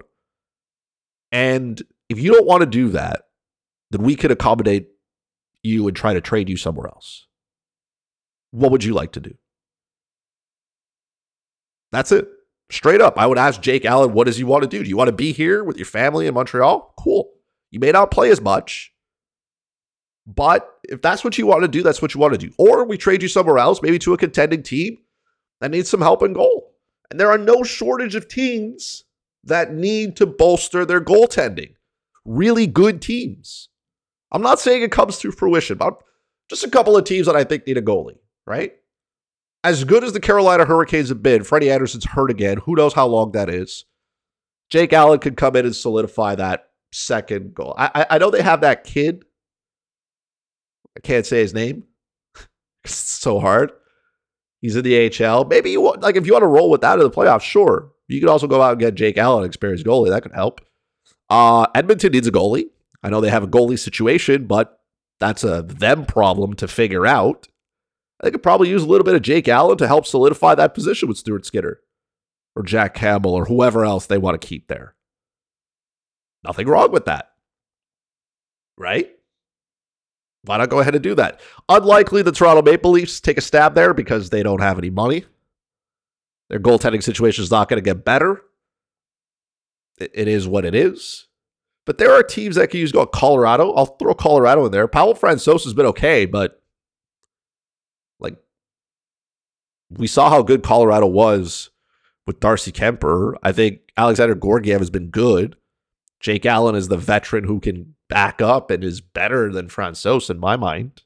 And 1.30 1.82
if 2.08 2.18
you 2.18 2.32
don't 2.32 2.46
want 2.46 2.60
to 2.60 2.66
do 2.66 2.88
that, 2.90 3.22
then 3.90 4.02
we 4.02 4.16
could 4.16 4.30
accommodate 4.30 4.88
you 5.62 5.86
and 5.86 5.96
try 5.96 6.14
to 6.14 6.20
trade 6.20 6.48
you 6.48 6.56
somewhere 6.56 6.88
else. 6.88 7.26
What 8.50 8.72
would 8.72 8.84
you 8.84 8.94
like 8.94 9.12
to 9.12 9.20
do? 9.20 9.34
That's 11.92 12.12
it. 12.12 12.28
Straight 12.70 13.00
up. 13.00 13.16
I 13.16 13.26
would 13.26 13.38
ask 13.38 13.60
Jake 13.60 13.84
Allen, 13.84 14.12
what 14.12 14.26
does 14.26 14.36
he 14.36 14.44
want 14.44 14.62
to 14.62 14.68
do? 14.68 14.82
Do 14.82 14.88
you 14.88 14.96
want 14.96 15.08
to 15.08 15.14
be 15.14 15.32
here 15.32 15.62
with 15.62 15.76
your 15.76 15.86
family 15.86 16.26
in 16.26 16.34
Montreal? 16.34 16.94
Cool. 16.98 17.30
You 17.70 17.80
may 17.80 17.92
not 17.92 18.10
play 18.10 18.30
as 18.30 18.40
much, 18.40 18.92
but 20.26 20.68
if 20.84 21.00
that's 21.00 21.22
what 21.22 21.38
you 21.38 21.46
want 21.46 21.62
to 21.62 21.68
do, 21.68 21.82
that's 21.82 22.02
what 22.02 22.14
you 22.14 22.20
want 22.20 22.34
to 22.34 22.38
do. 22.38 22.52
Or 22.58 22.84
we 22.84 22.96
trade 22.96 23.22
you 23.22 23.28
somewhere 23.28 23.58
else, 23.58 23.82
maybe 23.82 23.98
to 24.00 24.14
a 24.14 24.18
contending 24.18 24.62
team 24.62 24.98
that 25.60 25.70
needs 25.70 25.88
some 25.88 26.00
help 26.00 26.22
in 26.22 26.32
goal. 26.32 26.74
And 27.10 27.20
there 27.20 27.30
are 27.30 27.38
no 27.38 27.62
shortage 27.62 28.16
of 28.16 28.28
teams 28.28 29.04
that 29.44 29.72
need 29.72 30.16
to 30.16 30.26
bolster 30.26 30.84
their 30.84 31.00
goaltending. 31.00 31.74
Really 32.24 32.66
good 32.66 33.00
teams. 33.00 33.68
I'm 34.32 34.42
not 34.42 34.58
saying 34.58 34.82
it 34.82 34.90
comes 34.90 35.18
to 35.18 35.30
fruition, 35.30 35.78
but 35.78 36.02
just 36.50 36.64
a 36.64 36.70
couple 36.70 36.96
of 36.96 37.04
teams 37.04 37.26
that 37.26 37.36
I 37.36 37.44
think 37.44 37.66
need 37.66 37.78
a 37.78 37.82
goalie, 37.82 38.18
right? 38.44 38.74
As 39.66 39.82
good 39.82 40.04
as 40.04 40.12
the 40.12 40.20
Carolina 40.20 40.64
Hurricanes 40.64 41.08
have 41.08 41.24
been, 41.24 41.42
Freddie 41.42 41.72
Andersen's 41.72 42.04
hurt 42.04 42.30
again. 42.30 42.58
Who 42.58 42.76
knows 42.76 42.92
how 42.94 43.08
long 43.08 43.32
that 43.32 43.50
is? 43.50 43.84
Jake 44.70 44.92
Allen 44.92 45.18
could 45.18 45.36
come 45.36 45.56
in 45.56 45.66
and 45.66 45.74
solidify 45.74 46.36
that 46.36 46.68
second 46.92 47.52
goal. 47.52 47.74
I, 47.76 48.06
I, 48.10 48.18
know 48.18 48.30
they 48.30 48.42
have 48.42 48.60
that 48.60 48.84
kid. 48.84 49.24
I 50.96 51.00
can't 51.00 51.26
say 51.26 51.40
his 51.40 51.52
name. 51.52 51.82
it's 52.84 52.94
so 52.94 53.40
hard. 53.40 53.72
He's 54.60 54.76
in 54.76 54.84
the 54.84 55.24
AHL. 55.26 55.46
Maybe 55.46 55.72
you 55.72 55.80
want, 55.80 56.00
like 56.00 56.14
if 56.14 56.26
you 56.26 56.34
want 56.34 56.44
to 56.44 56.46
roll 56.46 56.70
with 56.70 56.82
that 56.82 57.00
in 57.00 57.04
the 57.04 57.10
playoffs, 57.10 57.42
sure. 57.42 57.90
You 58.06 58.20
could 58.20 58.28
also 58.30 58.46
go 58.46 58.62
out 58.62 58.70
and 58.70 58.80
get 58.80 58.94
Jake 58.94 59.18
Allen, 59.18 59.44
experienced 59.44 59.84
goalie. 59.84 60.10
That 60.10 60.22
could 60.22 60.30
help. 60.30 60.60
Uh, 61.28 61.66
Edmonton 61.74 62.12
needs 62.12 62.28
a 62.28 62.32
goalie. 62.32 62.66
I 63.02 63.10
know 63.10 63.20
they 63.20 63.30
have 63.30 63.42
a 63.42 63.48
goalie 63.48 63.80
situation, 63.80 64.46
but 64.46 64.78
that's 65.18 65.42
a 65.42 65.62
them 65.62 66.06
problem 66.06 66.54
to 66.54 66.68
figure 66.68 67.04
out. 67.04 67.48
They 68.22 68.30
could 68.30 68.42
probably 68.42 68.68
use 68.68 68.82
a 68.82 68.86
little 68.86 69.04
bit 69.04 69.14
of 69.14 69.22
Jake 69.22 69.48
Allen 69.48 69.78
to 69.78 69.86
help 69.86 70.06
solidify 70.06 70.54
that 70.54 70.74
position 70.74 71.08
with 71.08 71.18
Stuart 71.18 71.44
Skinner 71.44 71.80
or 72.54 72.62
Jack 72.62 72.94
Campbell 72.94 73.34
or 73.34 73.44
whoever 73.44 73.84
else 73.84 74.06
they 74.06 74.18
want 74.18 74.40
to 74.40 74.46
keep 74.46 74.68
there. 74.68 74.94
Nothing 76.44 76.66
wrong 76.68 76.92
with 76.92 77.04
that. 77.04 77.32
Right? 78.78 79.10
Why 80.42 80.58
not 80.58 80.70
go 80.70 80.78
ahead 80.78 80.94
and 80.94 81.02
do 81.02 81.14
that? 81.16 81.40
Unlikely 81.68 82.22
the 82.22 82.32
Toronto 82.32 82.62
Maple 82.62 82.92
Leafs 82.92 83.20
take 83.20 83.36
a 83.36 83.42
stab 83.42 83.74
there 83.74 83.92
because 83.92 84.30
they 84.30 84.42
don't 84.42 84.60
have 84.60 84.78
any 84.78 84.90
money. 84.90 85.24
Their 86.48 86.60
goaltending 86.60 87.02
situation 87.02 87.42
is 87.42 87.50
not 87.50 87.68
going 87.68 87.78
to 87.78 87.84
get 87.84 88.04
better. 88.04 88.42
It 89.98 90.28
is 90.28 90.46
what 90.46 90.64
it 90.64 90.74
is. 90.74 91.26
But 91.86 91.98
there 91.98 92.12
are 92.12 92.22
teams 92.22 92.56
that 92.56 92.70
can 92.70 92.80
use 92.80 92.92
go 92.92 93.06
Colorado. 93.06 93.72
I'll 93.72 93.86
throw 93.86 94.14
Colorado 94.14 94.66
in 94.66 94.72
there. 94.72 94.86
Pavel 94.86 95.14
Francouz 95.14 95.64
has 95.64 95.74
been 95.74 95.86
okay, 95.86 96.26
but 96.26 96.62
like 98.20 98.36
we 99.90 100.06
saw 100.06 100.30
how 100.30 100.42
good 100.42 100.62
Colorado 100.62 101.06
was 101.06 101.70
with 102.26 102.40
Darcy 102.40 102.72
Kuemper. 102.72 103.34
I 103.42 103.52
think 103.52 103.80
Alexander 103.96 104.34
Georgiev 104.34 104.80
has 104.80 104.90
been 104.90 105.08
good. 105.08 105.56
Jake 106.20 106.46
Allen 106.46 106.74
is 106.74 106.88
the 106.88 106.96
veteran 106.96 107.44
who 107.44 107.60
can 107.60 107.94
back 108.08 108.40
up 108.40 108.70
and 108.70 108.82
is 108.82 109.00
better 109.00 109.52
than 109.52 109.68
Francouz 109.68 110.30
in 110.30 110.38
my 110.38 110.56
mind. 110.56 111.02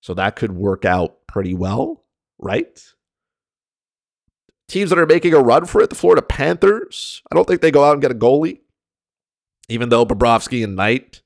So 0.00 0.14
that 0.14 0.36
could 0.36 0.52
work 0.52 0.84
out 0.84 1.26
pretty 1.26 1.54
well, 1.54 2.04
right? 2.38 2.80
Teams 4.68 4.90
that 4.90 4.98
are 4.98 5.06
making 5.06 5.34
a 5.34 5.40
run 5.40 5.64
for 5.64 5.80
it, 5.80 5.90
the 5.90 5.96
Florida 5.96 6.22
Panthers. 6.22 7.22
I 7.30 7.34
don't 7.34 7.46
think 7.46 7.60
they 7.60 7.70
go 7.70 7.84
out 7.84 7.92
and 7.92 8.02
get 8.02 8.10
a 8.10 8.14
goalie, 8.14 8.60
even 9.68 9.88
though 9.88 10.06
Bobrovsky 10.06 10.62
and 10.62 10.76
Knight 10.76 11.22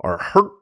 are 0.00 0.18
hurt. 0.18 0.52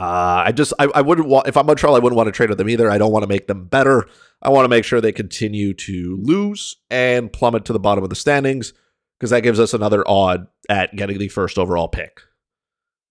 Uh, 0.00 0.44
I 0.46 0.52
just 0.52 0.72
I, 0.78 0.86
I 0.94 1.02
wouldn't 1.02 1.28
want 1.28 1.46
if 1.46 1.58
I'm 1.58 1.66
Montreal, 1.66 1.94
I 1.94 1.98
wouldn't 1.98 2.16
want 2.16 2.26
to 2.28 2.32
trade 2.32 2.48
with 2.48 2.56
them 2.56 2.70
either. 2.70 2.90
I 2.90 2.96
don't 2.96 3.12
want 3.12 3.22
to 3.22 3.28
make 3.28 3.48
them 3.48 3.66
better. 3.66 4.08
I 4.40 4.48
want 4.48 4.64
to 4.64 4.70
make 4.70 4.82
sure 4.82 4.98
they 4.98 5.12
continue 5.12 5.74
to 5.74 6.18
lose 6.22 6.76
and 6.88 7.30
plummet 7.30 7.66
to 7.66 7.74
the 7.74 7.78
bottom 7.78 8.02
of 8.02 8.08
the 8.08 8.16
standings 8.16 8.72
because 9.18 9.28
that 9.28 9.42
gives 9.42 9.60
us 9.60 9.74
another 9.74 10.02
odd 10.08 10.46
at 10.70 10.96
getting 10.96 11.18
the 11.18 11.28
first 11.28 11.58
overall 11.58 11.86
pick. 11.86 12.22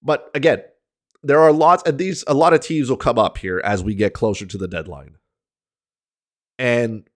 But 0.02 0.32
again, 0.34 0.64
there 1.22 1.40
are 1.40 1.52
lots, 1.52 1.84
and 1.86 2.00
these 2.00 2.24
a 2.26 2.34
lot 2.34 2.54
of 2.54 2.62
teams 2.62 2.90
will 2.90 2.98
come 2.98 3.20
up 3.20 3.38
here 3.38 3.62
as 3.64 3.84
we 3.84 3.94
get 3.94 4.16
closer 4.16 4.48
to 4.48 4.58
the 4.58 4.68
deadline. 4.68 5.18
And 6.58 7.08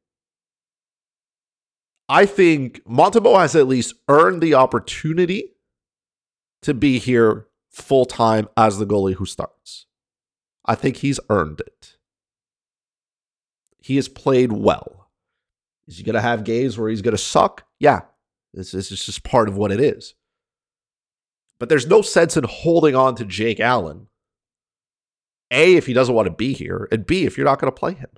I 2.07 2.27
think 2.27 2.83
Montembeault 2.83 3.39
has 3.39 3.55
at 3.55 3.67
least 3.67 3.95
earned 4.07 4.43
the 4.43 4.53
opportunity 4.53 5.55
to 6.61 6.75
be 6.75 6.99
here 6.99 7.47
full 7.73 8.05
time 8.05 8.47
as 8.55 8.77
the 8.77 8.85
goalie 8.85 9.15
who 9.15 9.25
starts. 9.25 9.87
I 10.65 10.75
think 10.75 10.97
he's 10.97 11.19
earned 11.29 11.59
it. 11.59 11.97
He 13.81 13.97
has 13.97 14.07
played 14.07 14.53
well. 14.53 15.09
Is 15.87 15.97
he 15.97 16.03
going 16.03 16.13
to 16.13 16.21
have 16.21 16.45
games 16.45 16.77
where 16.77 16.89
he's 16.89 17.01
going 17.01 17.15
to 17.15 17.21
suck? 17.21 17.65
Yeah, 17.79 18.01
this, 18.53 18.71
this 18.71 18.91
is 18.91 19.05
just 19.05 19.23
part 19.23 19.49
of 19.49 19.57
what 19.57 19.71
it 19.71 19.81
is. 19.81 20.13
But 21.59 21.67
there's 21.67 21.87
no 21.87 22.01
sense 22.01 22.37
in 22.37 22.45
holding 22.45 22.95
on 22.95 23.15
to 23.15 23.25
Jake 23.25 23.59
Allen. 23.59 24.07
A, 25.51 25.75
if 25.75 25.85
he 25.85 25.93
doesn't 25.93 26.15
want 26.15 26.27
to 26.27 26.33
be 26.33 26.53
here, 26.53 26.87
and 26.91 27.05
B, 27.05 27.25
if 27.25 27.37
you're 27.37 27.45
not 27.45 27.59
going 27.59 27.71
to 27.71 27.79
play 27.79 27.93
him. 27.93 28.09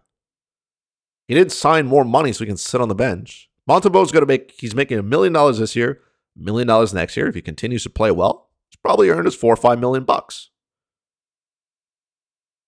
He 1.28 1.34
didn't 1.34 1.52
sign 1.52 1.88
more 1.88 2.06
money 2.06 2.32
so 2.32 2.44
he 2.44 2.48
can 2.48 2.58
sit 2.58 2.82
on 2.82 2.90
the 2.90 2.96
bench. 2.96 3.50
Montembeault's 3.68 4.12
going 4.12 4.22
to 4.22 4.28
make, 4.28 4.54
he's 4.60 4.76
making 4.76 5.00
a 5.00 5.04
million 5.04 5.34
dollars 5.34 5.58
this 5.58 5.76
year, 5.76 6.02
million 6.36 6.68
dollars 6.68 6.94
next 6.94 7.18
year. 7.18 7.28
If 7.28 7.36
he 7.36 7.42
continues 7.42 7.84
to 7.84 7.90
play 7.90 8.12
well, 8.12 8.45
probably 8.86 9.10
earned 9.10 9.26
his 9.26 9.34
four 9.34 9.52
or 9.52 9.58
five 9.58 9.80
million 9.80 10.04
bucks. 10.04 10.52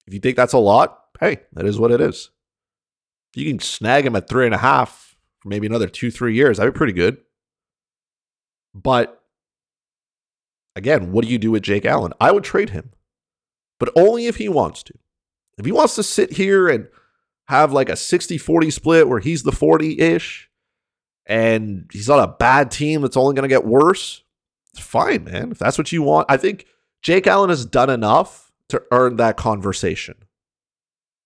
If 0.08 0.16
you 0.16 0.20
think 0.20 0.36
that's 0.36 0.54
a 0.54 0.58
lot, 0.58 1.00
hey, 1.20 1.42
that 1.54 1.68
is 1.68 1.80
what 1.80 1.92
it 1.92 2.02
is. 2.02 2.32
You 3.36 3.46
can 3.46 3.60
snag 3.60 4.04
him 4.04 4.16
at 4.16 4.28
three 4.28 4.46
and 4.46 4.56
a 4.56 4.58
half 4.58 5.16
for 5.38 5.50
maybe 5.50 5.68
another 5.68 5.88
two, 5.88 6.10
three 6.10 6.34
years, 6.34 6.58
that'd 6.58 6.74
be 6.74 6.78
pretty 6.78 6.94
good. 6.94 7.18
But 8.74 9.22
again, 10.76 11.12
what 11.12 11.24
do 11.24 11.30
you 11.30 11.38
do 11.38 11.52
with 11.52 11.62
Jake 11.62 11.86
Allen? 11.86 12.14
I 12.20 12.32
would 12.32 12.44
trade 12.44 12.72
him, 12.72 12.94
but 13.80 13.92
only 13.96 14.26
if 14.26 14.38
he 14.38 14.50
wants 14.50 14.82
to. 14.84 14.96
If 15.60 15.66
he 15.66 15.72
wants 15.72 15.94
to 15.96 16.04
sit 16.04 16.34
here 16.34 16.68
and 16.68 16.88
have 17.48 17.72
like 17.72 17.90
a 17.90 17.96
60 17.96 18.40
40 18.40 18.72
split 18.72 19.08
where 19.08 19.20
he's 19.20 19.44
the 19.44 19.52
40 19.52 20.00
ish 20.00 20.50
and 21.28 21.88
he's 21.94 22.10
on 22.10 22.24
a 22.24 22.28
bad 22.28 22.72
team 22.72 23.02
that's 23.02 23.18
only 23.18 23.36
going 23.36 23.48
to 23.48 23.54
get 23.54 23.68
worse, 23.68 24.24
it's 24.78 24.86
fine, 24.86 25.24
man. 25.26 25.52
If 25.52 25.60
that's 25.60 25.78
what 25.78 25.92
you 25.92 26.04
want, 26.04 26.28
I 26.30 26.38
think 26.38 26.66
Jake 27.02 27.28
Allen 27.28 27.50
has 27.50 27.66
done 27.66 27.90
enough 27.90 28.52
to 28.70 28.82
earn 28.92 29.16
that 29.18 29.38
conversation 29.38 30.16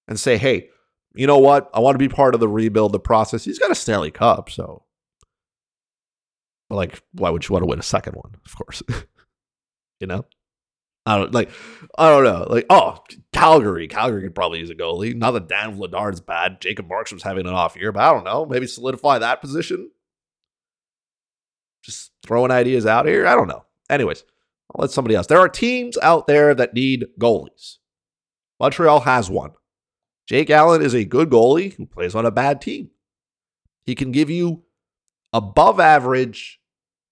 and 0.07 0.19
say, 0.19 0.37
hey, 0.37 0.69
you 1.13 1.27
know 1.27 1.39
what? 1.39 1.69
I 1.73 1.79
want 1.79 1.95
to 1.95 1.99
be 1.99 2.07
part 2.07 2.33
of 2.33 2.39
the 2.39 2.47
rebuild, 2.47 2.93
the 2.93 2.99
process. 2.99 3.43
He's 3.43 3.59
got 3.59 3.71
a 3.71 3.75
Stanley 3.75 4.11
Cup, 4.11 4.49
so 4.49 4.83
but 6.69 6.77
like, 6.77 7.03
why 7.11 7.29
would 7.29 7.47
you 7.47 7.51
want 7.51 7.63
to 7.63 7.67
win 7.67 7.79
a 7.79 7.83
second 7.83 8.13
one? 8.13 8.33
Of 8.45 8.55
course. 8.55 8.81
you 9.99 10.07
know? 10.07 10.23
I 11.05 11.17
don't 11.17 11.33
like 11.33 11.49
I 11.97 12.07
don't 12.09 12.23
know. 12.23 12.47
Like, 12.49 12.65
oh, 12.69 12.99
Calgary. 13.33 13.89
Calgary 13.89 14.21
could 14.21 14.35
probably 14.35 14.59
use 14.59 14.69
a 14.69 14.75
goalie. 14.75 15.13
Not 15.13 15.31
that 15.31 15.49
Dan 15.49 15.77
Vladar's 15.77 16.21
bad. 16.21 16.61
Jacob 16.61 16.87
Markstrom's 16.87 17.23
having 17.23 17.45
an 17.45 17.53
off 17.53 17.75
year, 17.75 17.91
but 17.91 18.03
I 18.03 18.13
don't 18.13 18.23
know. 18.23 18.45
Maybe 18.45 18.67
solidify 18.67 19.19
that 19.19 19.41
position. 19.41 19.89
Just 21.81 22.11
throwing 22.23 22.51
ideas 22.51 22.85
out 22.85 23.07
here. 23.07 23.25
I 23.25 23.35
don't 23.35 23.47
know. 23.47 23.65
Anyways, 23.89 24.23
I'll 24.73 24.81
let 24.81 24.91
somebody 24.91 25.15
else. 25.15 25.27
There 25.27 25.39
are 25.39 25.49
teams 25.49 25.97
out 26.01 26.27
there 26.27 26.53
that 26.55 26.73
need 26.73 27.05
goalies. 27.19 27.77
Montreal 28.59 29.01
has 29.01 29.29
one. 29.29 29.51
Jake 30.27 30.49
Allen 30.49 30.81
is 30.81 30.93
a 30.93 31.03
good 31.03 31.29
goalie 31.29 31.73
who 31.73 31.85
plays 31.85 32.15
on 32.15 32.25
a 32.25 32.31
bad 32.31 32.61
team. 32.61 32.91
He 33.85 33.95
can 33.95 34.11
give 34.11 34.29
you 34.29 34.63
above 35.33 35.79
average 35.79 36.59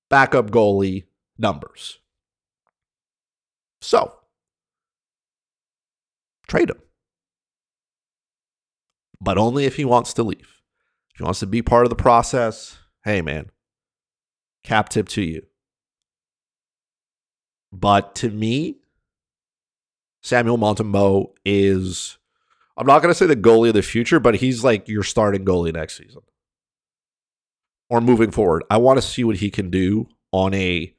backup 0.09 0.51
goalie 0.51 1.05
numbers. 1.37 1.99
So, 3.81 4.13
trade 6.47 6.69
him. 6.69 6.81
But 9.21 9.37
only 9.37 9.65
if 9.65 9.75
he 9.75 9.85
wants 9.85 10.13
to 10.13 10.23
leave. 10.23 10.61
If 11.13 11.17
he 11.17 11.23
wants 11.23 11.39
to 11.39 11.47
be 11.47 11.61
part 11.61 11.85
of 11.85 11.89
the 11.89 11.95
process, 11.95 12.77
hey 13.03 13.21
man, 13.21 13.49
cap 14.63 14.89
tip 14.89 15.07
to 15.09 15.21
you. 15.21 15.45
But 17.71 18.15
to 18.15 18.29
me, 18.29 18.77
Samuel 20.21 20.57
Montembeault 20.57 21.33
is 21.45 22.17
I'm 22.77 22.87
not 22.87 23.01
going 23.01 23.11
to 23.11 23.17
say 23.17 23.25
the 23.25 23.35
goalie 23.35 23.69
of 23.69 23.73
the 23.73 23.81
future, 23.81 24.19
but 24.19 24.35
he's 24.35 24.63
like 24.63 24.87
your 24.87 25.03
starting 25.03 25.43
goalie 25.43 25.73
next 25.73 25.97
season 25.97 26.21
or 27.89 27.99
moving 27.99 28.31
forward. 28.31 28.63
I 28.69 28.77
want 28.77 28.97
to 28.97 29.01
see 29.01 29.23
what 29.23 29.37
he 29.37 29.49
can 29.49 29.69
do 29.69 30.07
on 30.31 30.53
a 30.53 30.93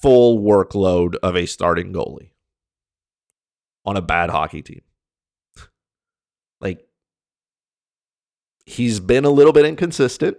full 0.00 0.38
workload 0.38 1.16
of 1.22 1.34
a 1.36 1.46
starting 1.46 1.92
goalie 1.92 2.30
on 3.84 3.96
a 3.96 4.02
bad 4.02 4.30
hockey 4.30 4.62
team. 4.62 4.82
like, 6.60 6.86
he's 8.64 9.00
been 9.00 9.24
a 9.24 9.30
little 9.30 9.52
bit 9.52 9.64
inconsistent. 9.64 10.36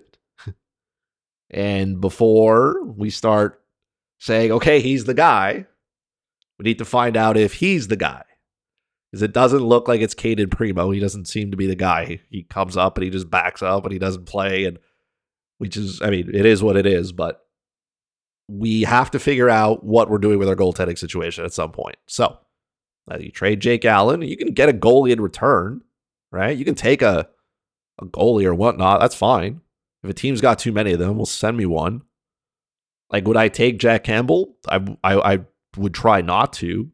And 1.50 2.02
before 2.02 2.84
we 2.84 3.10
start 3.10 3.62
saying, 4.20 4.52
okay, 4.52 4.80
he's 4.80 5.06
the 5.06 5.14
guy, 5.14 5.66
we 6.58 6.64
need 6.64 6.80
to 6.80 6.86
find 6.86 7.16
out 7.16 7.38
if 7.38 7.54
he's 7.54 7.88
the 7.88 7.96
guy. 7.96 8.24
Because 9.12 9.22
it 9.22 9.32
doesn't 9.32 9.64
look 9.64 9.88
like 9.88 10.02
it's 10.02 10.14
Cayden 10.14 10.50
Primeau. 10.50 10.92
He 10.92 11.00
doesn't 11.00 11.28
seem 11.30 11.52
to 11.52 11.58
be 11.58 11.68
the 11.68 11.76
guy. 11.76 12.20
He 12.30 12.44
comes 12.44 12.76
up 12.76 12.98
and 12.98 13.06
he 13.06 13.10
just 13.10 13.30
backs 13.30 13.62
up 13.62 13.86
and 13.86 13.94
he 13.94 14.00
doesn't 14.00 14.26
play. 14.26 14.66
And 14.66 14.80
which 15.60 15.78
is, 15.78 16.02
I 16.02 16.10
mean, 16.10 16.30
it 16.34 16.46
is 16.46 16.62
what 16.62 16.76
it 16.76 16.86
is, 16.86 17.14
but 17.14 17.46
we 18.50 18.84
have 18.84 19.12
to 19.12 19.20
figure 19.20 19.50
out 19.50 19.84
what 19.84 20.10
we're 20.10 20.18
doing 20.18 20.40
with 20.40 20.50
our 20.50 20.56
goaltending 20.56 20.98
situation 20.98 21.46
at 21.46 21.54
some 21.54 21.72
point. 21.72 21.98
So, 22.08 22.38
uh, 23.10 23.18
you 23.20 23.32
trade 23.32 23.62
Jake 23.62 23.86
Allen, 23.86 24.22
you 24.22 24.38
can 24.38 24.54
get 24.54 24.70
a 24.70 24.74
goalie 24.74 25.12
in 25.12 25.22
return, 25.22 25.82
right? 26.32 26.58
You 26.58 26.66
can 26.66 26.76
take 26.76 27.02
a, 27.02 27.28
a 28.00 28.06
goalie 28.06 28.46
or 28.46 28.54
whatnot. 28.54 29.00
That's 29.00 29.16
fine. 29.16 29.62
If 30.08 30.12
a 30.12 30.14
team's 30.14 30.40
got 30.40 30.58
too 30.58 30.72
many 30.72 30.94
of 30.94 31.00
them, 31.00 31.18
we'll 31.18 31.26
send 31.26 31.58
me 31.58 31.66
one. 31.66 32.02
Like, 33.10 33.28
would 33.28 33.36
I 33.36 33.50
take 33.50 33.78
Jack 33.78 34.06
Campbell? 34.06 34.56
I, 34.70 34.78
I, 35.04 35.34
I 35.34 35.40
would 35.76 35.94
try 35.94 36.22
not 36.22 36.54
to. 36.54 36.90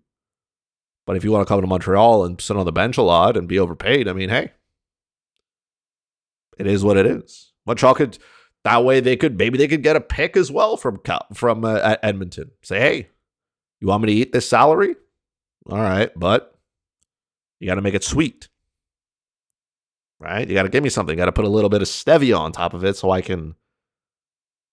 But 1.06 1.16
if 1.16 1.24
you 1.24 1.32
want 1.32 1.46
to 1.48 1.52
come 1.52 1.62
to 1.62 1.68
Montreal 1.68 2.26
and 2.26 2.42
sit 2.42 2.58
on 2.58 2.66
the 2.66 2.72
bench 2.72 2.98
a 2.98 3.04
lot 3.04 3.38
and 3.38 3.48
be 3.48 3.60
overpaid, 3.60 4.08
I 4.08 4.14
mean, 4.14 4.30
hey, 4.30 4.52
it 6.58 6.66
is 6.66 6.84
what 6.84 6.98
it 6.98 7.06
is. 7.06 7.52
Montreal 7.68 7.94
could 7.94 8.18
that 8.64 8.84
way 8.84 9.00
they 9.00 9.16
could 9.16 9.38
maybe 9.38 9.60
they 9.60 9.68
could 9.68 9.84
get 9.84 9.96
a 9.96 10.02
pick 10.02 10.36
as 10.36 10.52
well 10.52 10.76
from 10.76 11.00
from 11.36 11.66
uh, 11.66 11.98
Edmonton. 12.02 12.50
Say, 12.64 12.80
hey, 12.80 13.10
you 13.80 13.90
want 13.90 14.02
me 14.02 14.08
to 14.08 14.20
eat 14.20 14.32
this 14.32 14.50
salary? 14.50 14.96
All 15.70 15.78
right, 15.78 16.10
but 16.16 16.58
you 17.60 17.68
got 17.68 17.76
to 17.76 17.82
make 17.82 17.94
it 17.94 18.04
sweet, 18.04 18.50
right? 20.24 20.48
You 20.48 20.54
got 20.54 20.64
to 20.64 20.70
give 20.70 20.84
me 20.84 20.90
something. 20.90 21.18
Got 21.18 21.26
to 21.26 21.32
put 21.32 21.46
a 21.46 21.50
little 21.50 21.70
bit 21.70 21.82
of 21.82 21.88
stevia 21.88 22.38
on 22.38 22.52
top 22.52 22.74
of 22.74 22.84
it 22.84 22.96
so 22.96 23.12
I 23.12 23.22
can 23.22 23.56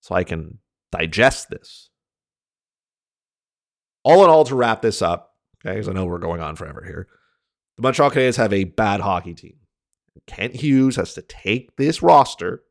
so 0.00 0.14
I 0.14 0.24
can 0.24 0.58
digest 0.92 1.50
this. 1.50 1.90
All 4.02 4.24
in 4.24 4.30
all, 4.30 4.44
to 4.44 4.54
wrap 4.54 4.80
this 4.80 5.02
up, 5.02 5.34
okay, 5.64 5.74
because 5.74 5.88
I 5.88 5.92
know 5.92 6.06
we're 6.06 6.18
going 6.18 6.40
on 6.40 6.56
forever 6.56 6.82
here. 6.86 7.06
The 7.76 7.82
Montreal 7.82 8.10
Canadiens 8.10 8.38
have 8.38 8.52
a 8.52 8.64
bad 8.64 9.00
hockey 9.00 9.34
team. 9.34 9.56
Kent 10.26 10.56
Hughes 10.56 10.96
has 10.96 11.14
to 11.14 11.22
take 11.22 11.76
this 11.76 12.02
roster 12.02 12.62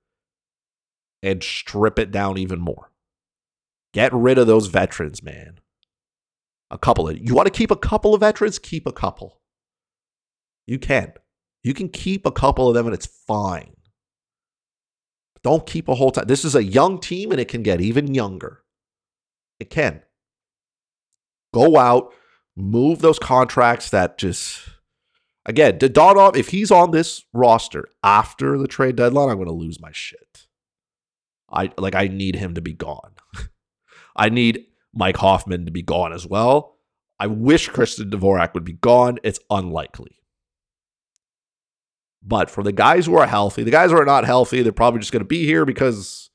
and 1.22 1.44
strip 1.44 2.00
it 2.00 2.12
down 2.12 2.38
even 2.38 2.60
more. 2.60 2.92
Get 3.94 4.14
rid 4.14 4.38
of 4.38 4.48
those 4.48 4.68
veterans, 4.68 5.22
man. 5.22 5.60
A 6.72 6.78
couple 6.78 7.10
of 7.10 7.18
you 7.18 7.34
want 7.34 7.48
to 7.48 7.58
keep 7.58 7.72
a 7.72 7.76
couple 7.76 8.14
of 8.14 8.22
veterans, 8.22 8.60
keep 8.60 8.86
a 8.86 8.92
couple. 8.92 9.42
You 10.68 10.78
can. 10.80 11.14
You 11.64 11.74
can 11.74 11.89
keep 11.89 12.26
a 12.26 12.32
couple 12.32 12.68
of 12.68 12.74
them 12.74 12.86
and 12.86 12.93
it's 12.93 13.05
fine. 13.05 13.74
Don't 15.43 15.66
keep 15.66 15.88
a 15.88 15.95
whole 15.95 16.12
time. 16.12 16.26
This 16.28 16.45
is 16.45 16.55
a 16.55 16.64
young 16.64 16.99
team 16.99 17.32
and 17.32 17.39
it 17.39 17.47
can 17.47 17.64
get 17.64 17.82
even 17.82 18.14
younger. 18.14 18.64
It 19.60 19.70
can. 19.70 20.01
Go 21.53 21.78
out, 21.78 22.14
move 22.55 22.99
those 22.99 23.20
contracts 23.20 23.89
that 23.89 24.18
just 24.18 24.62
again, 25.45 25.80
Dadonov, 25.80 26.36
if 26.36 26.49
he's 26.49 26.72
on 26.72 26.91
this 26.91 27.26
roster 27.34 27.88
after 28.03 28.57
the 28.57 28.68
trade 28.68 28.95
deadline, 28.95 29.30
I'm 29.30 29.38
going 29.38 29.47
to 29.47 29.53
lose 29.53 29.82
my 29.82 29.91
shit. 29.91 30.47
I 31.51 31.72
like 31.78 31.95
I 31.95 32.07
need 32.07 32.36
him 32.36 32.53
to 32.55 32.62
be 32.62 32.74
gone. 32.74 33.14
I 34.16 34.30
need 34.30 34.66
Mike 34.93 35.18
Hoffman 35.18 35.66
to 35.66 35.72
be 35.72 35.82
gone 35.82 36.14
as 36.14 36.28
well. 36.28 36.78
I 37.20 37.28
wish 37.28 37.68
Christian 37.68 38.10
Dvorak 38.10 38.53
would 38.53 38.64
be 38.64 38.74
gone. 38.74 39.18
It's 39.24 39.39
unlikely. 39.49 40.19
But 42.22 42.50
for 42.50 42.64
the 42.64 42.72
guys 42.72 43.06
who 43.06 43.18
are 43.18 43.28
healthy, 43.28 43.64
the 43.64 43.72
guys 43.72 43.92
who 43.92 43.98
are 43.98 44.06
not 44.06 44.26
healthy, 44.26 44.62
they're 44.62 44.72
probably 44.72 45.00
just 45.00 45.12
going 45.12 45.22
to 45.22 45.28
be 45.28 45.46
here 45.46 45.66
because 45.66 46.30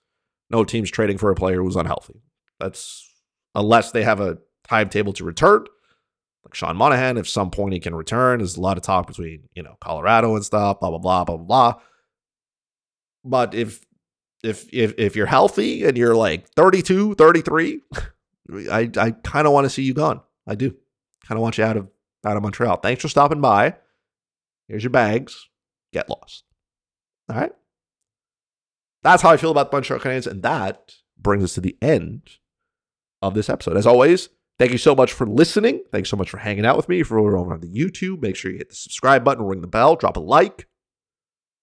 no 0.51 0.65
team's 0.65 0.91
trading 0.91 1.19
for 1.19 1.31
a 1.31 1.35
player 1.35 1.63
who's 1.63 1.77
unhealthy. 1.77 2.23
That's 2.59 3.07
unless 3.55 3.93
they 3.93 4.03
have 4.03 4.21
a 4.21 4.39
timetable 4.69 5.13
to 5.15 5.25
return. 5.25 5.65
Like 6.45 6.55
Sean 6.55 6.77
Monahan, 6.77 7.17
if 7.17 7.29
some 7.29 7.51
point 7.51 7.75
he 7.75 7.81
can 7.81 7.95
return, 7.95 8.39
there's 8.39 8.57
a 8.57 8.61
lot 8.61 8.77
of 8.77 8.83
talk 8.83 9.07
between, 9.07 9.49
you 9.55 9.63
know, 9.63 9.77
Colorado 9.81 10.35
and 10.35 10.45
stuff, 10.45 10.81
blah, 10.81 10.91
blah, 10.91 10.99
blah, 10.99 11.25
blah, 11.25 11.37
blah. 11.37 11.75
But 13.25 13.55
if 13.55 13.81
if 14.43 14.67
if 14.73 14.95
if 14.99 15.17
you're 15.17 15.27
healthy 15.27 15.85
and 15.85 15.97
you're 15.97 16.15
like 16.15 16.49
32, 16.51 17.15
33, 17.15 17.81
I 18.71 18.91
I 18.97 19.11
kind 19.11 19.47
of 19.47 19.53
want 19.53 19.65
to 19.65 19.71
see 19.71 19.83
you 19.83 19.95
gone. 19.95 20.21
I 20.47 20.55
do. 20.55 20.77
Kind 21.27 21.39
of 21.39 21.43
want 21.43 21.57
you 21.57 21.65
out 21.65 21.79
of 21.79 21.89
out 22.25 22.37
of 22.37 22.43
Montreal. 22.43 22.77
Thanks 22.77 23.03
for 23.03 23.09
stopping 23.09 23.41
by. 23.41 23.77
Here's 24.69 24.83
your 24.83 24.91
bags. 24.91 25.49
Get 25.95 26.11
lost. 26.11 26.43
All 27.31 27.37
right. 27.37 27.53
That's 29.05 29.23
how 29.23 29.31
I 29.31 29.37
feel 29.37 29.53
about 29.53 29.71
the 29.71 29.77
of 29.77 30.03
Canadiens, 30.03 30.27
and 30.27 30.43
that 30.43 30.97
brings 31.17 31.45
us 31.45 31.55
to 31.55 31.61
the 31.61 31.77
end 31.81 32.23
of 33.23 33.35
this 33.35 33.49
episode. 33.49 33.77
As 33.77 33.87
always, 33.87 34.29
thank 34.59 34.73
you 34.73 34.79
so 34.79 34.97
much 34.97 35.13
for 35.13 35.25
listening. 35.25 35.85
Thanks 35.93 36.11
so 36.11 36.17
much 36.17 36.31
for 36.31 36.39
hanging 36.39 36.67
out 36.67 36.77
with 36.77 36.89
me. 36.89 37.05
For 37.05 37.19
over 37.19 37.37
on 37.37 37.61
the 37.61 37.73
YouTube, 37.73 38.21
make 38.21 38.35
sure 38.35 38.51
you 38.51 38.59
hit 38.59 38.71
the 38.71 38.75
subscribe 38.75 39.23
button, 39.23 39.45
ring 39.45 39.61
the 39.61 39.69
bell, 39.69 39.95
drop 39.95 40.17
a 40.17 40.21
like. 40.21 40.67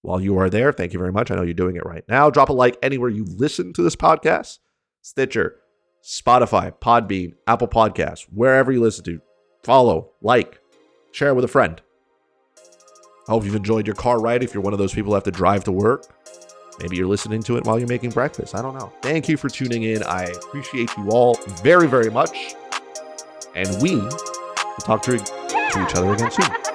While 0.01 0.21
you 0.21 0.37
are 0.39 0.49
there, 0.49 0.71
thank 0.71 0.93
you 0.93 0.99
very 0.99 1.11
much. 1.11 1.29
I 1.29 1.35
know 1.35 1.41
you're 1.41 1.53
doing 1.53 1.75
it 1.75 1.85
right 1.85 2.05
now. 2.07 2.29
Drop 2.29 2.49
a 2.49 2.53
like 2.53 2.77
anywhere 2.81 3.09
you 3.09 3.25
listen 3.25 3.73
to 3.73 3.83
this 3.83 3.97
podcast 3.97 4.59
Stitcher, 5.01 5.57
Spotify, 6.05 6.71
Podbean, 6.71 7.33
Apple 7.47 7.67
Podcasts, 7.67 8.27
wherever 8.33 8.71
you 8.71 8.79
listen 8.79 9.03
to. 9.05 9.19
Follow, 9.63 10.11
like, 10.21 10.59
share 11.11 11.35
with 11.35 11.43
a 11.43 11.49
friend. 11.49 11.81
I 13.31 13.33
hope 13.33 13.45
you've 13.45 13.55
enjoyed 13.55 13.87
your 13.87 13.95
car 13.95 14.19
ride 14.19 14.43
if 14.43 14.53
you're 14.53 14.61
one 14.61 14.73
of 14.73 14.79
those 14.79 14.93
people 14.93 15.11
who 15.11 15.13
have 15.13 15.23
to 15.23 15.31
drive 15.31 15.63
to 15.63 15.71
work. 15.71 16.05
Maybe 16.81 16.97
you're 16.97 17.07
listening 17.07 17.41
to 17.43 17.55
it 17.55 17.63
while 17.63 17.79
you're 17.79 17.87
making 17.87 18.09
breakfast. 18.09 18.53
I 18.53 18.61
don't 18.61 18.77
know. 18.77 18.91
Thank 19.01 19.29
you 19.29 19.37
for 19.37 19.47
tuning 19.47 19.83
in. 19.83 20.03
I 20.03 20.23
appreciate 20.23 20.89
you 20.97 21.07
all 21.11 21.39
very, 21.63 21.87
very 21.87 22.09
much. 22.09 22.55
And 23.55 23.81
we 23.81 23.95
will 23.95 24.09
talk 24.79 25.01
to, 25.03 25.17
to 25.17 25.85
each 25.87 25.95
other 25.95 26.13
again 26.13 26.29
soon. 26.29 26.70